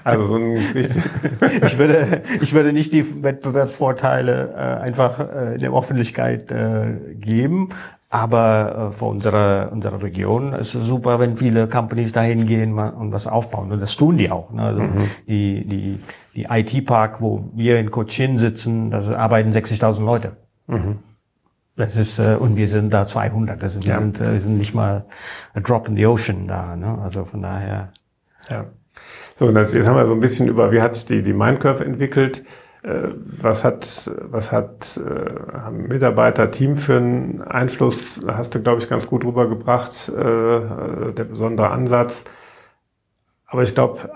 Also 0.03 0.25
so 0.27 0.35
ein 0.35 0.55
ich 0.75 1.77
würde 1.77 2.21
ich 2.41 2.53
würde 2.53 2.73
nicht 2.73 2.93
die 2.93 3.23
Wettbewerbsvorteile 3.23 4.53
äh, 4.55 4.83
einfach 4.83 5.19
äh, 5.19 5.53
in 5.55 5.59
der 5.59 5.73
Öffentlichkeit 5.73 6.51
äh, 6.51 7.15
geben, 7.15 7.69
aber 8.09 8.91
äh, 8.91 8.93
für 8.93 9.05
unsere, 9.05 9.69
unsere 9.71 10.01
Region 10.01 10.53
ist 10.53 10.75
es 10.75 10.85
super, 10.85 11.19
wenn 11.19 11.35
viele 11.35 11.67
Companies 11.67 12.13
dahin 12.13 12.45
gehen 12.45 12.79
und 12.79 13.11
was 13.11 13.27
aufbauen. 13.27 13.71
Und 13.71 13.81
das 13.81 13.97
tun 13.97 14.17
die 14.17 14.31
auch. 14.31 14.51
Ne? 14.51 14.61
Also 14.61 14.81
mhm. 14.81 15.09
Die, 15.27 15.65
die, 15.65 15.99
die 16.33 16.47
IT-Park, 16.49 17.21
wo 17.21 17.49
wir 17.53 17.79
in 17.79 17.91
Cochin 17.91 18.37
sitzen, 18.37 18.91
da 18.91 19.01
arbeiten 19.17 19.51
60.000 19.51 20.05
Leute. 20.05 20.37
Mhm. 20.67 20.99
Das 21.75 21.97
ist, 21.97 22.17
äh, 22.17 22.35
und 22.39 22.55
wir 22.55 22.69
sind 22.69 22.93
da 22.93 23.05
200. 23.05 23.61
Das 23.61 23.73
sind, 23.73 23.85
wir, 23.85 23.99
sind, 23.99 24.21
äh, 24.21 24.33
wir 24.33 24.39
sind 24.39 24.57
nicht 24.57 24.73
mal 24.73 25.05
a 25.53 25.59
drop 25.59 25.89
in 25.89 25.97
the 25.97 26.05
ocean 26.05 26.47
da. 26.47 26.75
Ne? 26.77 26.97
Also 27.03 27.25
von 27.25 27.41
daher. 27.41 27.91
Ja. 28.49 28.65
So, 29.35 29.45
und 29.45 29.55
das, 29.55 29.73
jetzt 29.73 29.87
haben 29.87 29.95
wir 29.95 30.07
so 30.07 30.13
ein 30.13 30.19
bisschen 30.19 30.47
über, 30.47 30.71
wie 30.71 30.81
hat 30.81 30.95
sich 30.95 31.05
die, 31.05 31.21
die 31.21 31.33
Mindcurve 31.33 31.85
entwickelt. 31.85 32.43
Äh, 32.83 33.09
was 33.15 33.63
hat, 33.63 34.11
was 34.21 34.51
hat 34.51 34.97
äh, 34.97 35.71
Mitarbeiter, 35.71 36.51
Team 36.51 36.77
für 36.77 36.97
einen 36.97 37.41
Einfluss? 37.41 38.23
Hast 38.27 38.55
du, 38.55 38.61
glaube 38.61 38.81
ich, 38.81 38.89
ganz 38.89 39.07
gut 39.07 39.25
rübergebracht, 39.25 40.09
äh, 40.09 41.13
der 41.13 41.23
besondere 41.23 41.69
Ansatz. 41.69 42.25
Aber 43.45 43.63
ich 43.63 43.73
glaube, 43.73 44.09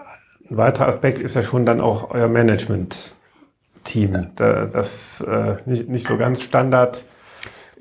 ein 0.49 0.57
weiterer 0.57 0.87
Aspekt 0.87 1.19
ist 1.19 1.35
ja 1.35 1.41
schon 1.41 1.65
dann 1.65 1.81
auch 1.81 2.11
euer 2.11 2.27
Management-Team, 2.27 4.31
das 4.35 5.21
äh, 5.21 5.57
nicht, 5.65 5.87
nicht 5.87 6.07
so 6.07 6.17
ganz 6.17 6.41
Standard 6.41 7.05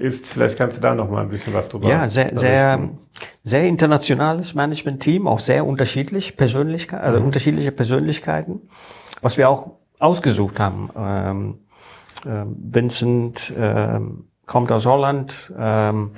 ist. 0.01 0.27
Vielleicht 0.27 0.59
kannst 0.59 0.77
du 0.77 0.81
da 0.81 0.95
noch 0.95 1.11
mal 1.11 1.21
ein 1.21 1.29
bisschen 1.29 1.55
was 1.55 1.69
drüber 1.69 1.89
Ja, 1.89 2.09
sehr, 2.09 2.31
sehr, 2.37 2.89
sehr 3.43 3.69
internationales 3.69 4.55
Management-Team, 4.55 5.27
auch 5.27 5.39
sehr 5.39 5.67
unterschiedlich, 5.67 6.37
Persönlichkeit, 6.37 7.03
also 7.03 7.21
mhm. 7.21 7.27
unterschiedliche 7.27 7.73
Persönlichkeiten. 7.73 8.63
Was 9.21 9.37
wir 9.37 9.49
auch 9.49 9.73
ausgesucht 9.99 10.59
haben. 10.59 10.91
Ähm, 10.97 11.59
äh, 12.25 12.45
Vincent 12.47 13.53
ähm, 13.57 14.25
kommt 14.47 14.73
aus 14.73 14.87
Holland, 14.87 15.53
ähm, 15.59 16.13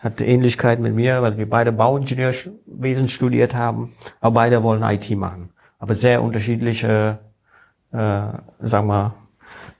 hat 0.00 0.20
Ähnlichkeit 0.20 0.80
mit 0.80 0.94
mir, 0.94 1.22
weil 1.22 1.38
wir 1.38 1.48
beide 1.48 1.72
Bauingenieurwesen 1.72 3.08
studiert 3.08 3.54
haben, 3.54 3.94
aber 4.20 4.34
beide 4.34 4.62
wollen 4.62 4.82
IT 4.82 5.10
machen. 5.16 5.50
Aber 5.78 5.94
sehr 5.94 6.22
unterschiedliche, 6.22 7.18
äh, 7.92 7.96
sagen 8.60 8.86
wir, 8.88 9.14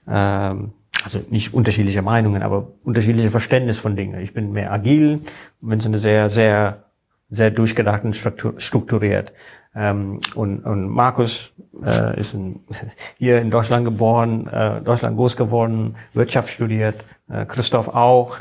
ähm, 0.07 0.73
also 1.03 1.19
nicht 1.29 1.53
unterschiedliche 1.53 2.01
Meinungen, 2.01 2.43
aber 2.43 2.73
unterschiedliche 2.83 3.29
Verständnis 3.29 3.79
von 3.79 3.95
Dingen. 3.95 4.19
Ich 4.21 4.33
bin 4.33 4.51
mehr 4.51 4.71
agil, 4.71 5.21
Vincent 5.61 5.95
ist 5.95 6.01
sehr, 6.01 6.29
sehr, 6.29 6.83
sehr 7.29 7.51
durchgedacht 7.51 8.03
und 8.03 8.15
strukturiert. 8.15 9.33
Ähm, 9.75 10.19
und, 10.35 10.65
und 10.65 10.89
Markus 10.89 11.53
äh, 11.83 12.19
ist 12.19 12.33
in, 12.33 12.61
hier 13.17 13.39
in 13.39 13.51
Deutschland 13.51 13.85
geboren, 13.85 14.47
äh, 14.47 14.81
Deutschland 14.81 15.15
groß 15.15 15.37
geworden, 15.37 15.95
Wirtschaft 16.13 16.49
studiert, 16.49 17.05
äh, 17.29 17.45
Christoph 17.45 17.87
auch, 17.87 18.37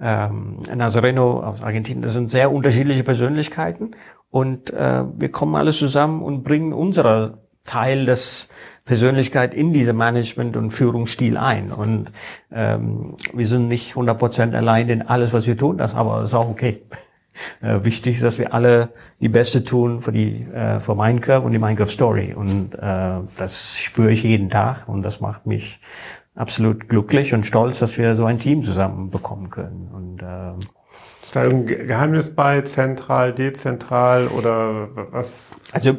ähm, 0.00 0.62
Nazareno 0.74 1.40
aus 1.42 1.62
Argentinien. 1.62 2.02
Das 2.02 2.12
sind 2.12 2.30
sehr 2.30 2.52
unterschiedliche 2.52 3.02
Persönlichkeiten 3.02 3.90
und 4.30 4.70
äh, 4.70 5.04
wir 5.16 5.30
kommen 5.30 5.56
alle 5.56 5.72
zusammen 5.72 6.22
und 6.22 6.44
bringen 6.44 6.72
unsere 6.72 7.38
Teil 7.68 8.04
des 8.04 8.48
Persönlichkeit 8.84 9.52
in 9.52 9.72
diese 9.72 9.92
Management- 9.92 10.56
und 10.56 10.70
Führungsstil 10.70 11.36
ein. 11.36 11.70
Und 11.70 12.10
ähm, 12.50 13.16
wir 13.34 13.46
sind 13.46 13.68
nicht 13.68 13.94
100% 13.94 14.54
allein 14.54 14.88
in 14.88 15.02
alles, 15.02 15.32
was 15.32 15.46
wir 15.46 15.58
tun, 15.58 15.76
das 15.78 15.94
aber 15.94 16.24
ist 16.24 16.34
auch 16.34 16.48
okay. 16.48 16.82
Äh, 17.62 17.84
wichtig 17.84 18.16
ist, 18.16 18.24
dass 18.24 18.40
wir 18.40 18.52
alle 18.52 18.88
die 19.20 19.28
Beste 19.28 19.62
tun 19.62 20.02
für 20.02 20.10
die 20.10 20.42
äh, 20.42 20.80
für 20.80 20.96
Minecraft 20.96 21.44
und 21.44 21.52
die 21.52 21.60
Minecraft 21.60 21.86
Story. 21.86 22.34
Und 22.34 22.74
äh, 22.74 23.20
das 23.36 23.78
spüre 23.78 24.10
ich 24.10 24.24
jeden 24.24 24.50
Tag 24.50 24.88
und 24.88 25.02
das 25.02 25.20
macht 25.20 25.46
mich 25.46 25.78
absolut 26.34 26.88
glücklich 26.88 27.34
und 27.34 27.46
stolz, 27.46 27.78
dass 27.78 27.96
wir 27.96 28.16
so 28.16 28.24
ein 28.24 28.40
Team 28.40 28.64
zusammen 28.64 29.10
bekommen 29.10 29.50
können. 29.50 29.88
Und 29.92 30.20
äh, 30.20 30.52
ist 31.28 31.36
da 31.36 31.42
ein 31.42 31.66
Geheimnis 31.66 32.34
bei, 32.34 32.62
zentral, 32.62 33.34
dezentral 33.34 34.28
oder 34.28 34.88
was? 35.12 35.54
Also 35.72 35.90
äh, 35.90 35.96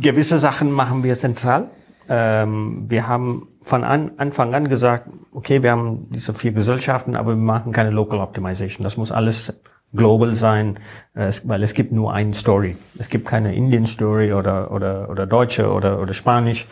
gewisse 0.00 0.38
Sachen 0.38 0.72
machen 0.72 1.04
wir 1.04 1.14
zentral. 1.14 1.68
Ähm, 2.08 2.86
wir 2.88 3.06
haben 3.06 3.48
von 3.60 3.84
an, 3.84 4.12
Anfang 4.16 4.54
an 4.54 4.68
gesagt, 4.68 5.10
okay, 5.32 5.62
wir 5.62 5.72
haben 5.72 6.08
diese 6.10 6.32
vier 6.32 6.52
Gesellschaften, 6.52 7.16
aber 7.16 7.32
wir 7.32 7.36
machen 7.36 7.72
keine 7.72 7.90
Local 7.90 8.18
Optimization. 8.18 8.82
Das 8.82 8.96
muss 8.96 9.12
alles 9.12 9.60
global 9.92 10.34
sein, 10.34 10.78
äh, 11.14 11.30
weil 11.44 11.62
es 11.62 11.74
gibt 11.74 11.92
nur 11.92 12.14
eine 12.14 12.32
Story. 12.32 12.78
Es 12.98 13.10
gibt 13.10 13.28
keine 13.28 13.54
Indian 13.54 13.84
Story 13.84 14.32
oder, 14.32 14.70
oder, 14.70 15.10
oder 15.10 15.26
Deutsche 15.26 15.70
oder, 15.70 16.00
oder 16.00 16.14
Spanisch. 16.14 16.66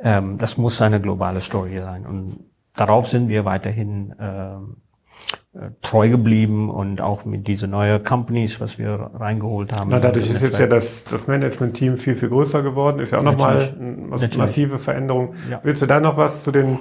Ähm, 0.00 0.38
das 0.38 0.56
muss 0.56 0.80
eine 0.80 1.02
globale 1.02 1.42
Story 1.42 1.80
sein. 1.80 2.06
Und 2.06 2.38
darauf 2.74 3.08
sind 3.08 3.28
wir 3.28 3.44
weiterhin 3.44 4.12
äh, 4.18 4.56
treu 5.82 6.08
geblieben 6.08 6.70
und 6.70 7.00
auch 7.00 7.24
mit 7.24 7.48
diese 7.48 7.66
neue 7.66 7.98
Companies, 7.98 8.60
was 8.60 8.78
wir 8.78 9.10
reingeholt 9.14 9.72
haben. 9.72 9.90
Na, 9.90 9.98
dadurch 9.98 10.30
ist 10.30 10.42
jetzt 10.42 10.60
ja 10.60 10.68
das, 10.68 11.04
das 11.04 11.26
Management-Team 11.26 11.96
viel, 11.96 12.14
viel 12.14 12.28
größer 12.28 12.62
geworden. 12.62 13.00
Ist 13.00 13.10
ja 13.10 13.18
auch 13.18 13.24
nochmal 13.24 13.74
eine 13.76 14.36
massive 14.36 14.78
Veränderung. 14.78 15.34
Ja. 15.50 15.60
Willst 15.64 15.82
du 15.82 15.86
da 15.86 15.98
noch 15.98 16.16
was 16.16 16.44
zu 16.44 16.52
den 16.52 16.78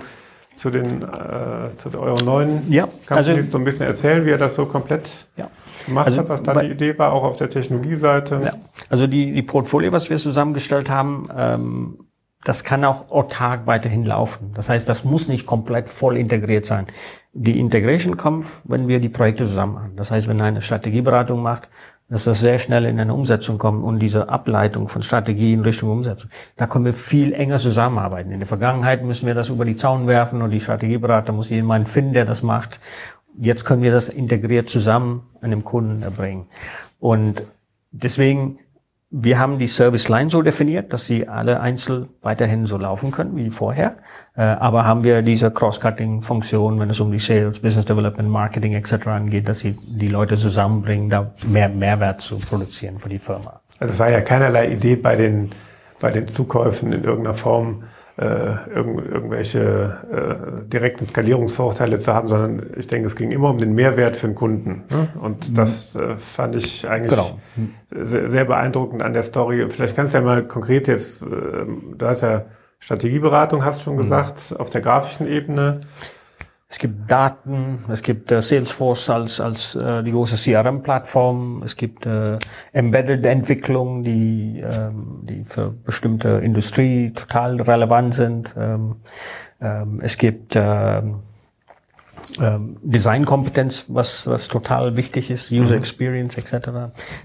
zu 0.56 0.70
den 0.70 1.04
äh, 1.04 1.76
zu 1.78 1.90
euren 1.98 2.26
neuen 2.26 2.72
ja, 2.72 2.84
Companies 3.08 3.30
also, 3.30 3.52
so 3.52 3.58
ein 3.60 3.64
bisschen 3.64 3.86
erzählen, 3.86 4.26
wie 4.26 4.32
er 4.32 4.38
das 4.38 4.56
so 4.56 4.66
komplett 4.66 5.28
ja. 5.38 5.50
gemacht 5.86 6.08
also, 6.08 6.20
hat, 6.20 6.30
was 6.30 6.44
da 6.44 6.54
die 6.62 6.70
Idee 6.70 6.98
war, 6.98 7.14
auch 7.14 7.24
auf 7.24 7.38
der 7.38 7.50
Technologieseite? 7.50 8.42
Ja. 8.44 8.54
Also 8.90 9.08
die, 9.08 9.32
die 9.32 9.42
Portfolio, 9.42 9.94
was 9.94 10.10
wir 10.10 10.18
zusammengestellt 10.18 10.90
haben, 10.90 11.30
ähm, 11.36 12.00
das 12.44 12.64
kann 12.64 12.84
auch 12.86 13.10
autark 13.10 13.68
weiterhin 13.68 14.06
laufen. 14.06 14.52
Das 14.54 14.70
heißt, 14.70 14.88
das 14.88 15.04
muss 15.04 15.28
nicht 15.28 15.46
komplett 15.46 15.90
voll 15.90 16.18
integriert 16.18 16.66
sein. 16.66 16.88
Die 17.34 17.60
Integration 17.60 18.18
kommt, 18.18 18.48
wenn 18.64 18.88
wir 18.88 19.00
die 19.00 19.10
Projekte 19.10 19.46
zusammen 19.46 19.74
machen. 19.74 19.92
Das 19.96 20.10
heißt, 20.10 20.28
wenn 20.28 20.42
eine 20.42 20.62
Strategieberatung 20.62 21.42
macht, 21.42 21.70
dass 22.10 22.24
das 22.24 22.40
sehr 22.40 22.58
schnell 22.58 22.86
in 22.86 23.00
eine 23.00 23.14
Umsetzung 23.14 23.60
kommt 23.60 23.84
und 23.84 24.00
diese 24.00 24.30
Ableitung 24.30 24.88
von 24.88 25.04
Strategie 25.04 25.54
in 25.54 25.62
Richtung 25.62 25.92
Umsetzung. 25.92 26.32
Da 26.58 26.66
können 26.66 26.86
wir 26.86 26.94
viel 26.94 27.34
enger 27.34 27.60
zusammenarbeiten. 27.60 28.32
In 28.32 28.40
der 28.40 28.48
Vergangenheit 28.48 29.04
müssen 29.04 29.28
wir 29.28 29.36
das 29.36 29.50
über 29.50 29.64
die 29.64 29.76
Zaun 29.76 30.08
werfen 30.08 30.42
und 30.42 30.50
die 30.50 30.60
Strategieberater 30.60 31.32
muss 31.32 31.50
jemand 31.50 31.88
finden, 31.88 32.14
der 32.14 32.26
das 32.26 32.42
macht. 32.42 32.80
Jetzt 33.38 33.64
können 33.64 33.84
wir 33.84 33.92
das 33.92 34.10
integriert 34.10 34.70
zusammen 34.70 35.28
an 35.40 35.52
dem 35.52 35.64
Kunden 35.64 36.02
erbringen. 36.02 36.48
Und 37.00 37.44
deswegen 37.92 38.58
wir 39.12 39.40
haben 39.40 39.58
die 39.58 39.68
Service 39.68 40.08
Line 40.08 40.30
so 40.30 40.44
definiert, 40.44 40.94
dass 40.94 41.06
sie 41.08 41.28
alle 41.28 41.60
einzeln 41.62 42.10
weiterhin 42.22 42.68
so 42.68 42.78
laufen 42.78 43.10
können 43.12 43.36
wie 43.36 43.50
vorher. 43.50 43.98
Äh, 44.36 44.42
aber 44.42 44.86
haben 44.86 45.04
wir 45.04 45.24
diese 45.24 45.50
Cross-Cutting-Funktion, 45.50 46.80
wenn 46.80 46.92
es 46.92 47.00
um 47.00 47.12
die 47.12 47.18
Sales, 47.18 47.60
Business 47.60 47.86
Development, 47.86 48.30
Marketing 48.30 48.74
etc. 48.74 49.08
angeht, 49.08 49.50
dass 49.50 49.60
sie 49.60 49.72
die 49.72 50.10
Leute 50.10 50.38
zusammenbringen, 50.38 51.10
da 51.10 51.32
mehr 51.48 51.70
Mehrwert 51.70 52.22
zu 52.22 52.38
produzieren 52.38 53.00
für 53.00 53.10
die 53.10 53.18
Firma. 53.18 53.62
Also 53.80 53.94
es 53.94 54.00
war 54.00 54.12
ja 54.12 54.22
keinerlei 54.22 54.72
Idee 54.72 54.96
bei 54.96 55.16
den, 55.16 55.50
bei 56.00 56.12
den 56.12 56.28
Zukäufen 56.28 56.94
in 56.94 57.04
irgendeiner 57.04 57.36
Form, 57.36 57.84
äh, 58.20 58.70
irgend, 58.76 59.10
irgendwelche 59.10 59.98
äh, 60.12 60.68
direkten 60.70 61.06
Skalierungsvorteile 61.06 62.00
zu 62.00 62.14
haben, 62.14 62.28
sondern 62.28 62.66
ich 62.78 62.88
denke, 62.88 63.08
es 63.08 63.16
ging 63.16 63.32
immer 63.32 63.50
um 63.50 63.58
den 63.58 63.74
Mehrwert 63.74 64.18
für 64.18 64.28
den 64.28 64.36
Kunden. 64.36 64.84
Ne? 64.90 65.08
Und 65.22 65.50
mhm. 65.50 65.56
das 65.56 65.96
äh, 65.96 66.18
fand 66.18 66.56
ich 66.56 66.90
eigentlich 66.90 67.12
genau. 67.12 67.40
sehr, 67.92 68.30
sehr, 68.30 68.44
beeindruckend 68.44 69.02
an 69.02 69.14
der 69.14 69.24
Story. 69.24 69.66
Vielleicht 69.70 69.96
kannst 69.96 70.14
du 70.14 70.18
ja 70.18 70.24
mal 70.24 70.44
konkret 70.44 70.90
jetzt, 70.90 71.24
äh, 71.24 71.28
du 71.30 72.06
hast 72.06 72.22
ja 72.22 72.44
Strategieberatung, 72.80 73.64
hast 73.64 73.80
du 73.80 73.84
schon 73.86 73.94
mhm. 73.94 74.02
gesagt, 74.02 74.52
mhm. 74.52 74.58
auf 74.58 74.70
der 74.70 74.82
grafischen 74.82 75.26
Ebene. 75.26 75.82
Es 76.72 76.78
gibt 76.78 77.10
Daten, 77.10 77.80
es 77.90 78.04
gibt 78.04 78.32
äh, 78.32 78.42
Salesforce 78.42 79.10
als, 79.10 79.40
als 79.40 79.74
äh, 79.74 80.04
die 80.04 80.12
große 80.12 80.36
CRM-Plattform, 80.36 81.64
es 81.64 81.76
gibt 81.76 82.06
äh, 82.06 82.38
Embedded-Entwicklung, 82.74 84.04
die, 84.04 84.60
ähm, 84.64 85.22
die 85.24 85.44
für 85.46 85.72
bestimmte 85.72 86.30
Industrie 86.44 87.12
total 87.12 87.60
relevant 87.60 88.14
sind. 88.14 88.56
Ähm, 88.56 88.98
ähm, 89.60 90.00
es 90.04 90.20
gibt 90.20 90.56
ähm, 90.56 91.22
ähm, 92.42 92.78
Designkompetenz, 92.82 93.86
was, 93.88 94.28
was 94.28 94.48
total 94.48 94.96
wichtig 94.96 95.32
ist, 95.32 95.52
User 95.52 95.76
mhm. 95.76 95.80
Experience 95.80 96.38
etc. 96.38 96.70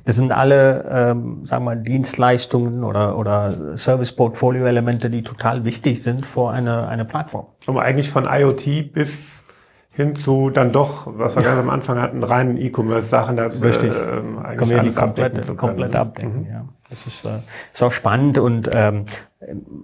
Das 0.05 0.17
sind 0.17 0.33
alle, 0.33 0.85
ähm, 0.91 1.47
sagen 1.47 1.65
wir 1.65 1.75
mal, 1.75 1.83
Dienstleistungen 1.83 2.85
oder, 2.85 3.19
oder 3.19 3.77
Service-Portfolio-Elemente, 3.77 5.11
die 5.11 5.23
total 5.23 5.65
wichtig 5.65 6.03
sind 6.03 6.25
für 6.27 6.51
eine, 6.51 6.89
eine 6.89 7.05
Plattform. 7.05 7.47
Um 7.67 7.79
eigentlich 7.79 8.11
von 8.11 8.27
IoT 8.27 8.93
bis 8.93 9.45
hin 9.93 10.15
zu 10.15 10.51
dann 10.51 10.73
doch, 10.73 11.07
was 11.07 11.37
wir 11.37 11.43
ganz 11.43 11.59
am 11.59 11.71
Anfang 11.71 12.01
hatten, 12.01 12.23
reinen 12.23 12.57
E-Commerce-Sachen, 12.57 13.37
das 13.37 13.63
Richtig. 13.63 13.93
Äh, 13.93 13.97
eigentlich 14.43 14.69
Können 14.69 14.81
alles 14.81 14.97
komplett, 14.97 15.39
abdecken 15.39 15.57
komplett 15.57 15.93
ne? 15.93 16.01
abdecken. 16.01 16.41
Mhm. 16.41 16.47
Ja. 16.51 16.65
Das 16.91 17.07
ist, 17.07 17.25
äh, 17.25 17.41
ist 17.73 17.83
auch 17.83 17.93
spannend 17.93 18.39
und 18.39 18.69
ähm, 18.73 19.05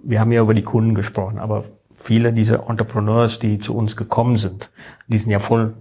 wir 0.03 0.19
haben 0.19 0.31
ja 0.31 0.41
über 0.41 0.53
die 0.53 0.63
Kunden 0.63 0.95
gesprochen, 0.95 1.39
aber 1.39 1.63
viele 2.01 2.33
dieser 2.33 2.67
Entrepreneurs, 2.69 3.39
die 3.39 3.59
zu 3.59 3.75
uns 3.75 3.95
gekommen 3.95 4.37
sind, 4.37 4.71
die 5.07 5.17
sind 5.17 5.31
ja 5.31 5.39
voll 5.39 5.73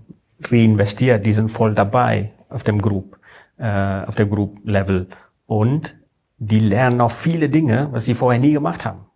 reinvestiert, 0.43 1.25
die 1.27 1.33
sind 1.33 1.49
voll 1.49 1.75
dabei 1.75 2.33
auf 2.49 2.65
dem 2.65 2.81
Group, 2.81 3.19
äh, 3.59 4.05
auf 4.05 4.15
dem 4.15 4.31
Group 4.31 4.59
Level. 4.65 5.07
Und 5.47 5.97
die 6.39 6.61
lernen 6.61 7.01
auch 7.01 7.11
viele 7.11 7.49
Dinge, 7.49 7.89
was 7.93 8.05
sie 8.05 8.15
vorher 8.15 8.41
nie 8.41 8.53
gemacht 8.53 8.85
haben. 8.85 9.07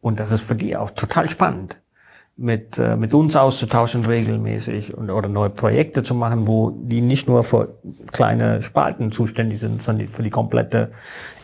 Und 0.00 0.18
das 0.20 0.30
ist 0.30 0.42
für 0.42 0.54
die 0.54 0.76
auch 0.76 0.90
total 0.90 1.28
spannend, 1.28 1.78
mit, 2.40 2.78
äh, 2.78 2.96
mit 2.96 3.12
uns 3.12 3.36
auszutauschen 3.36 4.04
regelmäßig 4.04 4.96
und, 4.96 5.10
oder 5.10 5.28
neue 5.28 5.50
Projekte 5.50 6.02
zu 6.02 6.14
machen, 6.14 6.46
wo 6.46 6.70
die 6.70 7.02
nicht 7.02 7.28
nur 7.28 7.44
für 7.44 7.74
kleine 8.12 8.62
Spalten 8.62 9.12
zuständig 9.12 9.60
sind, 9.60 9.82
sondern 9.82 10.08
für 10.08 10.22
die 10.22 10.30
komplette 10.30 10.90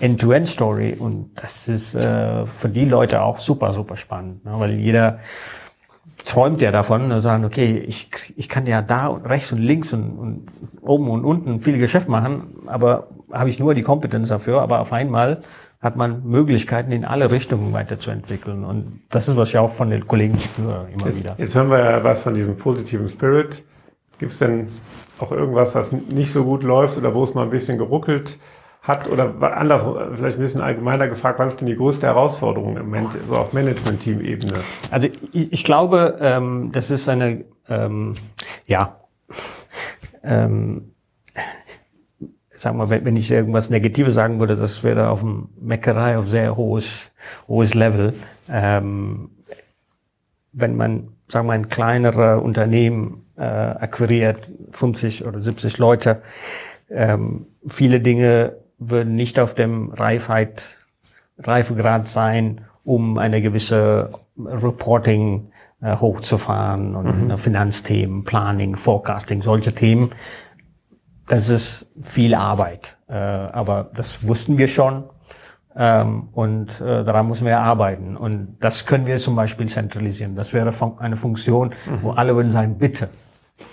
End-to-End-Story. 0.01 0.97
Und 0.99 1.30
das 1.34 1.68
ist 1.68 1.94
äh, 1.94 2.47
für 2.47 2.70
die 2.70 2.86
Leute 2.86 3.22
auch 3.22 3.38
super, 3.38 3.74
super 3.74 3.97
spannend, 3.97 4.44
ne? 4.47 4.55
weil 4.57 4.72
jeder 4.72 5.18
träumt 6.24 6.62
ja 6.62 6.72
davon 6.72 7.12
und 7.12 7.20
sagen, 7.20 7.44
okay, 7.44 7.78
ich, 7.78 8.09
ich 8.36 8.49
kann 8.49 8.66
ja 8.66 8.80
da 8.80 9.09
rechts 9.09 9.53
und 9.53 9.59
links 9.59 9.92
und, 9.92 10.18
und 10.18 10.47
oben 10.80 11.11
und 11.11 11.24
unten 11.24 11.61
viel 11.61 11.78
Geschäft 11.78 12.09
machen, 12.09 12.55
aber 12.66 13.09
habe 13.30 13.51
ich 13.51 13.59
nur 13.59 13.74
die 13.74 13.82
Kompetenz 13.82 14.28
dafür, 14.28 14.62
aber 14.62 14.80
auf 14.80 14.92
einmal 14.92 15.42
hat 15.81 15.97
man 15.97 16.24
Möglichkeiten 16.24 16.91
in 16.93 17.05
alle 17.05 17.31
Richtungen 17.31 17.72
weiterzuentwickeln. 17.72 18.64
Und 18.64 19.03
das 19.11 19.29
ist, 19.29 19.37
was 19.37 19.51
ich 19.51 19.59
auch 19.59 19.70
von 19.70 19.91
den 19.91 20.07
Kollegen 20.07 20.39
spüre 20.39 20.89
immer 20.93 21.07
jetzt, 21.07 21.20
wieder. 21.20 21.35
Jetzt 21.39 21.55
hören 21.55 21.70
wir 21.70 21.79
ja 21.79 22.05
was 22.05 22.22
von 22.22 22.35
diesem 22.35 22.57
positiven 22.57 23.09
Spirit. 23.09 23.62
Gibt 24.18 24.33
es 24.33 24.39
denn 24.39 24.68
auch 25.18 25.33
irgendwas, 25.33 25.74
was 25.74 25.93
nicht 25.93 26.33
so 26.33 26.45
gut 26.45 26.62
läuft 26.62 26.97
oder 26.97 27.14
wo 27.14 27.22
es 27.22 27.35
mal 27.35 27.43
ein 27.43 27.51
bisschen 27.51 27.79
geruckelt 27.79 28.39
hat? 28.83 29.09
Oder 29.09 29.35
anders, 29.57 29.85
vielleicht 30.14 30.39
ein 30.39 30.41
bisschen 30.41 30.62
allgemeiner 30.62 31.09
gefragt, 31.09 31.39
was 31.39 31.53
ist 31.53 31.61
denn 31.61 31.66
die 31.66 31.77
größte 31.77 32.07
Herausforderung 32.07 32.77
im 32.77 32.87
Moment 32.87 33.11
so 33.29 33.37
auf 33.37 33.53
Management-Team-Ebene? 33.53 34.55
Also 34.91 35.09
ich, 35.33 35.53
ich 35.53 35.64
glaube, 35.64 36.18
ähm, 36.20 36.70
das 36.72 36.91
ist 36.91 37.09
eine, 37.09 37.45
ähm, 37.68 38.14
ja, 38.66 39.01
ähm, 40.22 40.93
sagen 42.57 42.78
wir, 42.78 42.90
wenn 42.90 43.16
ich 43.16 43.30
irgendwas 43.30 43.70
Negatives 43.70 44.14
sagen 44.14 44.40
würde, 44.40 44.57
das 44.57 44.82
wäre 44.82 45.11
auf 45.11 45.20
dem 45.20 45.48
Meckerei 45.61 46.18
auf 46.18 46.28
sehr 46.28 46.57
hohes, 46.57 47.12
hohes 47.48 47.74
Level. 47.74 48.14
Ähm, 48.48 49.30
wenn 50.52 50.76
man, 50.76 51.09
sagen 51.28 51.46
wir, 51.46 51.52
ein 51.52 51.68
kleinerer 51.68 52.42
Unternehmen 52.42 53.26
äh, 53.36 53.42
akquiriert, 53.42 54.48
50 54.72 55.26
oder 55.26 55.40
70 55.40 55.78
Leute, 55.78 56.22
ähm, 56.90 57.46
viele 57.66 58.00
Dinge 58.00 58.57
würden 58.78 59.14
nicht 59.14 59.38
auf 59.38 59.54
dem 59.54 59.90
Reifheit, 59.90 60.76
Reifegrad 61.38 62.09
sein, 62.09 62.62
um 62.84 63.18
eine 63.18 63.42
gewisse 63.42 64.11
Reporting 64.38 65.50
äh, 65.82 65.96
hochzufahren 65.96 66.94
und 66.94 67.28
mhm. 67.28 67.38
Finanzthemen, 67.38 68.24
Planning, 68.24 68.76
Forecasting, 68.76 69.42
solche 69.42 69.74
Themen 69.74 70.11
das 71.27 71.49
ist 71.49 71.91
viel 72.01 72.35
Arbeit. 72.35 72.97
Äh, 73.09 73.14
aber 73.14 73.91
das 73.95 74.27
wussten 74.27 74.59
wir 74.59 74.68
schon. 74.68 75.05
Ähm, 75.77 76.29
und 76.33 76.81
äh, 76.81 77.05
daran 77.05 77.29
müssen 77.29 77.47
wir 77.47 77.59
arbeiten. 77.61 78.16
Und 78.16 78.57
das 78.61 78.87
können 78.87 79.07
wir 79.07 79.18
zum 79.18 79.37
Beispiel 79.37 79.68
zentralisieren. 79.68 80.35
Das 80.35 80.55
wäre 80.55 80.72
fun 80.72 80.95
eine 80.99 81.16
Funktion, 81.16 81.68
mhm. 81.87 82.03
wo 82.03 82.11
alle 82.12 82.35
würden 82.35 82.51
sagen, 82.51 82.79
bitte, 82.79 83.11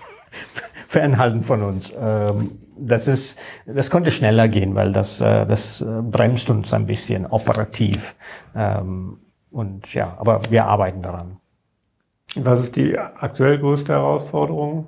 fernhalten 0.87 1.43
von 1.43 1.63
uns. 1.63 1.93
Ähm, 1.97 2.59
das 2.77 3.07
ist, 3.07 3.37
das 3.65 3.89
konnte 3.89 4.11
schneller 4.11 4.47
gehen, 4.47 4.75
weil 4.75 4.91
das, 4.91 5.21
äh, 5.21 5.45
das 5.45 5.81
äh, 5.81 5.85
bremst 5.85 6.49
uns 6.49 6.73
ein 6.73 6.85
bisschen 6.85 7.25
operativ. 7.25 8.15
Ähm, 8.55 9.19
und 9.51 9.93
ja, 9.93 10.17
aber 10.19 10.41
wir 10.49 10.65
arbeiten 10.65 11.01
daran. 11.01 11.37
Was 12.35 12.61
ist 12.61 12.75
die 12.75 12.97
aktuell 12.97 13.59
größte 13.59 13.93
Herausforderung? 13.93 14.87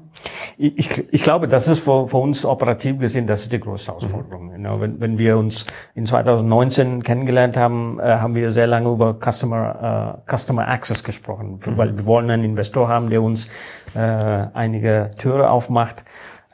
Ich, 0.58 1.04
ich 1.12 1.24
glaube, 1.24 1.48
das 1.48 1.68
ist 1.68 1.80
für, 1.80 2.08
für 2.08 2.18
uns 2.18 2.46
operativ 2.46 3.00
gesehen, 3.00 3.28
das 3.28 3.44
ist 3.44 3.52
die 3.52 3.60
größte 3.60 3.92
Herausforderung. 3.92 4.48
Mhm. 4.48 4.52
Genau, 4.52 4.82
wenn, 4.82 5.00
wenn 5.00 5.18
wir 5.18 5.38
uns 5.38 5.66
in 5.96 6.06
2019 6.06 7.04
kennengelernt 7.04 7.58
haben, 7.58 8.00
äh, 8.00 8.04
haben 8.04 8.36
wir 8.36 8.52
sehr 8.52 8.68
lange 8.68 8.90
über 8.90 9.18
Customer, 9.20 10.22
äh, 10.28 10.36
Customer 10.36 10.68
Access 10.68 11.04
gesprochen, 11.04 11.60
mhm. 11.66 11.78
weil 11.78 11.98
wir 11.98 12.06
wollen 12.06 12.30
einen 12.30 12.44
Investor 12.44 12.88
haben, 12.88 13.10
der 13.10 13.22
uns 13.22 13.48
äh, 13.96 14.00
einige 14.00 15.12
Türe 15.18 15.50
aufmacht. 15.50 16.06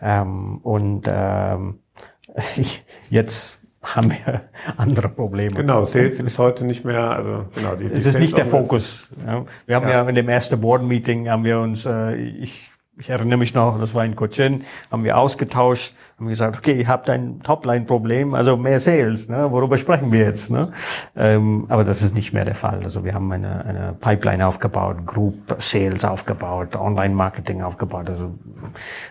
Ähm, 0.01 0.57
und 0.63 1.07
ähm, 1.11 1.79
jetzt 3.09 3.61
haben 3.83 4.11
wir 4.11 4.41
andere 4.77 5.09
Probleme. 5.09 5.55
Genau, 5.55 5.85
Sales 5.85 6.19
ist 6.19 6.37
heute 6.37 6.65
nicht 6.65 6.85
mehr, 6.85 7.11
also 7.11 7.45
genau. 7.55 7.75
Die, 7.75 7.87
die 7.87 7.95
es 7.95 8.05
ist 8.05 8.19
nicht 8.19 8.37
der 8.37 8.45
Fokus. 8.45 9.09
Ja. 9.25 9.45
Wir 9.65 9.75
haben 9.75 9.87
ja. 9.87 10.03
ja 10.03 10.09
in 10.09 10.15
dem 10.15 10.29
ersten 10.29 10.59
Board-Meeting 10.61 11.29
haben 11.29 11.43
wir 11.43 11.59
uns, 11.59 11.85
äh, 11.85 12.15
ich, 12.15 12.70
ich 13.01 13.09
erinnere 13.09 13.39
mich 13.39 13.55
noch, 13.55 13.79
das 13.79 13.95
war 13.95 14.05
in 14.05 14.15
Cochin, 14.15 14.63
haben 14.91 15.03
wir 15.03 15.17
ausgetauscht, 15.17 15.95
haben 16.19 16.27
gesagt, 16.27 16.59
okay, 16.59 16.79
ihr 16.79 16.87
habt 16.87 17.09
ein 17.09 17.39
Topline-Problem, 17.39 18.35
also 18.35 18.57
mehr 18.57 18.79
Sales, 18.79 19.27
ne? 19.27 19.51
worüber 19.51 19.77
sprechen 19.79 20.11
wir 20.11 20.19
jetzt? 20.19 20.51
Ne? 20.51 20.71
Ähm, 21.15 21.65
aber 21.69 21.83
das 21.83 22.03
ist 22.03 22.13
nicht 22.13 22.31
mehr 22.31 22.45
der 22.45 22.53
Fall. 22.53 22.81
Also 22.83 23.03
wir 23.03 23.15
haben 23.15 23.31
eine, 23.31 23.65
eine 23.65 23.93
Pipeline 23.99 24.45
aufgebaut, 24.45 25.07
Group 25.07 25.55
Sales 25.57 26.05
aufgebaut, 26.05 26.75
Online-Marketing 26.75 27.63
aufgebaut. 27.63 28.07
Also 28.07 28.35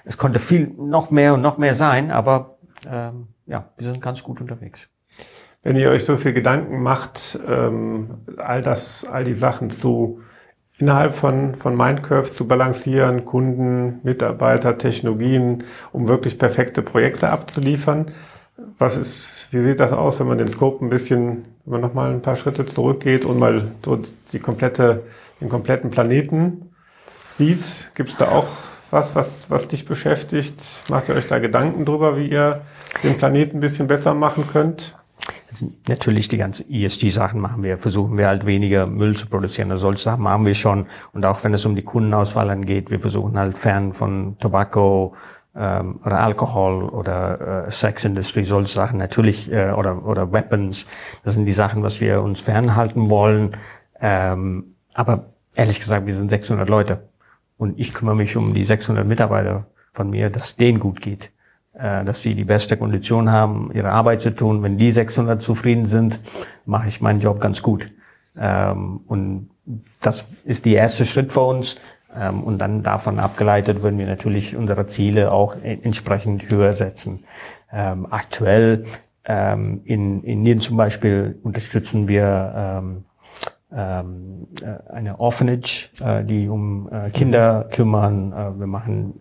es 0.04 0.16
konnte 0.16 0.38
viel 0.38 0.68
noch 0.78 1.10
mehr 1.10 1.34
und 1.34 1.42
noch 1.42 1.58
mehr 1.58 1.74
sein, 1.74 2.12
aber 2.12 2.58
ähm, 2.88 3.26
ja, 3.46 3.70
wir 3.76 3.86
sind 3.86 4.00
ganz 4.00 4.22
gut 4.22 4.40
unterwegs. 4.40 4.88
Wenn 5.64 5.74
ihr 5.74 5.90
euch 5.90 6.04
so 6.04 6.16
viel 6.16 6.32
Gedanken 6.32 6.80
macht, 6.80 7.40
ähm, 7.46 8.20
all 8.38 8.62
das, 8.62 9.04
all 9.04 9.24
die 9.24 9.34
Sachen 9.34 9.68
zu 9.68 10.20
innerhalb 10.80 11.14
von, 11.14 11.54
von 11.54 11.76
Mindcurve 11.76 12.30
zu 12.30 12.48
balancieren, 12.48 13.26
Kunden, 13.26 14.00
Mitarbeiter, 14.02 14.78
Technologien, 14.78 15.64
um 15.92 16.08
wirklich 16.08 16.38
perfekte 16.38 16.80
Projekte 16.80 17.30
abzuliefern. 17.30 18.06
Was 18.78 18.96
ist, 18.96 19.48
wie 19.50 19.60
sieht 19.60 19.78
das 19.78 19.92
aus, 19.92 20.20
wenn 20.20 20.26
man 20.26 20.38
den 20.38 20.48
Scope 20.48 20.84
ein 20.84 20.88
bisschen, 20.88 21.44
wenn 21.64 21.72
man 21.72 21.80
nochmal 21.82 22.10
ein 22.10 22.22
paar 22.22 22.36
Schritte 22.36 22.64
zurückgeht 22.64 23.26
und 23.26 23.38
mal 23.38 23.72
so 23.84 24.00
die 24.32 24.38
komplette, 24.38 25.04
den 25.40 25.50
kompletten 25.50 25.90
Planeten 25.90 26.70
sieht? 27.24 27.92
Gibt 27.94 28.10
es 28.10 28.16
da 28.16 28.28
auch 28.28 28.48
was, 28.90 29.14
was, 29.14 29.50
was 29.50 29.68
dich 29.68 29.84
beschäftigt? 29.84 30.84
Macht 30.88 31.10
ihr 31.10 31.14
euch 31.14 31.28
da 31.28 31.38
Gedanken 31.38 31.84
drüber, 31.84 32.16
wie 32.16 32.28
ihr 32.28 32.62
den 33.02 33.18
Planeten 33.18 33.58
ein 33.58 33.60
bisschen 33.60 33.86
besser 33.86 34.14
machen 34.14 34.44
könnt? 34.50 34.96
Natürlich 35.88 36.28
die 36.28 36.36
ganzen 36.36 36.70
ESG-Sachen 36.70 37.40
machen 37.40 37.62
wir, 37.62 37.78
versuchen 37.78 38.16
wir 38.16 38.28
halt 38.28 38.46
weniger 38.46 38.86
Müll 38.86 39.16
zu 39.16 39.26
produzieren. 39.26 39.70
Also 39.70 39.82
solche 39.82 40.02
Sachen 40.02 40.22
machen 40.22 40.46
wir 40.46 40.54
schon. 40.54 40.86
Und 41.12 41.26
auch 41.26 41.42
wenn 41.42 41.54
es 41.54 41.64
um 41.66 41.74
die 41.74 41.82
Kundenauswahl 41.82 42.50
angeht, 42.50 42.90
wir 42.90 43.00
versuchen 43.00 43.38
halt 43.38 43.58
fern 43.58 43.92
von 43.92 44.36
Tobacco 44.38 45.14
ähm, 45.54 45.98
oder 46.04 46.20
Alkohol 46.20 46.84
oder 46.84 47.66
äh, 47.66 47.70
Sex 47.70 48.04
Industry, 48.04 48.44
solche 48.44 48.72
Sachen 48.72 48.98
natürlich 48.98 49.50
äh, 49.50 49.72
oder 49.72 50.06
oder 50.06 50.32
Weapons. 50.32 50.84
Das 51.24 51.34
sind 51.34 51.46
die 51.46 51.52
Sachen, 51.52 51.82
was 51.82 52.00
wir 52.00 52.22
uns 52.22 52.40
fernhalten 52.40 53.10
wollen. 53.10 53.52
Ähm, 54.00 54.76
aber 54.94 55.26
ehrlich 55.54 55.80
gesagt, 55.80 56.06
wir 56.06 56.14
sind 56.14 56.30
600 56.30 56.68
Leute 56.68 57.08
und 57.56 57.78
ich 57.78 57.92
kümmere 57.92 58.16
mich 58.16 58.36
um 58.36 58.54
die 58.54 58.64
600 58.64 59.06
Mitarbeiter 59.06 59.66
von 59.92 60.10
mir, 60.10 60.30
dass 60.30 60.56
denen 60.56 60.78
gut 60.78 61.00
geht, 61.00 61.32
dass 61.80 62.20
sie 62.20 62.34
die 62.34 62.44
beste 62.44 62.76
Kondition 62.76 63.30
haben, 63.32 63.70
ihre 63.72 63.90
Arbeit 63.90 64.20
zu 64.20 64.34
tun. 64.34 64.62
Wenn 64.62 64.76
die 64.76 64.90
600 64.90 65.40
zufrieden 65.40 65.86
sind, 65.86 66.20
mache 66.66 66.88
ich 66.88 67.00
meinen 67.00 67.20
Job 67.20 67.40
ganz 67.40 67.62
gut. 67.62 67.86
Ähm, 68.38 69.00
und 69.06 69.50
das 70.00 70.26
ist 70.44 70.66
der 70.66 70.76
erste 70.76 71.06
Schritt 71.06 71.32
für 71.32 71.40
uns. 71.40 71.80
Ähm, 72.14 72.42
und 72.42 72.58
dann 72.58 72.82
davon 72.82 73.18
abgeleitet 73.18 73.82
würden 73.82 73.98
wir 73.98 74.06
natürlich 74.06 74.56
unsere 74.56 74.86
Ziele 74.86 75.32
auch 75.32 75.56
entsprechend 75.62 76.50
höher 76.50 76.72
setzen. 76.72 77.24
Ähm, 77.72 78.06
aktuell 78.10 78.84
in 79.22 80.24
Indien 80.24 80.60
zum 80.60 80.76
Beispiel 80.76 81.38
unterstützen 81.44 82.08
wir 82.08 83.04
äh, 83.70 84.02
eine 84.92 85.20
Orphanage, 85.20 85.90
äh, 86.02 86.24
die 86.24 86.48
um 86.48 86.88
äh, 86.90 87.10
Kinder 87.10 87.68
kümmern. 87.70 88.32
Äh, 88.32 88.58
wir 88.58 88.66
machen 88.66 89.20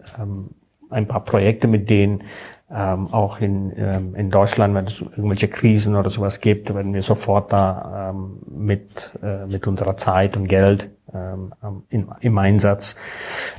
ein 0.89 1.07
paar 1.07 1.23
Projekte 1.23 1.67
mit 1.67 1.89
denen. 1.89 2.23
Ähm, 2.71 3.07
auch 3.11 3.41
in, 3.41 3.73
ähm, 3.77 4.13
in 4.13 4.29
Deutschland, 4.29 4.75
wenn 4.75 4.85
es 4.85 5.01
irgendwelche 5.01 5.47
Krisen 5.47 5.95
oder 5.95 6.11
sowas 6.11 6.39
gibt, 6.39 6.73
werden 6.73 6.93
wir 6.93 7.01
sofort 7.01 7.51
da 7.51 8.11
ähm, 8.11 8.41
mit, 8.47 9.09
äh, 9.23 9.47
mit 9.47 9.65
unserer 9.65 9.97
Zeit 9.97 10.37
und 10.37 10.47
Geld 10.47 10.91
ähm, 11.11 11.51
in, 11.89 12.07
im 12.19 12.37
Einsatz. 12.37 12.95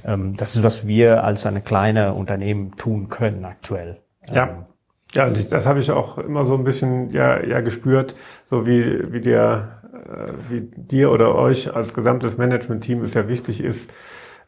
Ähm, 0.04 0.36
das 0.36 0.54
ist, 0.54 0.62
was 0.62 0.86
wir 0.86 1.24
als 1.24 1.44
eine 1.44 1.60
kleine 1.60 2.14
Unternehmen 2.14 2.76
tun 2.76 3.08
können 3.08 3.44
aktuell. 3.44 3.98
Ja. 4.32 4.44
Ähm, 4.44 4.64
ja, 5.12 5.26
und 5.26 5.50
das 5.50 5.66
habe 5.66 5.80
ich 5.80 5.90
auch 5.90 6.18
immer 6.18 6.46
so 6.46 6.54
ein 6.54 6.62
bisschen 6.62 7.10
ja, 7.10 7.44
ja 7.44 7.60
gespürt, 7.62 8.14
so 8.46 8.64
wie, 8.64 9.12
wie 9.12 9.20
der 9.20 9.80
äh, 9.92 10.32
wie 10.48 10.60
dir 10.60 11.10
oder 11.10 11.34
euch 11.34 11.74
als 11.74 11.94
gesamtes 11.94 12.38
Management-Team 12.38 13.02
es 13.02 13.14
ja 13.14 13.26
wichtig 13.26 13.62
ist, 13.62 13.92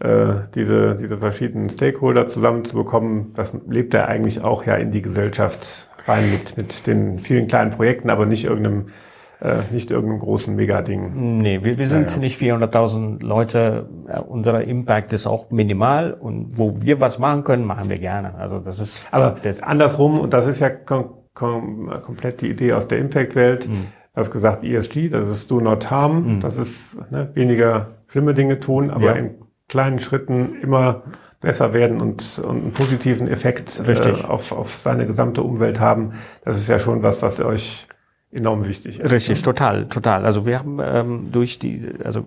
diese, 0.00 0.96
diese 0.96 1.18
verschiedenen 1.18 1.70
Stakeholder 1.70 2.26
zusammenzubekommen. 2.26 3.34
Das 3.34 3.52
lebt 3.68 3.94
er 3.94 4.08
eigentlich 4.08 4.42
auch 4.42 4.66
ja 4.66 4.74
in 4.74 4.90
die 4.90 5.00
Gesellschaft 5.00 5.88
rein 6.06 6.30
mit, 6.30 6.56
mit 6.56 6.86
den 6.86 7.18
vielen 7.18 7.46
kleinen 7.46 7.70
Projekten, 7.70 8.10
aber 8.10 8.26
nicht 8.26 8.44
irgendeinem 8.44 8.86
äh, 9.42 9.56
nicht 9.72 9.90
irgendeinem 9.90 10.20
großen 10.20 10.54
Megading. 10.54 11.38
Nee, 11.38 11.64
wir, 11.64 11.76
wir 11.76 11.88
sind 11.88 12.08
ja, 12.10 12.14
ja. 12.14 12.20
nicht 12.20 12.40
400.000 12.40 13.24
Leute. 13.24 13.88
Unser 14.28 14.62
Impact 14.62 15.12
ist 15.12 15.26
auch 15.26 15.50
minimal 15.50 16.12
und 16.12 16.56
wo 16.58 16.76
wir 16.80 17.00
was 17.00 17.18
machen 17.18 17.42
können, 17.42 17.64
machen 17.64 17.90
wir 17.90 17.98
gerne. 17.98 18.36
Also 18.36 18.60
das 18.60 18.78
ist. 18.78 19.08
Aber 19.10 19.36
das 19.42 19.60
andersrum 19.60 20.20
und 20.20 20.32
das 20.32 20.46
ist 20.46 20.60
ja 20.60 20.70
kom 20.70 21.14
komplett 21.34 22.40
die 22.40 22.50
Idee 22.50 22.74
aus 22.74 22.86
der 22.86 22.98
Impact-Welt. 22.98 23.68
Mhm. 23.68 23.86
Du 24.14 24.20
hast 24.20 24.30
gesagt 24.30 24.62
ESG, 24.62 25.08
das 25.08 25.28
ist 25.28 25.50
Do 25.50 25.60
Not 25.60 25.90
Harm, 25.90 26.36
mhm. 26.36 26.40
das 26.40 26.58
ist 26.58 27.00
ne, 27.10 27.30
weniger 27.34 27.96
schlimme 28.06 28.34
Dinge 28.34 28.60
tun, 28.60 28.90
aber 28.90 29.06
ja. 29.06 29.12
in 29.14 29.34
kleinen 29.72 29.98
Schritten 29.98 30.56
immer 30.60 31.02
besser 31.40 31.72
werden 31.72 32.02
und, 32.02 32.42
und 32.44 32.62
einen 32.62 32.72
positiven 32.72 33.26
Effekt 33.26 33.82
äh, 33.88 34.12
auf, 34.22 34.52
auf 34.52 34.74
seine 34.74 35.06
gesamte 35.06 35.42
Umwelt 35.42 35.80
haben. 35.80 36.12
Das 36.44 36.58
ist 36.58 36.68
ja 36.68 36.78
schon 36.78 37.02
was, 37.02 37.22
was 37.22 37.40
euch 37.40 37.86
enorm 38.30 38.66
wichtig 38.66 39.00
ist. 39.00 39.10
Richtig, 39.10 39.38
ne? 39.38 39.44
total, 39.44 39.88
total. 39.88 40.26
Also 40.26 40.44
wir 40.44 40.58
haben 40.58 40.78
ähm, 40.84 41.32
durch 41.32 41.58
die, 41.58 41.88
also 42.04 42.26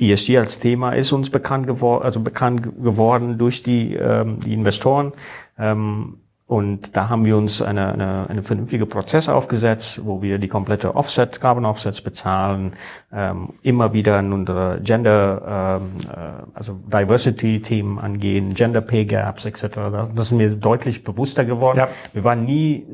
ESG 0.00 0.38
als 0.38 0.60
Thema 0.60 0.92
ist 0.92 1.12
uns 1.12 1.28
bekannt 1.28 1.66
geworden, 1.66 2.04
also 2.04 2.20
bekannt 2.20 2.62
geworden 2.82 3.36
durch 3.36 3.62
die, 3.62 3.94
ähm, 3.94 4.40
die 4.40 4.54
Investoren. 4.54 5.12
Ähm, 5.58 6.20
und 6.48 6.96
da 6.96 7.10
haben 7.10 7.26
wir 7.26 7.36
uns 7.36 7.60
eine, 7.60 7.92
eine, 7.92 8.30
eine 8.30 8.42
vernünftige 8.42 8.86
Prozess 8.86 9.28
aufgesetzt, 9.28 10.00
wo 10.06 10.22
wir 10.22 10.38
die 10.38 10.48
komplette 10.48 10.96
Offset, 10.96 11.38
Carbon 11.42 11.66
Offsets 11.66 12.00
bezahlen, 12.00 12.72
ähm, 13.12 13.50
immer 13.60 13.92
wieder 13.92 14.18
in 14.18 14.32
unsere 14.32 14.80
Gender, 14.82 15.78
ähm, 15.78 15.88
äh, 16.10 16.46
also 16.54 16.80
Diversity-Themen 16.90 17.98
angehen, 17.98 18.54
Gender 18.54 18.80
Pay 18.80 19.04
Gaps 19.04 19.44
etc. 19.44 19.60
Das, 19.92 20.14
das 20.14 20.20
ist 20.28 20.32
mir 20.32 20.48
deutlich 20.56 21.04
bewusster 21.04 21.44
geworden. 21.44 21.76
Ja. 21.76 21.88
Wir 22.14 22.24
waren 22.24 22.46
nie, 22.46 22.86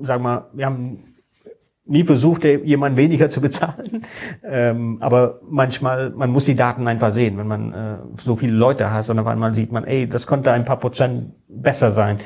sag 0.00 0.20
mal, 0.20 0.46
wir 0.52 0.66
haben 0.66 1.04
nie 1.86 2.02
versucht, 2.02 2.42
jemand 2.42 2.96
weniger 2.96 3.30
zu 3.30 3.40
bezahlen. 3.40 4.04
Ähm, 4.42 4.98
aber 4.98 5.38
manchmal, 5.48 6.10
man 6.10 6.30
muss 6.30 6.44
die 6.44 6.56
Daten 6.56 6.88
einfach 6.88 7.12
sehen. 7.12 7.38
Wenn 7.38 7.46
man 7.46 7.72
äh, 7.72 7.96
so 8.16 8.34
viele 8.34 8.52
Leute 8.52 8.90
hat, 8.90 9.08
und 9.10 9.18
auf 9.20 9.28
einmal 9.28 9.54
sieht 9.54 9.70
man, 9.70 9.84
ey, 9.84 10.08
das 10.08 10.26
konnte 10.26 10.50
ein 10.50 10.64
paar 10.64 10.78
Prozent 10.78 11.34
besser 11.48 11.92
sein. 11.92 12.18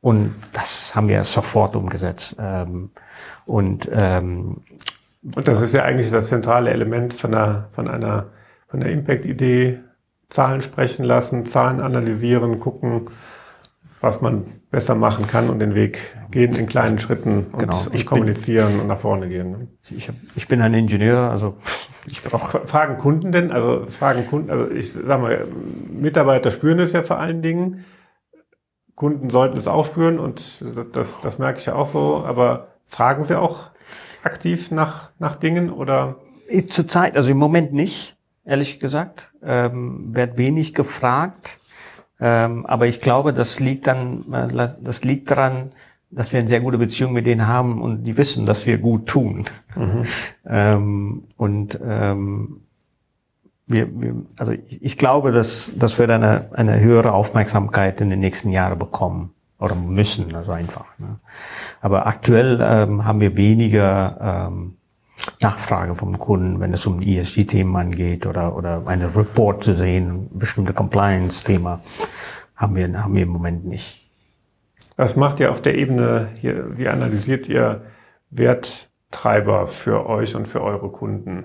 Und 0.00 0.34
das 0.52 0.94
haben 0.94 1.08
wir 1.08 1.24
sofort 1.24 1.76
umgesetzt. 1.76 2.36
Ähm, 2.38 2.90
und, 3.44 3.88
ähm, 3.92 4.62
und 5.34 5.46
das 5.46 5.60
ist 5.60 5.74
ja 5.74 5.82
eigentlich 5.82 6.10
das 6.10 6.28
zentrale 6.28 6.70
Element 6.70 7.12
von 7.12 7.34
einer, 7.34 7.68
von 7.72 7.88
einer, 7.88 8.30
von 8.68 8.80
der 8.80 8.90
Impact-Idee. 8.90 9.80
Zahlen 10.30 10.62
sprechen 10.62 11.04
lassen, 11.04 11.44
Zahlen 11.44 11.80
analysieren, 11.80 12.60
gucken, 12.60 13.06
was 14.00 14.22
man 14.22 14.44
besser 14.70 14.94
machen 14.94 15.26
kann 15.26 15.50
und 15.50 15.58
den 15.58 15.74
Weg 15.74 16.16
gehen 16.30 16.54
in 16.54 16.66
kleinen 16.66 16.98
Schritten 16.98 17.46
und, 17.52 17.58
genau. 17.58 17.76
und 17.92 18.06
kommunizieren 18.06 18.68
bin, 18.68 18.80
und 18.80 18.86
nach 18.86 18.98
vorne 18.98 19.28
gehen. 19.28 19.50
Ne? 19.50 19.68
Ich, 19.90 20.08
hab, 20.08 20.14
ich 20.36 20.48
bin 20.48 20.62
ein 20.62 20.72
Ingenieur, 20.72 21.30
also 21.30 21.56
ich 22.06 22.22
brauche. 22.22 22.66
Fragen 22.66 22.96
Kunden 22.96 23.32
denn? 23.32 23.50
Also 23.50 23.84
fragen 23.86 24.26
Kunden, 24.26 24.50
also 24.50 24.70
ich 24.70 24.92
sag 24.92 25.20
mal, 25.20 25.46
Mitarbeiter 25.90 26.50
spüren 26.50 26.78
es 26.78 26.92
ja 26.92 27.02
vor 27.02 27.18
allen 27.18 27.42
Dingen. 27.42 27.84
Kunden 29.00 29.30
sollten 29.30 29.56
es 29.56 29.66
auch 29.66 29.86
spüren 29.86 30.18
und 30.18 30.62
das, 30.92 31.20
das 31.20 31.38
merke 31.38 31.58
ich 31.58 31.64
ja 31.64 31.74
auch 31.74 31.86
so, 31.86 32.22
aber 32.28 32.66
fragen 32.84 33.24
sie 33.24 33.34
auch 33.34 33.70
aktiv 34.22 34.70
nach, 34.72 35.08
nach 35.18 35.36
Dingen 35.36 35.70
oder? 35.70 36.16
Zurzeit, 36.68 37.16
also 37.16 37.30
im 37.30 37.38
Moment 37.38 37.72
nicht, 37.72 38.18
ehrlich 38.44 38.78
gesagt. 38.78 39.32
Ähm, 39.42 40.14
wird 40.14 40.36
wenig 40.36 40.74
gefragt. 40.74 41.60
Ähm, 42.20 42.66
aber 42.66 42.88
ich 42.88 43.00
glaube, 43.00 43.32
das 43.32 43.58
liegt 43.58 43.86
dann, 43.86 44.34
äh, 44.34 44.68
das 44.82 45.02
liegt 45.02 45.30
daran, 45.30 45.70
dass 46.10 46.34
wir 46.34 46.40
eine 46.40 46.48
sehr 46.48 46.60
gute 46.60 46.76
Beziehung 46.76 47.14
mit 47.14 47.24
denen 47.24 47.46
haben 47.46 47.80
und 47.80 48.04
die 48.04 48.18
wissen, 48.18 48.44
dass 48.44 48.66
wir 48.66 48.76
gut 48.76 49.06
tun. 49.06 49.46
Mhm. 49.76 50.02
ähm, 50.46 51.22
und 51.38 51.80
ähm, 51.82 52.64
wir, 53.70 53.88
wir, 54.00 54.14
also 54.38 54.52
ich, 54.52 54.82
ich, 54.82 54.98
glaube, 54.98 55.32
dass, 55.32 55.72
dass 55.76 55.98
wir 55.98 56.06
dann 56.06 56.22
eine, 56.22 56.48
eine 56.52 56.80
höhere 56.80 57.12
Aufmerksamkeit 57.12 58.00
in 58.00 58.10
den 58.10 58.20
nächsten 58.20 58.50
Jahren 58.50 58.78
bekommen 58.78 59.32
oder 59.58 59.74
müssen, 59.74 60.34
also 60.34 60.52
einfach. 60.52 60.86
Ne? 60.98 61.18
Aber 61.80 62.06
aktuell 62.06 62.58
ähm, 62.62 63.04
haben 63.04 63.20
wir 63.20 63.36
weniger 63.36 64.48
ähm, 64.48 64.76
Nachfrage 65.40 65.94
vom 65.94 66.18
Kunden, 66.18 66.60
wenn 66.60 66.72
es 66.72 66.86
um 66.86 67.02
ESG-Themen 67.02 67.74
angeht 67.76 68.26
oder, 68.26 68.56
oder 68.56 68.82
eine 68.86 69.14
Report 69.14 69.62
zu 69.62 69.74
sehen, 69.74 70.28
bestimmte 70.32 70.72
Compliance-Thema, 70.72 71.80
haben 72.56 72.76
wir, 72.76 73.02
haben 73.02 73.14
wir 73.14 73.22
im 73.22 73.28
Moment 73.28 73.64
nicht. 73.64 74.08
Was 74.96 75.16
macht 75.16 75.40
ihr 75.40 75.50
auf 75.50 75.62
der 75.62 75.78
Ebene 75.78 76.28
hier? 76.40 76.76
Wie 76.76 76.88
analysiert 76.88 77.48
ihr 77.48 77.82
Werttreiber 78.30 79.66
für 79.66 80.06
euch 80.06 80.36
und 80.36 80.46
für 80.46 80.62
eure 80.62 80.90
Kunden? 80.90 81.44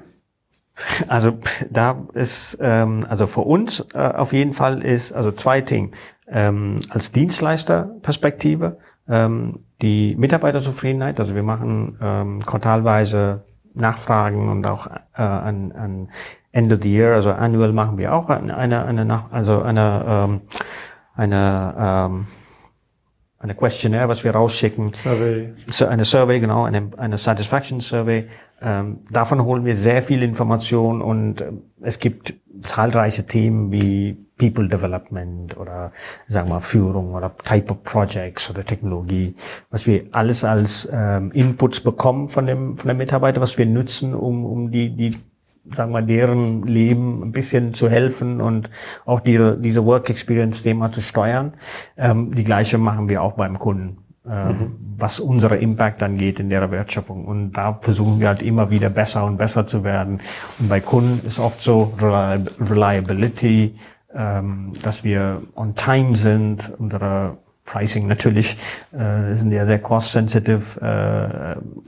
Also 1.08 1.38
da 1.70 2.06
ist, 2.14 2.58
ähm, 2.62 3.06
also 3.08 3.28
für 3.28 3.42
uns 3.42 3.86
äh, 3.94 3.98
auf 3.98 4.34
jeden 4.34 4.54
Fall 4.54 4.84
ist, 4.84 5.14
also 5.14 5.32
zwei 5.32 5.62
Themen. 5.62 5.92
Ähm, 6.28 6.80
als 6.90 7.12
Dienstleisterperspektive, 7.12 8.78
ähm, 9.08 9.60
die 9.82 10.16
Mitarbeiterzufriedenheit, 10.16 11.20
also 11.20 11.36
wir 11.36 11.44
machen 11.44 11.98
ähm, 12.02 12.46
quartalweise 12.46 13.44
Nachfragen 13.74 14.50
und 14.50 14.66
auch 14.66 14.88
äh, 14.88 15.22
an, 15.22 15.72
an 15.74 16.10
End 16.52 16.72
of 16.72 16.80
the 16.82 16.92
Year, 16.92 17.14
also 17.14 17.32
annual 17.32 17.74
machen 17.74 17.98
wir 17.98 18.14
auch 18.14 18.30
eine, 18.30 18.56
eine, 18.56 18.86
eine 18.86 19.06
Nach 19.06 19.32
also 19.32 19.62
eine, 19.62 20.06
ähm, 20.08 20.42
eine, 21.14 21.76
ähm, 21.78 22.28
eine 23.38 23.56
Questionnaire, 23.56 24.08
was 24.08 24.24
wir 24.24 24.32
rausschicken. 24.32 24.94
Survey. 24.94 25.54
Eine 25.88 26.06
Survey, 26.06 26.40
genau, 26.40 26.64
eine, 26.64 26.90
eine 26.98 27.18
Satisfaction 27.18 27.82
Survey. 27.82 28.30
Ähm, 28.62 29.00
davon 29.12 29.44
holen 29.44 29.66
wir 29.66 29.76
sehr 29.76 30.02
viel 30.02 30.24
Information 30.24 31.02
und 31.02 31.42
äh, 31.42 31.52
es 31.82 32.00
gibt 32.00 32.36
zahlreiche 32.62 33.26
Themen 33.26 33.72
wie 33.72 34.18
People 34.38 34.68
Development 34.68 35.58
oder 35.58 35.92
sagen 36.28 36.50
wir 36.50 36.62
Führung 36.62 37.14
oder 37.14 37.36
Type 37.38 37.72
of 37.72 37.84
Projects 37.84 38.50
oder 38.50 38.64
Technologie, 38.66 39.36
was 39.72 39.86
wir 39.88 40.06
alles 40.12 40.44
als 40.44 40.90
ähm, 40.92 41.32
Inputs 41.32 41.82
bekommen 41.82 42.30
von 42.30 42.46
dem 42.46 42.78
von 42.78 42.88
der 42.88 42.96
Mitarbeiter, 42.96 43.42
was 43.42 43.58
wir 43.58 43.66
nutzen, 43.66 44.14
um 44.14 44.46
um 44.46 44.72
die 44.72 44.96
die 44.96 45.18
sagen 45.72 45.92
wir 45.92 46.02
deren 46.02 46.64
Leben 46.64 47.24
ein 47.24 47.32
bisschen 47.32 47.74
zu 47.74 47.90
helfen 47.90 48.40
und 48.40 48.70
auch 49.06 49.20
diese 49.20 49.58
diese 49.58 49.86
Work 49.86 50.10
Experience 50.10 50.64
Thema 50.64 50.92
zu 50.92 51.02
steuern. 51.02 51.54
Ähm, 51.98 52.34
die 52.34 52.44
gleiche 52.44 52.78
machen 52.78 53.10
wir 53.10 53.22
auch 53.22 53.34
beim 53.34 53.58
Kunden. 53.60 54.05
Ähm, 54.28 54.78
was 54.98 55.20
unsere 55.20 55.58
Impact 55.58 56.02
angeht 56.02 56.40
in 56.40 56.50
der 56.50 56.72
Wertschöpfung. 56.72 57.26
Und 57.26 57.52
da 57.52 57.78
versuchen 57.80 58.20
wir 58.20 58.30
halt 58.30 58.42
immer 58.42 58.72
wieder 58.72 58.90
besser 58.90 59.26
und 59.26 59.38
besser 59.38 59.68
zu 59.68 59.84
werden. 59.84 60.22
Und 60.58 60.70
bei 60.70 60.80
Kunden 60.80 61.26
ist 61.28 61.38
oft 61.38 61.62
so 61.62 61.94
Reliability, 62.00 63.76
ähm, 64.16 64.72
dass 64.82 65.04
wir 65.04 65.44
on 65.56 65.76
time 65.76 66.16
sind, 66.16 66.72
unsere 66.80 67.38
Pricing 67.66 68.08
natürlich 68.08 68.58
äh, 68.94 69.34
sind 69.36 69.52
ja 69.52 69.66
sehr 69.66 69.80
cost-sensitive 69.80 70.82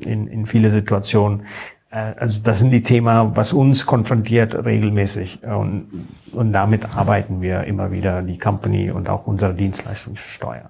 äh, 0.04 0.08
in, 0.08 0.28
in 0.28 0.46
viele 0.46 0.70
Situationen. 0.70 1.44
Äh, 1.90 2.14
also 2.20 2.44
das 2.44 2.60
sind 2.60 2.72
die 2.72 2.82
Themen, 2.82 3.36
was 3.36 3.54
uns 3.54 3.86
konfrontiert 3.86 4.54
regelmäßig 4.66 5.44
und, 5.44 5.88
und 6.34 6.52
damit 6.52 6.96
arbeiten 6.96 7.42
wir 7.42 7.64
immer 7.64 7.92
wieder 7.92 8.22
die 8.22 8.38
Company 8.38 8.92
und 8.92 9.10
auch 9.10 9.26
unsere 9.26 9.54
Dienstleistungssteuer. 9.54 10.70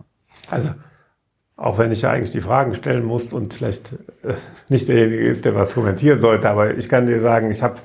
Also 0.50 0.70
auch 1.58 1.80
wenn 1.80 1.92
ich 1.92 2.04
ja 2.04 2.12
eigentlich 2.12 2.32
die 2.32 2.42
Fragen 2.42 2.74
stellen 2.76 3.04
muss 3.04 3.34
und 3.34 3.54
vielleicht 3.54 3.94
äh, 4.24 4.34
nicht 4.70 4.88
derjenige 4.88 5.28
ist, 5.28 5.44
der 5.46 5.56
was 5.56 5.74
kommentieren 5.74 6.18
sollte, 6.18 6.50
aber 6.50 6.78
ich 6.78 6.88
kann 6.88 7.08
dir 7.08 7.20
sagen, 7.20 7.52
ich 7.52 7.64
habe 7.64 7.78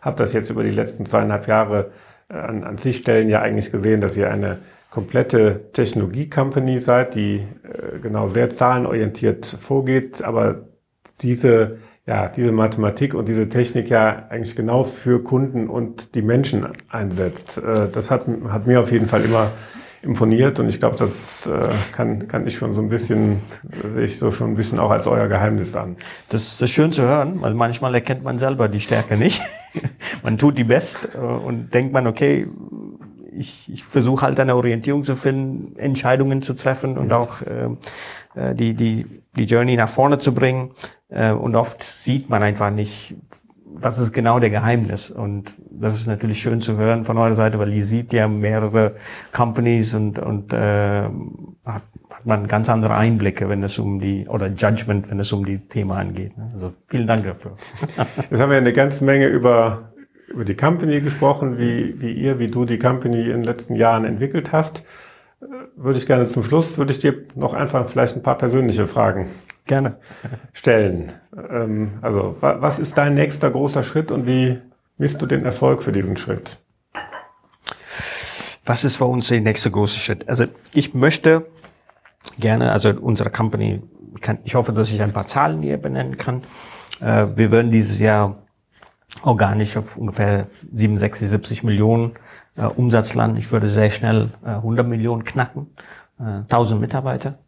hab 0.00 0.16
das 0.16 0.32
jetzt 0.32 0.48
über 0.48 0.62
die 0.62 0.70
letzten 0.70 1.04
zweieinhalb 1.04 1.48
Jahre 1.48 1.90
an, 2.28 2.64
an 2.64 2.78
sich 2.78 2.98
Stellen 2.98 3.28
ja 3.28 3.40
eigentlich 3.40 3.70
gesehen, 3.70 4.00
dass 4.00 4.16
ihr 4.16 4.30
eine 4.30 4.58
komplette 4.90 5.72
Technologie-Company 5.72 6.78
seid, 6.78 7.14
die 7.14 7.36
äh, 7.64 7.98
genau 8.00 8.28
sehr 8.28 8.48
zahlenorientiert 8.48 9.44
vorgeht, 9.44 10.22
aber 10.22 10.62
diese, 11.20 11.78
ja, 12.06 12.28
diese 12.28 12.52
Mathematik 12.52 13.14
und 13.14 13.28
diese 13.28 13.48
Technik 13.48 13.90
ja 13.90 14.26
eigentlich 14.28 14.56
genau 14.56 14.84
für 14.84 15.22
Kunden 15.22 15.68
und 15.68 16.14
die 16.14 16.22
Menschen 16.22 16.66
einsetzt. 16.88 17.58
Äh, 17.58 17.88
das 17.90 18.10
hat, 18.10 18.26
hat 18.48 18.66
mir 18.66 18.80
auf 18.80 18.90
jeden 18.90 19.06
Fall 19.06 19.24
immer 19.24 19.50
imponiert 20.06 20.60
und 20.60 20.68
ich 20.68 20.78
glaube, 20.78 20.96
das 20.96 21.46
äh, 21.46 21.68
kann, 21.92 22.28
kann 22.28 22.46
ich 22.46 22.56
schon 22.56 22.72
so 22.72 22.80
ein 22.80 22.88
bisschen, 22.88 23.40
sehe 23.88 24.04
ich 24.04 24.18
so 24.18 24.30
schon 24.30 24.52
ein 24.52 24.54
bisschen 24.54 24.78
auch 24.78 24.90
als 24.90 25.06
euer 25.06 25.28
Geheimnis 25.28 25.74
an. 25.74 25.96
Das, 26.28 26.60
ist 26.60 26.70
schön 26.70 26.92
zu 26.92 27.02
hören, 27.02 27.42
weil 27.42 27.54
manchmal 27.54 27.94
erkennt 27.94 28.22
man 28.22 28.38
selber 28.38 28.68
die 28.68 28.80
Stärke 28.80 29.16
nicht. 29.16 29.42
man 30.22 30.38
tut 30.38 30.56
die 30.56 30.64
best 30.64 31.08
äh, 31.14 31.18
und 31.18 31.74
denkt 31.74 31.92
man, 31.92 32.06
okay, 32.06 32.46
ich, 33.36 33.70
ich 33.70 33.84
versuche 33.84 34.24
halt 34.24 34.40
eine 34.40 34.56
Orientierung 34.56 35.04
zu 35.04 35.14
finden, 35.14 35.76
Entscheidungen 35.76 36.40
zu 36.40 36.54
treffen 36.54 36.96
und 36.96 37.12
auch 37.12 37.42
äh, 37.42 37.68
äh, 38.34 38.54
die, 38.54 38.74
die, 38.74 39.06
die 39.36 39.44
Journey 39.44 39.76
nach 39.76 39.88
vorne 39.88 40.18
zu 40.18 40.32
bringen. 40.32 40.70
Äh, 41.08 41.32
und 41.32 41.56
oft 41.56 41.82
sieht 41.82 42.30
man 42.30 42.42
einfach 42.42 42.70
nicht, 42.70 43.16
was 43.64 43.98
ist 43.98 44.12
genau 44.12 44.38
der 44.38 44.50
Geheimnis? 44.50 45.10
Und 45.10 45.52
das 45.80 45.94
ist 45.94 46.06
natürlich 46.06 46.40
schön 46.40 46.60
zu 46.60 46.76
hören 46.76 47.04
von 47.04 47.18
eurer 47.18 47.34
Seite, 47.34 47.58
weil 47.58 47.72
ihr 47.72 47.84
sieht 47.84 48.12
ja 48.12 48.28
mehrere 48.28 48.96
Companies 49.32 49.94
und, 49.94 50.18
und 50.18 50.52
äh, 50.52 51.02
hat, 51.64 51.82
hat 52.10 52.26
man 52.26 52.46
ganz 52.46 52.68
andere 52.68 52.94
Einblicke, 52.94 53.48
wenn 53.48 53.62
es 53.62 53.78
um 53.78 54.00
die, 54.00 54.26
oder 54.28 54.48
Judgment, 54.48 55.10
wenn 55.10 55.20
es 55.20 55.32
um 55.32 55.44
die 55.44 55.58
Thema 55.58 55.96
angeht. 55.98 56.36
Ne? 56.36 56.50
Also 56.54 56.72
vielen 56.88 57.06
Dank 57.06 57.24
dafür. 57.24 57.56
Jetzt 58.30 58.40
haben 58.40 58.50
wir 58.50 58.56
eine 58.56 58.72
ganze 58.72 59.04
Menge 59.04 59.26
über, 59.26 59.92
über 60.28 60.44
die 60.44 60.56
Company 60.56 61.00
gesprochen, 61.00 61.58
wie, 61.58 62.00
wie 62.00 62.12
ihr, 62.12 62.38
wie 62.38 62.48
du 62.48 62.64
die 62.64 62.78
Company 62.78 63.22
in 63.22 63.32
den 63.32 63.44
letzten 63.44 63.74
Jahren 63.74 64.04
entwickelt 64.04 64.52
hast. 64.52 64.84
Würde 65.76 65.98
ich 65.98 66.06
gerne 66.06 66.24
zum 66.24 66.42
Schluss, 66.42 66.78
würde 66.78 66.92
ich 66.92 66.98
dir 66.98 67.14
noch 67.34 67.52
einfach 67.52 67.86
vielleicht 67.86 68.16
ein 68.16 68.22
paar 68.22 68.38
persönliche 68.38 68.86
Fragen 68.86 69.28
Gerne. 69.66 69.96
stellen. 70.52 71.12
Ähm, 71.50 71.98
also, 72.00 72.36
wa 72.40 72.60
was 72.60 72.78
ist 72.78 72.96
dein 72.96 73.14
nächster 73.14 73.50
großer 73.50 73.82
Schritt 73.82 74.10
und 74.10 74.26
wie 74.26 74.58
misst 74.98 75.20
du 75.22 75.26
den 75.26 75.44
Erfolg 75.44 75.82
für 75.82 75.92
diesen 75.92 76.16
Schritt? 76.16 76.58
Was 78.64 78.84
ist 78.84 78.96
für 78.96 79.04
uns 79.04 79.28
der 79.28 79.40
nächste 79.40 79.70
große 79.70 80.00
Schritt? 80.00 80.28
Also 80.28 80.46
ich 80.74 80.94
möchte 80.94 81.46
gerne, 82.38 82.72
also 82.72 82.90
unsere 82.90 83.30
Company, 83.30 83.82
ich, 84.14 84.20
kann, 84.20 84.38
ich 84.44 84.54
hoffe, 84.54 84.72
dass 84.72 84.90
ich 84.90 85.00
ein 85.00 85.12
paar 85.12 85.26
Zahlen 85.26 85.62
hier 85.62 85.76
benennen 85.76 86.16
kann. 86.16 86.42
Äh, 87.00 87.28
wir 87.36 87.50
werden 87.52 87.70
dieses 87.70 88.00
Jahr 88.00 88.42
organisch 89.22 89.76
auf 89.76 89.96
ungefähr 89.96 90.48
67, 90.72 91.28
70 91.28 91.62
Millionen 91.62 92.14
äh, 92.56 92.64
Umsatz 92.64 93.14
landen. 93.14 93.36
Ich 93.36 93.52
würde 93.52 93.68
sehr 93.68 93.90
schnell 93.90 94.30
äh, 94.44 94.50
100 94.50 94.86
Millionen 94.86 95.24
knacken, 95.24 95.68
äh, 96.18 96.42
1000 96.48 96.80
Mitarbeiter. 96.80 97.38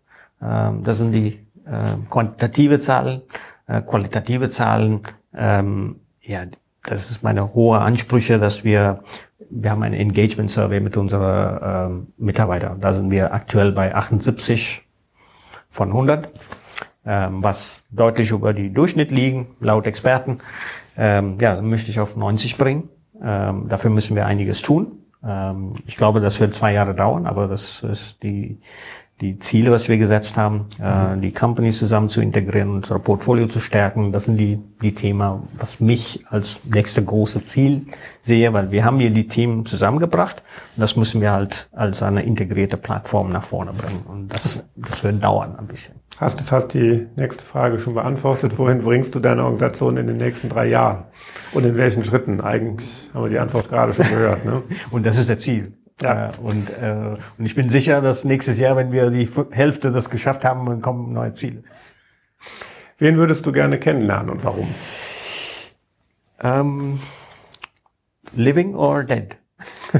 Ähm, 0.41 0.85
das 0.85 0.99
sind 0.99 1.13
die 1.13 1.47
äh, 1.65 1.97
quantitative 2.09 2.79
Zahlen. 2.79 3.23
Äh, 3.67 3.83
qualitative 3.83 4.49
Zahlen, 4.49 5.03
ähm, 5.35 6.01
ja, 6.21 6.47
das 6.91 7.11
ist 7.11 7.23
meine 7.23 7.55
hohe 7.55 7.79
Ansprüche, 7.79 8.39
dass 8.39 8.65
wir, 8.65 9.03
wir 9.51 9.71
haben 9.71 9.83
ein 9.83 9.93
Engagement 9.93 10.51
Survey 10.51 10.81
mit 10.81 10.97
unseren 10.97 11.61
ähm, 11.63 12.07
Mitarbeitern. 12.17 12.81
Da 12.81 12.93
sind 12.93 13.11
wir 13.11 13.33
aktuell 13.33 13.73
bei 13.73 13.95
78 13.95 14.83
von 15.69 15.89
100, 15.89 16.31
ähm, 17.05 17.43
was 17.43 17.83
deutlich 17.91 18.31
über 18.31 18.53
die 18.55 18.73
Durchschnitt 18.73 19.11
liegen, 19.11 19.49
laut 19.61 19.87
Experten. 19.87 20.39
Ähm, 20.97 21.39
ja, 21.41 21.61
möchte 21.61 21.91
ich 21.91 22.01
auf 22.01 22.17
90 22.17 22.57
bringen. 22.57 22.89
Ähm, 23.23 23.69
dafür 23.69 23.91
müssen 23.91 24.17
wir 24.17 24.27
einiges 24.27 24.63
tun. 24.63 25.03
Ähm, 25.25 25.75
ich 25.87 25.97
glaube, 25.97 26.21
das 26.21 26.41
wird 26.41 26.55
zwei 26.55 26.73
Jahre 26.73 26.95
dauern, 26.95 27.27
aber 27.27 27.49
das 27.49 27.83
ist 27.83 28.23
die, 28.23 28.61
die 29.21 29.39
Ziele, 29.39 29.73
was 29.73 29.89
wir 29.89 29.99
gesetzt 29.99 30.37
haben, 30.37 30.67
äh, 30.81 31.19
die 31.19 31.33
Companies 31.33 31.79
zusammen 31.79 32.09
zu 32.09 32.21
integrieren, 32.21 32.71
unser 32.71 32.99
Portfolio 32.99 33.49
zu 33.49 33.61
stärken. 33.61 34.13
Das 34.13 34.25
sind 34.25 34.37
die, 34.37 34.59
die 34.81 34.95
Themen, 34.95 35.43
was 35.59 35.81
mich 35.81 36.25
als 36.31 36.61
nächste 36.65 37.05
große 37.05 37.45
Ziel 37.45 37.87
sehe, 38.21 38.53
weil 38.53 38.71
wir 38.71 38.85
haben 38.85 39.01
hier 39.01 39.11
die 39.11 39.27
Themen 39.27 39.67
zusammengebracht 39.67 40.43
und 40.77 40.81
das 40.81 40.97
müssen 40.97 41.21
wir 41.21 41.33
halt 41.33 41.69
als 41.73 42.03
eine 42.03 42.23
integrierte 42.23 42.77
Plattform 42.77 43.31
nach 43.31 43.45
vorne 43.45 43.73
bringen. 43.73 44.03
Und 44.07 44.29
das, 44.35 44.65
das 44.77 45.03
wird 45.03 45.23
dauern 45.23 45.57
ein 45.57 45.67
bisschen. 45.67 45.95
Hast 46.19 46.41
du 46.41 46.45
fast 46.45 46.75
die 46.75 47.07
nächste 47.15 47.45
Frage 47.45 47.79
schon 47.79 47.95
beantwortet. 47.95 48.59
Wohin 48.59 48.83
bringst 48.83 49.15
du 49.15 49.21
deine 49.21 49.43
Organisation 49.43 49.97
in 49.97 50.09
den 50.09 50.17
nächsten 50.17 50.49
drei 50.49 50.67
Jahren? 50.67 51.05
Und 51.53 51.65
in 51.65 51.77
welchen 51.77 52.03
Schritten? 52.03 52.41
Eigentlich 52.41 53.09
haben 53.15 53.23
wir 53.23 53.29
die 53.29 53.39
Antwort 53.39 53.69
gerade 53.69 53.93
schon 53.93 54.09
gehört. 54.09 54.45
Ne? 54.45 54.63
Und 54.91 55.07
das 55.07 55.17
ist 55.17 55.29
der 55.29 55.39
Ziel. 55.39 55.78
Ja. 56.01 56.29
Äh, 56.29 56.33
und, 56.41 56.71
äh, 56.71 57.17
und 57.39 57.45
ich 57.45 57.55
bin 57.55 57.69
sicher, 57.69 58.01
dass 58.01 58.25
nächstes 58.25 58.59
Jahr, 58.59 58.77
wenn 58.77 58.93
wir 58.93 59.11
die 59.11 59.29
Hälfte 59.51 59.91
das 59.91 60.11
geschafft 60.11 60.45
haben, 60.45 60.67
dann 60.67 60.81
kommen 60.81 61.13
neue 61.13 61.33
Ziele. 61.33 61.63
Wen 62.99 63.17
würdest 63.17 63.47
du 63.47 63.53
gerne 63.53 63.79
kennenlernen 63.79 64.31
und 64.31 64.45
warum? 64.45 64.75
Ähm, 66.41 67.01
living 68.35 68.75
or 68.75 69.05
dead? 69.05 69.37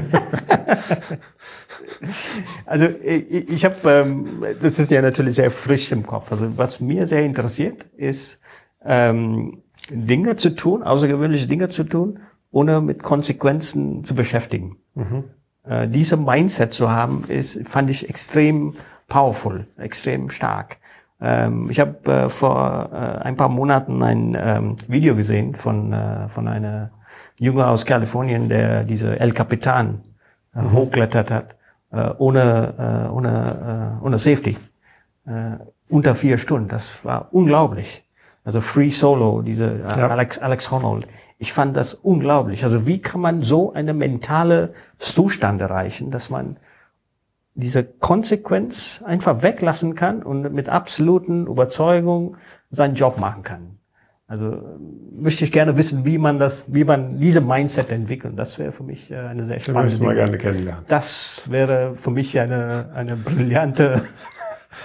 also 2.65 2.85
ich, 3.03 3.49
ich 3.49 3.65
habe, 3.65 3.75
ähm, 3.89 4.43
das 4.61 4.79
ist 4.79 4.91
ja 4.91 5.01
natürlich 5.01 5.35
sehr 5.35 5.51
frisch 5.51 5.91
im 5.91 6.05
Kopf. 6.05 6.31
Also 6.31 6.57
was 6.57 6.79
mir 6.79 7.07
sehr 7.07 7.23
interessiert, 7.23 7.83
ist 7.97 8.39
ähm, 8.85 9.63
Dinge 9.89 10.35
zu 10.35 10.55
tun, 10.55 10.83
außergewöhnliche 10.83 11.47
Dinge 11.47 11.69
zu 11.69 11.83
tun, 11.83 12.19
ohne 12.51 12.81
mit 12.81 13.03
Konsequenzen 13.03 14.03
zu 14.03 14.15
beschäftigen. 14.15 14.77
Mhm. 14.95 15.25
Äh, 15.69 15.87
diese 15.87 16.17
Mindset 16.17 16.73
zu 16.73 16.89
haben, 16.89 17.25
ist, 17.27 17.67
fand 17.67 17.89
ich 17.89 18.09
extrem 18.09 18.75
powerful, 19.07 19.67
extrem 19.77 20.29
stark. 20.31 20.77
Ähm, 21.21 21.69
ich 21.69 21.79
habe 21.79 22.11
äh, 22.11 22.29
vor 22.29 22.89
äh, 22.91 23.23
ein 23.23 23.37
paar 23.37 23.49
Monaten 23.49 24.01
ein 24.01 24.37
ähm, 24.39 24.75
Video 24.87 25.15
gesehen 25.15 25.55
von, 25.55 25.93
äh, 25.93 26.27
von 26.29 26.47
einer 26.47 26.91
Junge 27.39 27.67
aus 27.67 27.85
Kalifornien, 27.85 28.49
der 28.49 28.83
diese 28.83 29.19
El 29.19 29.31
Capitan 29.31 30.01
äh, 30.55 30.61
mhm. 30.61 30.73
hochklettert 30.73 31.29
hat, 31.29 31.55
äh, 31.91 32.09
ohne, 32.17 33.07
äh, 33.07 33.11
ohne, 33.11 33.99
äh, 34.01 34.05
ohne 34.05 34.17
Safety. 34.17 34.57
Äh, 35.25 35.57
unter 35.87 36.15
vier 36.15 36.37
Stunden. 36.37 36.69
Das 36.69 37.03
war 37.03 37.29
unglaublich. 37.31 38.03
Also 38.49 38.61
Free 38.61 38.89
Solo, 38.89 39.43
diese 39.43 39.65
äh, 39.65 39.99
ja. 39.99 40.07
Alex, 40.07 40.39
Alex 40.39 40.71
Honnold. 40.71 41.07
Ich 41.37 41.53
fand 41.53 41.77
das 41.77 41.93
unglaublich. 41.93 42.63
Also 42.63 42.87
wie 42.87 42.99
kann 42.99 43.21
man 43.21 43.43
so 43.43 43.71
eine 43.73 43.93
mentale 43.93 44.73
Zustand 44.97 45.61
erreichen, 45.61 46.09
dass 46.09 46.31
man 46.31 46.57
diese 47.53 47.83
Konsequenz 47.83 49.03
einfach 49.05 49.43
weglassen 49.43 49.93
kann 49.93 50.23
und 50.23 50.51
mit 50.51 50.67
absoluten 50.67 51.45
Überzeugung 51.45 52.37
seinen 52.71 52.95
Job 52.95 53.19
machen 53.19 53.43
kann. 53.43 53.77
Also 54.25 54.63
möchte 55.11 55.43
ich 55.43 55.51
gerne 55.51 55.77
wissen, 55.77 56.03
wie 56.03 56.17
man 56.17 56.39
das, 56.39 56.65
wie 56.73 56.85
man 56.85 57.19
diese 57.19 57.41
Mindset 57.41 57.91
entwickelt. 57.91 58.33
Das 58.35 58.57
wäre 58.57 58.71
für 58.71 58.81
mich 58.81 59.11
äh, 59.11 59.17
eine 59.17 59.45
sehr 59.45 59.59
spannende. 59.59 59.91
Das 59.91 60.01
wir 60.01 60.15
gerne 60.15 60.37
kennenlernen. 60.39 60.85
Das 60.87 61.43
wäre 61.45 61.93
für 61.97 62.09
mich 62.09 62.39
eine 62.39 62.89
eine 62.95 63.15
brillante 63.15 64.01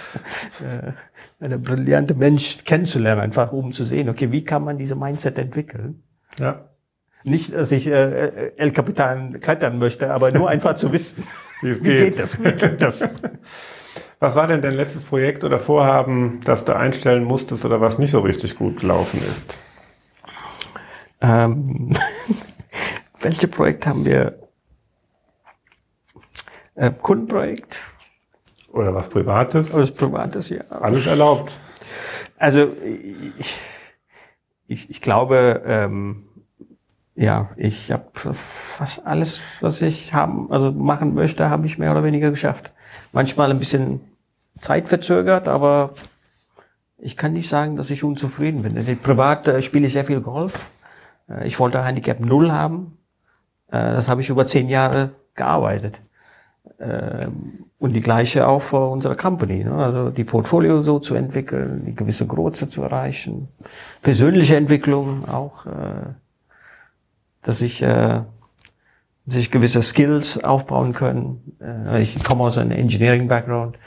äh, 0.61 0.91
eine 1.39 1.57
brillante 1.57 2.15
Mensch 2.15 2.63
kennenzulernen, 2.63 3.21
einfach 3.21 3.51
um 3.51 3.71
zu 3.71 3.83
sehen, 3.83 4.09
okay, 4.09 4.31
wie 4.31 4.43
kann 4.43 4.63
man 4.63 4.77
diese 4.77 4.95
Mindset 4.95 5.37
entwickeln? 5.37 6.03
Ja. 6.37 6.69
Nicht, 7.23 7.53
dass 7.53 7.71
ich 7.71 7.87
äh, 7.87 8.51
El 8.55 8.71
Capitan 8.71 9.39
klettern 9.39 9.79
möchte, 9.79 10.11
aber 10.11 10.31
nur 10.31 10.49
einfach 10.49 10.75
zu 10.75 10.91
wissen, 10.91 11.23
wie 11.61 11.69
es 11.69 11.81
geht. 11.81 11.99
Wie 11.99 12.03
geht 12.09 12.19
das? 12.19 12.43
Wie 12.43 12.51
geht 12.51 12.81
das? 12.81 13.03
Was 14.19 14.35
war 14.35 14.47
denn 14.47 14.61
dein 14.61 14.75
letztes 14.75 15.03
Projekt 15.03 15.43
oder 15.43 15.59
Vorhaben, 15.59 16.39
das 16.45 16.65
du 16.65 16.75
einstellen 16.75 17.23
musstest 17.23 17.65
oder 17.65 17.81
was 17.81 17.99
nicht 17.99 18.11
so 18.11 18.19
richtig 18.21 18.55
gut 18.55 18.79
gelaufen 18.79 19.21
ist? 19.29 19.59
Ähm, 21.21 21.91
welche 23.19 23.47
Projekt 23.47 23.87
haben 23.87 24.05
wir? 24.05 24.39
Äh, 26.75 26.91
Kundenprojekt. 26.91 27.79
Oder 28.75 28.93
was 28.93 29.07
Privates? 29.09 29.73
Was 29.73 29.91
Privates, 29.91 30.49
ja. 30.49 30.61
Alles 30.69 31.07
erlaubt. 31.07 31.59
Also 32.37 32.67
ich, 33.39 33.57
ich, 34.67 34.89
ich 34.89 35.01
glaube, 35.01 35.63
ähm, 35.65 36.25
ja, 37.15 37.51
ich 37.55 37.89
habe 37.93 38.33
fast 38.77 39.07
alles, 39.07 39.39
was 39.61 39.81
ich 39.81 40.13
haben, 40.13 40.51
also 40.51 40.73
machen 40.73 41.13
möchte, 41.13 41.49
habe 41.49 41.65
ich 41.65 41.77
mehr 41.77 41.91
oder 41.91 42.03
weniger 42.03 42.29
geschafft. 42.29 42.71
Manchmal 43.13 43.49
ein 43.49 43.59
bisschen 43.59 44.01
zeitverzögert, 44.59 45.47
aber 45.47 45.93
ich 46.97 47.15
kann 47.15 47.31
nicht 47.31 47.47
sagen, 47.47 47.77
dass 47.77 47.89
ich 47.91 48.03
unzufrieden 48.03 48.63
bin. 48.63 48.77
Also 48.77 48.93
privat 49.01 49.47
äh, 49.47 49.61
spiele 49.61 49.87
ich 49.87 49.93
sehr 49.93 50.03
viel 50.03 50.19
Golf. 50.19 50.69
Äh, 51.29 51.47
ich 51.47 51.57
wollte 51.59 51.81
Handicap 51.81 52.19
Null 52.19 52.51
haben. 52.51 52.97
Äh, 53.69 53.93
das 53.93 54.09
habe 54.09 54.19
ich 54.19 54.29
über 54.29 54.45
zehn 54.45 54.67
Jahre 54.67 55.11
gearbeitet. 55.33 56.01
Äh, 56.77 57.27
und 57.77 57.93
die 57.93 57.99
gleiche 57.99 58.47
auch 58.47 58.61
für 58.61 58.89
unsere 58.89 59.15
Company. 59.15 59.63
Ne? 59.63 59.73
Also 59.73 60.09
die 60.09 60.23
Portfolio 60.23 60.81
so 60.81 60.99
zu 60.99 61.15
entwickeln, 61.15 61.83
die 61.85 61.95
gewisse 61.95 62.25
Größe 62.25 62.69
zu 62.69 62.81
erreichen. 62.81 63.49
Persönliche 64.01 64.55
Entwicklung 64.55 65.27
auch, 65.27 65.65
äh, 65.65 66.13
dass 67.41 67.61
ich 67.61 67.81
äh, 67.81 68.21
sich 69.25 69.51
gewisse 69.51 69.81
Skills 69.81 70.43
aufbauen 70.43 70.93
können. 70.93 71.57
Äh, 71.61 72.01
ich 72.01 72.23
komme 72.23 72.43
aus 72.43 72.57
einem 72.57 72.71
Engineering-Background, 72.71 73.77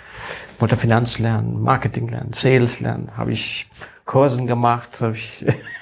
wollte 0.59 0.77
Finanz 0.77 1.19
lernen, 1.19 1.63
Marketing 1.63 2.09
lernen, 2.09 2.33
Sales 2.33 2.81
lernen, 2.81 3.17
habe 3.17 3.33
ich 3.33 3.69
Kursen 4.05 4.47
gemacht, 4.47 5.01
habe 5.01 5.15
ich 5.15 5.47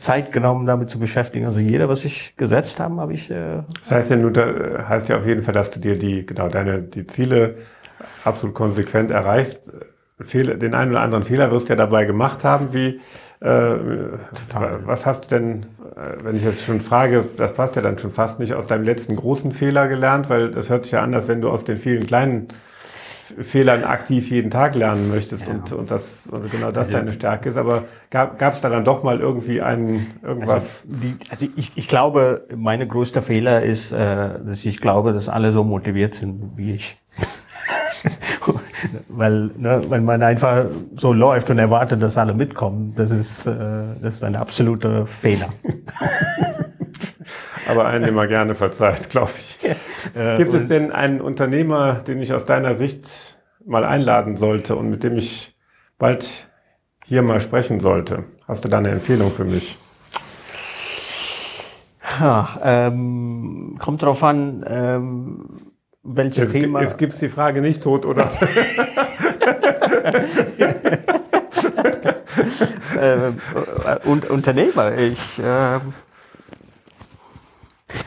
Zeit 0.00 0.32
genommen, 0.32 0.66
damit 0.66 0.90
zu 0.90 0.98
beschäftigen. 0.98 1.46
Also 1.46 1.60
jeder, 1.60 1.88
was 1.88 2.04
ich 2.04 2.36
gesetzt 2.36 2.80
habe, 2.80 2.96
habe 3.00 3.12
ich. 3.12 3.30
Äh 3.30 3.62
das 3.80 3.90
heißt 3.90 4.10
ja 4.10 4.16
nur, 4.16 4.32
da 4.32 4.88
heißt 4.88 5.08
ja 5.08 5.18
auf 5.18 5.26
jeden 5.26 5.42
Fall, 5.42 5.54
dass 5.54 5.70
du 5.70 5.80
dir 5.80 5.98
die 5.98 6.26
genau 6.26 6.48
deine 6.48 6.82
die 6.82 7.06
Ziele 7.06 7.56
absolut 8.24 8.54
konsequent 8.54 9.10
erreichst. 9.10 9.58
Fehler, 10.20 10.54
den 10.54 10.74
einen 10.74 10.90
oder 10.90 11.00
anderen 11.00 11.24
Fehler 11.24 11.50
wirst 11.50 11.68
du 11.68 11.72
ja 11.72 11.76
dabei 11.76 12.04
gemacht 12.04 12.44
haben. 12.44 12.74
Wie 12.74 13.00
äh, 13.40 13.76
was 14.84 15.06
hast 15.06 15.26
du 15.26 15.36
denn, 15.36 15.62
äh, 15.94 16.24
wenn 16.24 16.34
ich 16.34 16.42
jetzt 16.42 16.64
schon 16.64 16.80
frage, 16.80 17.24
das 17.36 17.54
passt 17.54 17.76
ja 17.76 17.82
dann 17.82 17.98
schon 17.98 18.10
fast 18.10 18.40
nicht, 18.40 18.54
aus 18.54 18.66
deinem 18.66 18.82
letzten 18.82 19.14
großen 19.14 19.52
Fehler 19.52 19.86
gelernt, 19.86 20.28
weil 20.28 20.50
das 20.50 20.70
hört 20.70 20.84
sich 20.84 20.92
ja 20.92 21.02
an, 21.02 21.14
als 21.14 21.28
wenn 21.28 21.40
du 21.40 21.48
aus 21.48 21.64
den 21.64 21.76
vielen 21.76 22.04
kleinen 22.04 22.48
Fehlern 23.40 23.84
aktiv 23.84 24.30
jeden 24.30 24.50
Tag 24.50 24.74
lernen 24.74 25.08
möchtest 25.08 25.48
ja. 25.48 25.54
und, 25.54 25.72
und 25.72 25.90
das 25.90 26.26
und 26.28 26.50
genau 26.50 26.70
das 26.70 26.88
also, 26.88 26.92
deine 26.98 27.12
Stärke 27.12 27.48
ist. 27.48 27.56
Aber 27.56 27.84
gab 28.10 28.54
es 28.54 28.60
da 28.60 28.68
dann 28.68 28.84
doch 28.84 29.02
mal 29.02 29.20
irgendwie 29.20 29.60
einen 29.60 30.06
irgendwas? 30.22 30.84
Also, 30.84 30.96
die, 31.02 31.16
also 31.30 31.46
ich, 31.56 31.72
ich 31.74 31.88
glaube, 31.88 32.46
meine 32.54 32.86
größte 32.86 33.22
Fehler 33.22 33.62
ist, 33.62 33.92
äh, 33.92 33.98
dass 34.44 34.64
ich 34.64 34.80
glaube, 34.80 35.12
dass 35.12 35.28
alle 35.28 35.52
so 35.52 35.64
motiviert 35.64 36.14
sind 36.14 36.52
wie 36.56 36.72
ich. 36.74 36.96
Weil, 39.08 39.50
ne, 39.56 39.82
wenn 39.88 40.04
man 40.04 40.22
einfach 40.22 40.66
so 40.96 41.12
läuft 41.12 41.50
und 41.50 41.58
erwartet, 41.58 42.02
dass 42.02 42.16
alle 42.16 42.34
mitkommen, 42.34 42.94
das 42.96 43.10
ist, 43.10 43.46
äh, 43.46 43.52
das 44.00 44.14
ist 44.14 44.24
ein 44.24 44.36
absoluter 44.36 45.06
Fehler. 45.06 45.48
Aber 47.68 47.86
einen, 47.86 48.04
den 48.04 48.14
man 48.14 48.28
gerne 48.28 48.54
verzeiht, 48.54 49.10
glaube 49.10 49.32
ich. 49.34 49.58
Ja. 50.14 50.36
Gibt 50.36 50.54
es 50.54 50.68
denn 50.68 50.92
einen 50.92 51.20
Unternehmer, 51.20 51.94
den 52.06 52.20
ich 52.20 52.32
aus 52.32 52.46
deiner 52.46 52.74
Sicht 52.74 53.38
mal 53.64 53.84
einladen 53.84 54.36
sollte 54.36 54.76
und 54.76 54.90
mit 54.90 55.02
dem 55.02 55.16
ich 55.16 55.56
bald 55.98 56.48
hier 57.04 57.22
mal 57.22 57.40
sprechen 57.40 57.80
sollte? 57.80 58.24
Hast 58.46 58.64
du 58.64 58.68
da 58.68 58.78
eine 58.78 58.90
Empfehlung 58.90 59.30
für 59.30 59.44
mich? 59.44 59.78
Ja, 62.20 62.48
ähm, 62.64 63.76
kommt 63.78 64.02
drauf 64.02 64.22
an, 64.24 64.64
ähm, 64.66 65.72
welches 66.02 66.48
es, 66.48 66.52
Thema. 66.52 66.80
Es 66.80 66.96
gibt 66.96 67.20
die 67.20 67.28
Frage 67.28 67.60
nicht 67.60 67.82
tot, 67.82 68.06
oder? 68.06 68.30
äh, 73.00 73.32
und 74.04 74.28
Unternehmer. 74.30 74.96
Ich, 74.96 75.38
äh, 75.38 75.78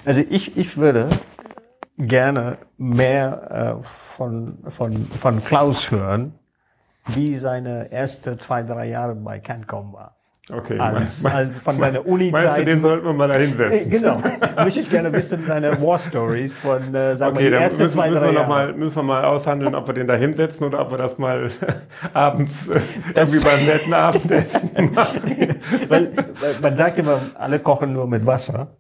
also 0.06 0.22
ich, 0.30 0.58
ich 0.58 0.78
würde 0.78 1.10
gerne 1.98 2.58
mehr 2.78 3.80
äh, 3.80 3.84
von, 4.16 4.60
von, 4.70 5.06
von 5.06 5.44
Klaus 5.44 5.92
hören, 5.92 6.34
wie 7.08 7.38
seine 7.38 7.92
erste 7.92 8.38
zwei, 8.38 8.64
drei 8.64 8.88
Jahre 8.88 9.16
bei 9.16 9.40
CanCom 9.40 9.94
war. 9.94 10.18
Okay. 10.52 10.78
Als, 10.80 11.22
mein, 11.22 11.34
als 11.34 11.60
von 11.60 11.80
deiner 11.80 12.06
Uni-Zeit. 12.06 12.44
Meinst 12.44 12.58
du, 12.58 12.66
den 12.66 12.80
sollten 12.80 13.06
wir 13.06 13.14
mal 13.14 13.28
da 13.28 13.36
hinsetzen? 13.36 13.92
Genau. 13.92 14.18
Möchte 14.58 14.80
ich 14.80 14.90
gerne 14.90 15.14
wissen, 15.14 15.46
deine 15.48 15.80
War 15.82 15.98
Stories 15.98 16.58
von, 16.58 16.94
äh, 16.94 17.16
sagen 17.16 17.36
okay, 17.36 17.44
wir, 17.44 17.46
die 17.46 17.52
dann 17.52 17.62
ersten 17.62 17.84
müssen, 17.84 17.94
zwei, 17.94 18.10
müssen 18.10 18.22
drei 18.22 18.34
wir 18.34 18.40
noch 18.40 18.48
mal, 18.48 18.74
müssen 18.74 18.96
wir 18.98 19.04
mal 19.04 19.24
aushandeln, 19.24 19.76
ob 19.76 19.88
wir 19.88 19.94
den 19.94 20.08
da 20.08 20.16
hinsetzen 20.16 20.66
oder 20.66 20.82
ob 20.82 20.92
wir 20.92 20.98
das 20.98 21.18
mal 21.20 21.50
abends 22.14 22.68
äh, 22.70 22.80
irgendwie 23.16 23.40
beim 23.40 23.66
netten 23.66 23.94
Abendessen 23.94 24.72
machen. 24.94 25.56
weil, 25.88 26.12
weil 26.16 26.54
man 26.62 26.76
sagt 26.76 26.98
immer, 26.98 27.20
alle 27.36 27.60
kochen 27.60 27.94
nur 27.94 28.08
mit 28.08 28.26
Wasser. 28.26 28.76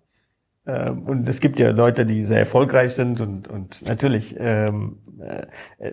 Ähm, 0.65 1.03
und 1.03 1.27
es 1.27 1.39
gibt 1.39 1.59
ja 1.59 1.71
Leute, 1.71 2.05
die 2.05 2.23
sehr 2.25 2.39
erfolgreich 2.39 2.93
sind 2.93 3.21
und, 3.21 3.47
und 3.47 3.87
natürlich, 3.87 4.35
ähm, 4.39 4.99
äh, 5.19 5.47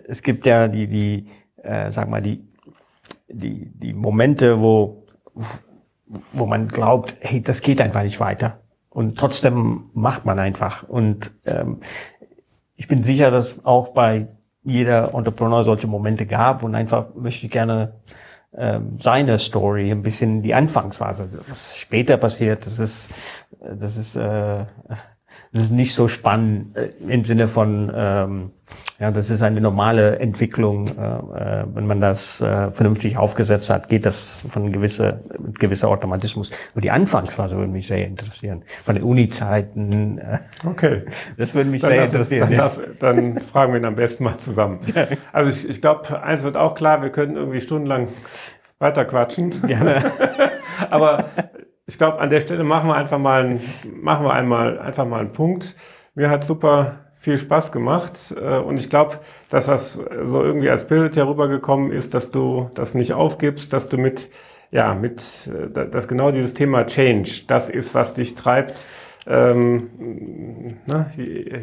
es 0.07 0.21
gibt 0.21 0.45
ja 0.45 0.67
die, 0.67 0.87
die, 0.87 1.27
äh, 1.63 1.91
sag 1.91 2.09
mal, 2.09 2.21
die, 2.21 2.47
die, 3.27 3.71
die 3.73 3.93
Momente, 3.93 4.61
wo, 4.61 5.05
wo 6.33 6.45
man 6.45 6.67
glaubt, 6.67 7.15
hey, 7.19 7.41
das 7.41 7.61
geht 7.61 7.81
einfach 7.81 8.03
nicht 8.03 8.19
weiter. 8.19 8.59
Und 8.89 9.17
trotzdem 9.17 9.89
macht 9.93 10.25
man 10.25 10.39
einfach. 10.39 10.83
Und 10.83 11.31
ähm, 11.45 11.79
ich 12.75 12.87
bin 12.87 13.03
sicher, 13.03 13.31
dass 13.31 13.63
auch 13.65 13.89
bei 13.89 14.27
jeder 14.63 15.13
Entrepreneur 15.13 15.63
solche 15.63 15.87
Momente 15.87 16.25
gab 16.25 16.63
und 16.63 16.75
einfach 16.75 17.13
möchte 17.15 17.45
ich 17.45 17.51
gerne 17.51 17.93
ähm, 18.57 18.97
seine 18.99 19.37
Story, 19.37 19.91
ein 19.91 20.01
bisschen 20.01 20.41
die 20.41 20.53
Anfangsphase. 20.53 21.29
Was 21.47 21.77
später 21.77 22.17
passiert, 22.17 22.65
das 22.65 22.79
ist, 22.79 23.09
das 23.61 23.97
ist, 23.97 24.15
äh, 24.15 24.65
das 25.51 25.63
ist 25.63 25.71
nicht 25.71 25.95
so 25.95 26.07
spannend 26.07 26.75
äh, 26.77 26.89
im 27.07 27.23
Sinne 27.23 27.47
von, 27.47 27.91
ähm, 27.95 28.51
ja, 28.99 29.09
das 29.11 29.29
ist 29.29 29.41
eine 29.41 29.61
normale 29.61 30.19
Entwicklung. 30.19 30.87
Äh, 30.87 31.61
äh, 31.61 31.65
wenn 31.73 31.87
man 31.87 32.01
das 32.01 32.39
äh, 32.41 32.71
vernünftig 32.71 33.17
aufgesetzt 33.17 33.69
hat, 33.69 33.89
geht 33.89 34.05
das 34.05 34.43
von 34.51 34.71
gewisser, 34.71 35.21
mit 35.39 35.59
gewisser 35.59 35.87
Automatismus. 35.87 36.51
Und 36.75 36.83
die 36.83 36.91
Anfangsphase 36.91 37.57
würde 37.57 37.71
mich 37.71 37.87
sehr 37.87 38.05
interessieren. 38.05 38.63
Von 38.83 38.95
den 38.95 39.03
Uni-Zeiten. 39.03 40.17
Äh, 40.19 40.39
Okay. 40.65 41.03
das 41.37 41.53
würde 41.55 41.69
mich 41.69 41.81
Dann, 41.81 41.91
sehr 41.91 42.01
lass, 42.01 42.11
interessieren. 42.11 42.41
dann, 42.41 42.51
ja. 42.51 42.63
lass, 42.63 42.81
dann 42.99 43.39
fragen 43.39 43.73
wir 43.73 43.79
ihn 43.79 43.85
am 43.85 43.95
besten 43.95 44.23
mal 44.25 44.35
zusammen. 44.37 44.79
Also 45.31 45.49
ich, 45.49 45.69
ich 45.69 45.81
glaube, 45.81 46.21
eins 46.21 46.43
wird 46.43 46.57
auch 46.57 46.75
klar, 46.75 47.01
wir 47.01 47.09
könnten 47.09 47.37
irgendwie 47.37 47.61
stundenlang 47.61 48.09
weiter 48.79 49.05
quatschen. 49.05 49.61
Gerne. 49.67 50.11
Aber 50.89 51.25
ich 51.89 51.97
glaube, 51.97 52.19
an 52.19 52.29
der 52.29 52.39
Stelle 52.39 52.63
machen 52.63 52.87
wir 52.87 52.95
einfach 52.95 53.17
mal, 53.17 53.43
einen, 53.43 53.61
machen 53.99 54.23
wir 54.23 54.33
einmal 54.33 54.77
einfach 54.77 55.07
mal 55.07 55.21
einen 55.21 55.31
Punkt. 55.31 55.75
Mir 56.13 56.29
hat 56.29 56.43
super 56.43 56.99
viel 57.13 57.39
Spaß 57.39 57.71
gemacht 57.71 58.13
äh, 58.39 58.57
und 58.59 58.79
ich 58.79 58.91
glaube, 58.91 59.17
das 59.49 59.67
was 59.67 59.95
so 59.95 60.43
irgendwie 60.43 60.69
als 60.69 60.85
Bild 60.85 61.17
herübergekommen 61.17 61.91
ist, 61.91 62.13
dass 62.13 62.29
du 62.29 62.69
das 62.75 62.93
nicht 62.93 63.13
aufgibst, 63.13 63.73
dass 63.73 63.89
du 63.89 63.97
mit 63.97 64.29
ja 64.69 64.93
mit 64.93 65.23
äh, 65.47 65.89
dass 65.89 66.07
genau 66.07 66.29
dieses 66.29 66.53
Thema 66.53 66.85
Change, 66.85 67.45
das 67.47 67.71
ist 67.71 67.95
was 67.95 68.13
dich 68.13 68.35
treibt. 68.35 68.85
Ähm, 69.25 69.89
ne, 70.85 71.09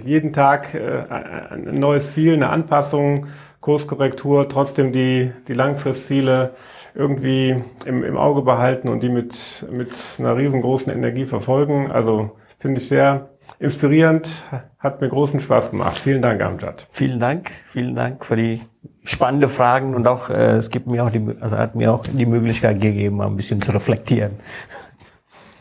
jeden 0.05 0.33
Tag 0.33 0.74
äh, 0.74 1.05
ein 1.09 1.74
neues 1.74 2.14
Ziel, 2.14 2.35
eine 2.35 2.51
Anpassung, 2.51 3.29
Kurskorrektur, 3.61 4.49
trotzdem 4.49 4.91
die 4.91 5.31
die 5.47 5.55
Langfristziele 5.55 6.51
irgendwie 6.97 7.62
im, 7.84 8.03
im 8.03 8.16
Auge 8.16 8.42
behalten 8.42 8.88
und 8.88 9.03
die 9.03 9.09
mit, 9.09 9.66
mit 9.70 9.94
einer 10.18 10.36
riesengroßen 10.36 10.92
Energie 10.92 11.24
verfolgen. 11.24 11.90
Also 11.90 12.36
finde 12.59 12.80
ich 12.80 12.88
sehr 12.88 13.30
inspirierend, 13.59 14.44
hat 14.78 15.01
mir 15.01 15.09
großen 15.09 15.40
Spaß 15.40 15.70
gemacht. 15.70 15.99
Vielen 15.99 16.22
Dank, 16.22 16.42
Amjad. 16.42 16.86
Vielen 16.90 17.18
Dank, 17.20 17.51
vielen 17.72 17.94
Dank 17.94 18.24
für 18.24 18.36
die 18.36 18.62
spannende 19.05 19.49
Fragen 19.49 19.94
und 19.94 20.07
auch 20.07 20.30
äh, 20.30 20.57
es 20.57 20.70
gibt 20.70 20.86
mir 20.86 21.05
auch 21.05 21.11
die, 21.11 21.34
also 21.40 21.57
hat 21.57 21.74
mir 21.74 21.92
auch 21.92 22.05
die 22.05 22.26
Möglichkeit 22.26 22.80
gegeben, 22.80 23.16
mal 23.16 23.26
ein 23.26 23.36
bisschen 23.36 23.61
zu 23.61 23.72
reflektieren. 23.72 24.40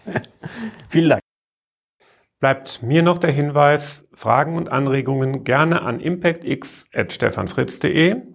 vielen 0.90 1.10
Dank. 1.10 1.22
Bleibt 2.40 2.84
mir 2.84 3.02
noch 3.02 3.18
der 3.18 3.32
Hinweis, 3.32 4.08
Fragen 4.14 4.56
und 4.56 4.70
Anregungen 4.70 5.44
gerne 5.44 5.82
an 5.82 6.00
impactx.stefanfritz.de. 6.00 8.35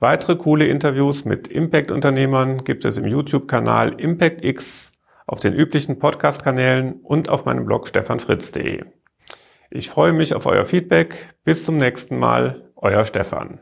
Weitere 0.00 0.36
coole 0.36 0.66
Interviews 0.66 1.24
mit 1.24 1.48
Impact-Unternehmern 1.48 2.62
gibt 2.62 2.84
es 2.84 2.98
im 2.98 3.06
YouTube-Kanal 3.06 4.00
ImpactX, 4.00 4.92
auf 5.26 5.40
den 5.40 5.54
üblichen 5.54 5.98
Podcast-Kanälen 5.98 7.00
und 7.02 7.28
auf 7.28 7.44
meinem 7.44 7.66
Blog 7.66 7.88
stefanfritz.de. 7.88 8.84
Ich 9.70 9.90
freue 9.90 10.12
mich 10.12 10.34
auf 10.34 10.46
euer 10.46 10.64
Feedback. 10.64 11.34
Bis 11.42 11.64
zum 11.64 11.76
nächsten 11.76 12.16
Mal, 12.16 12.70
euer 12.76 13.04
Stefan. 13.04 13.60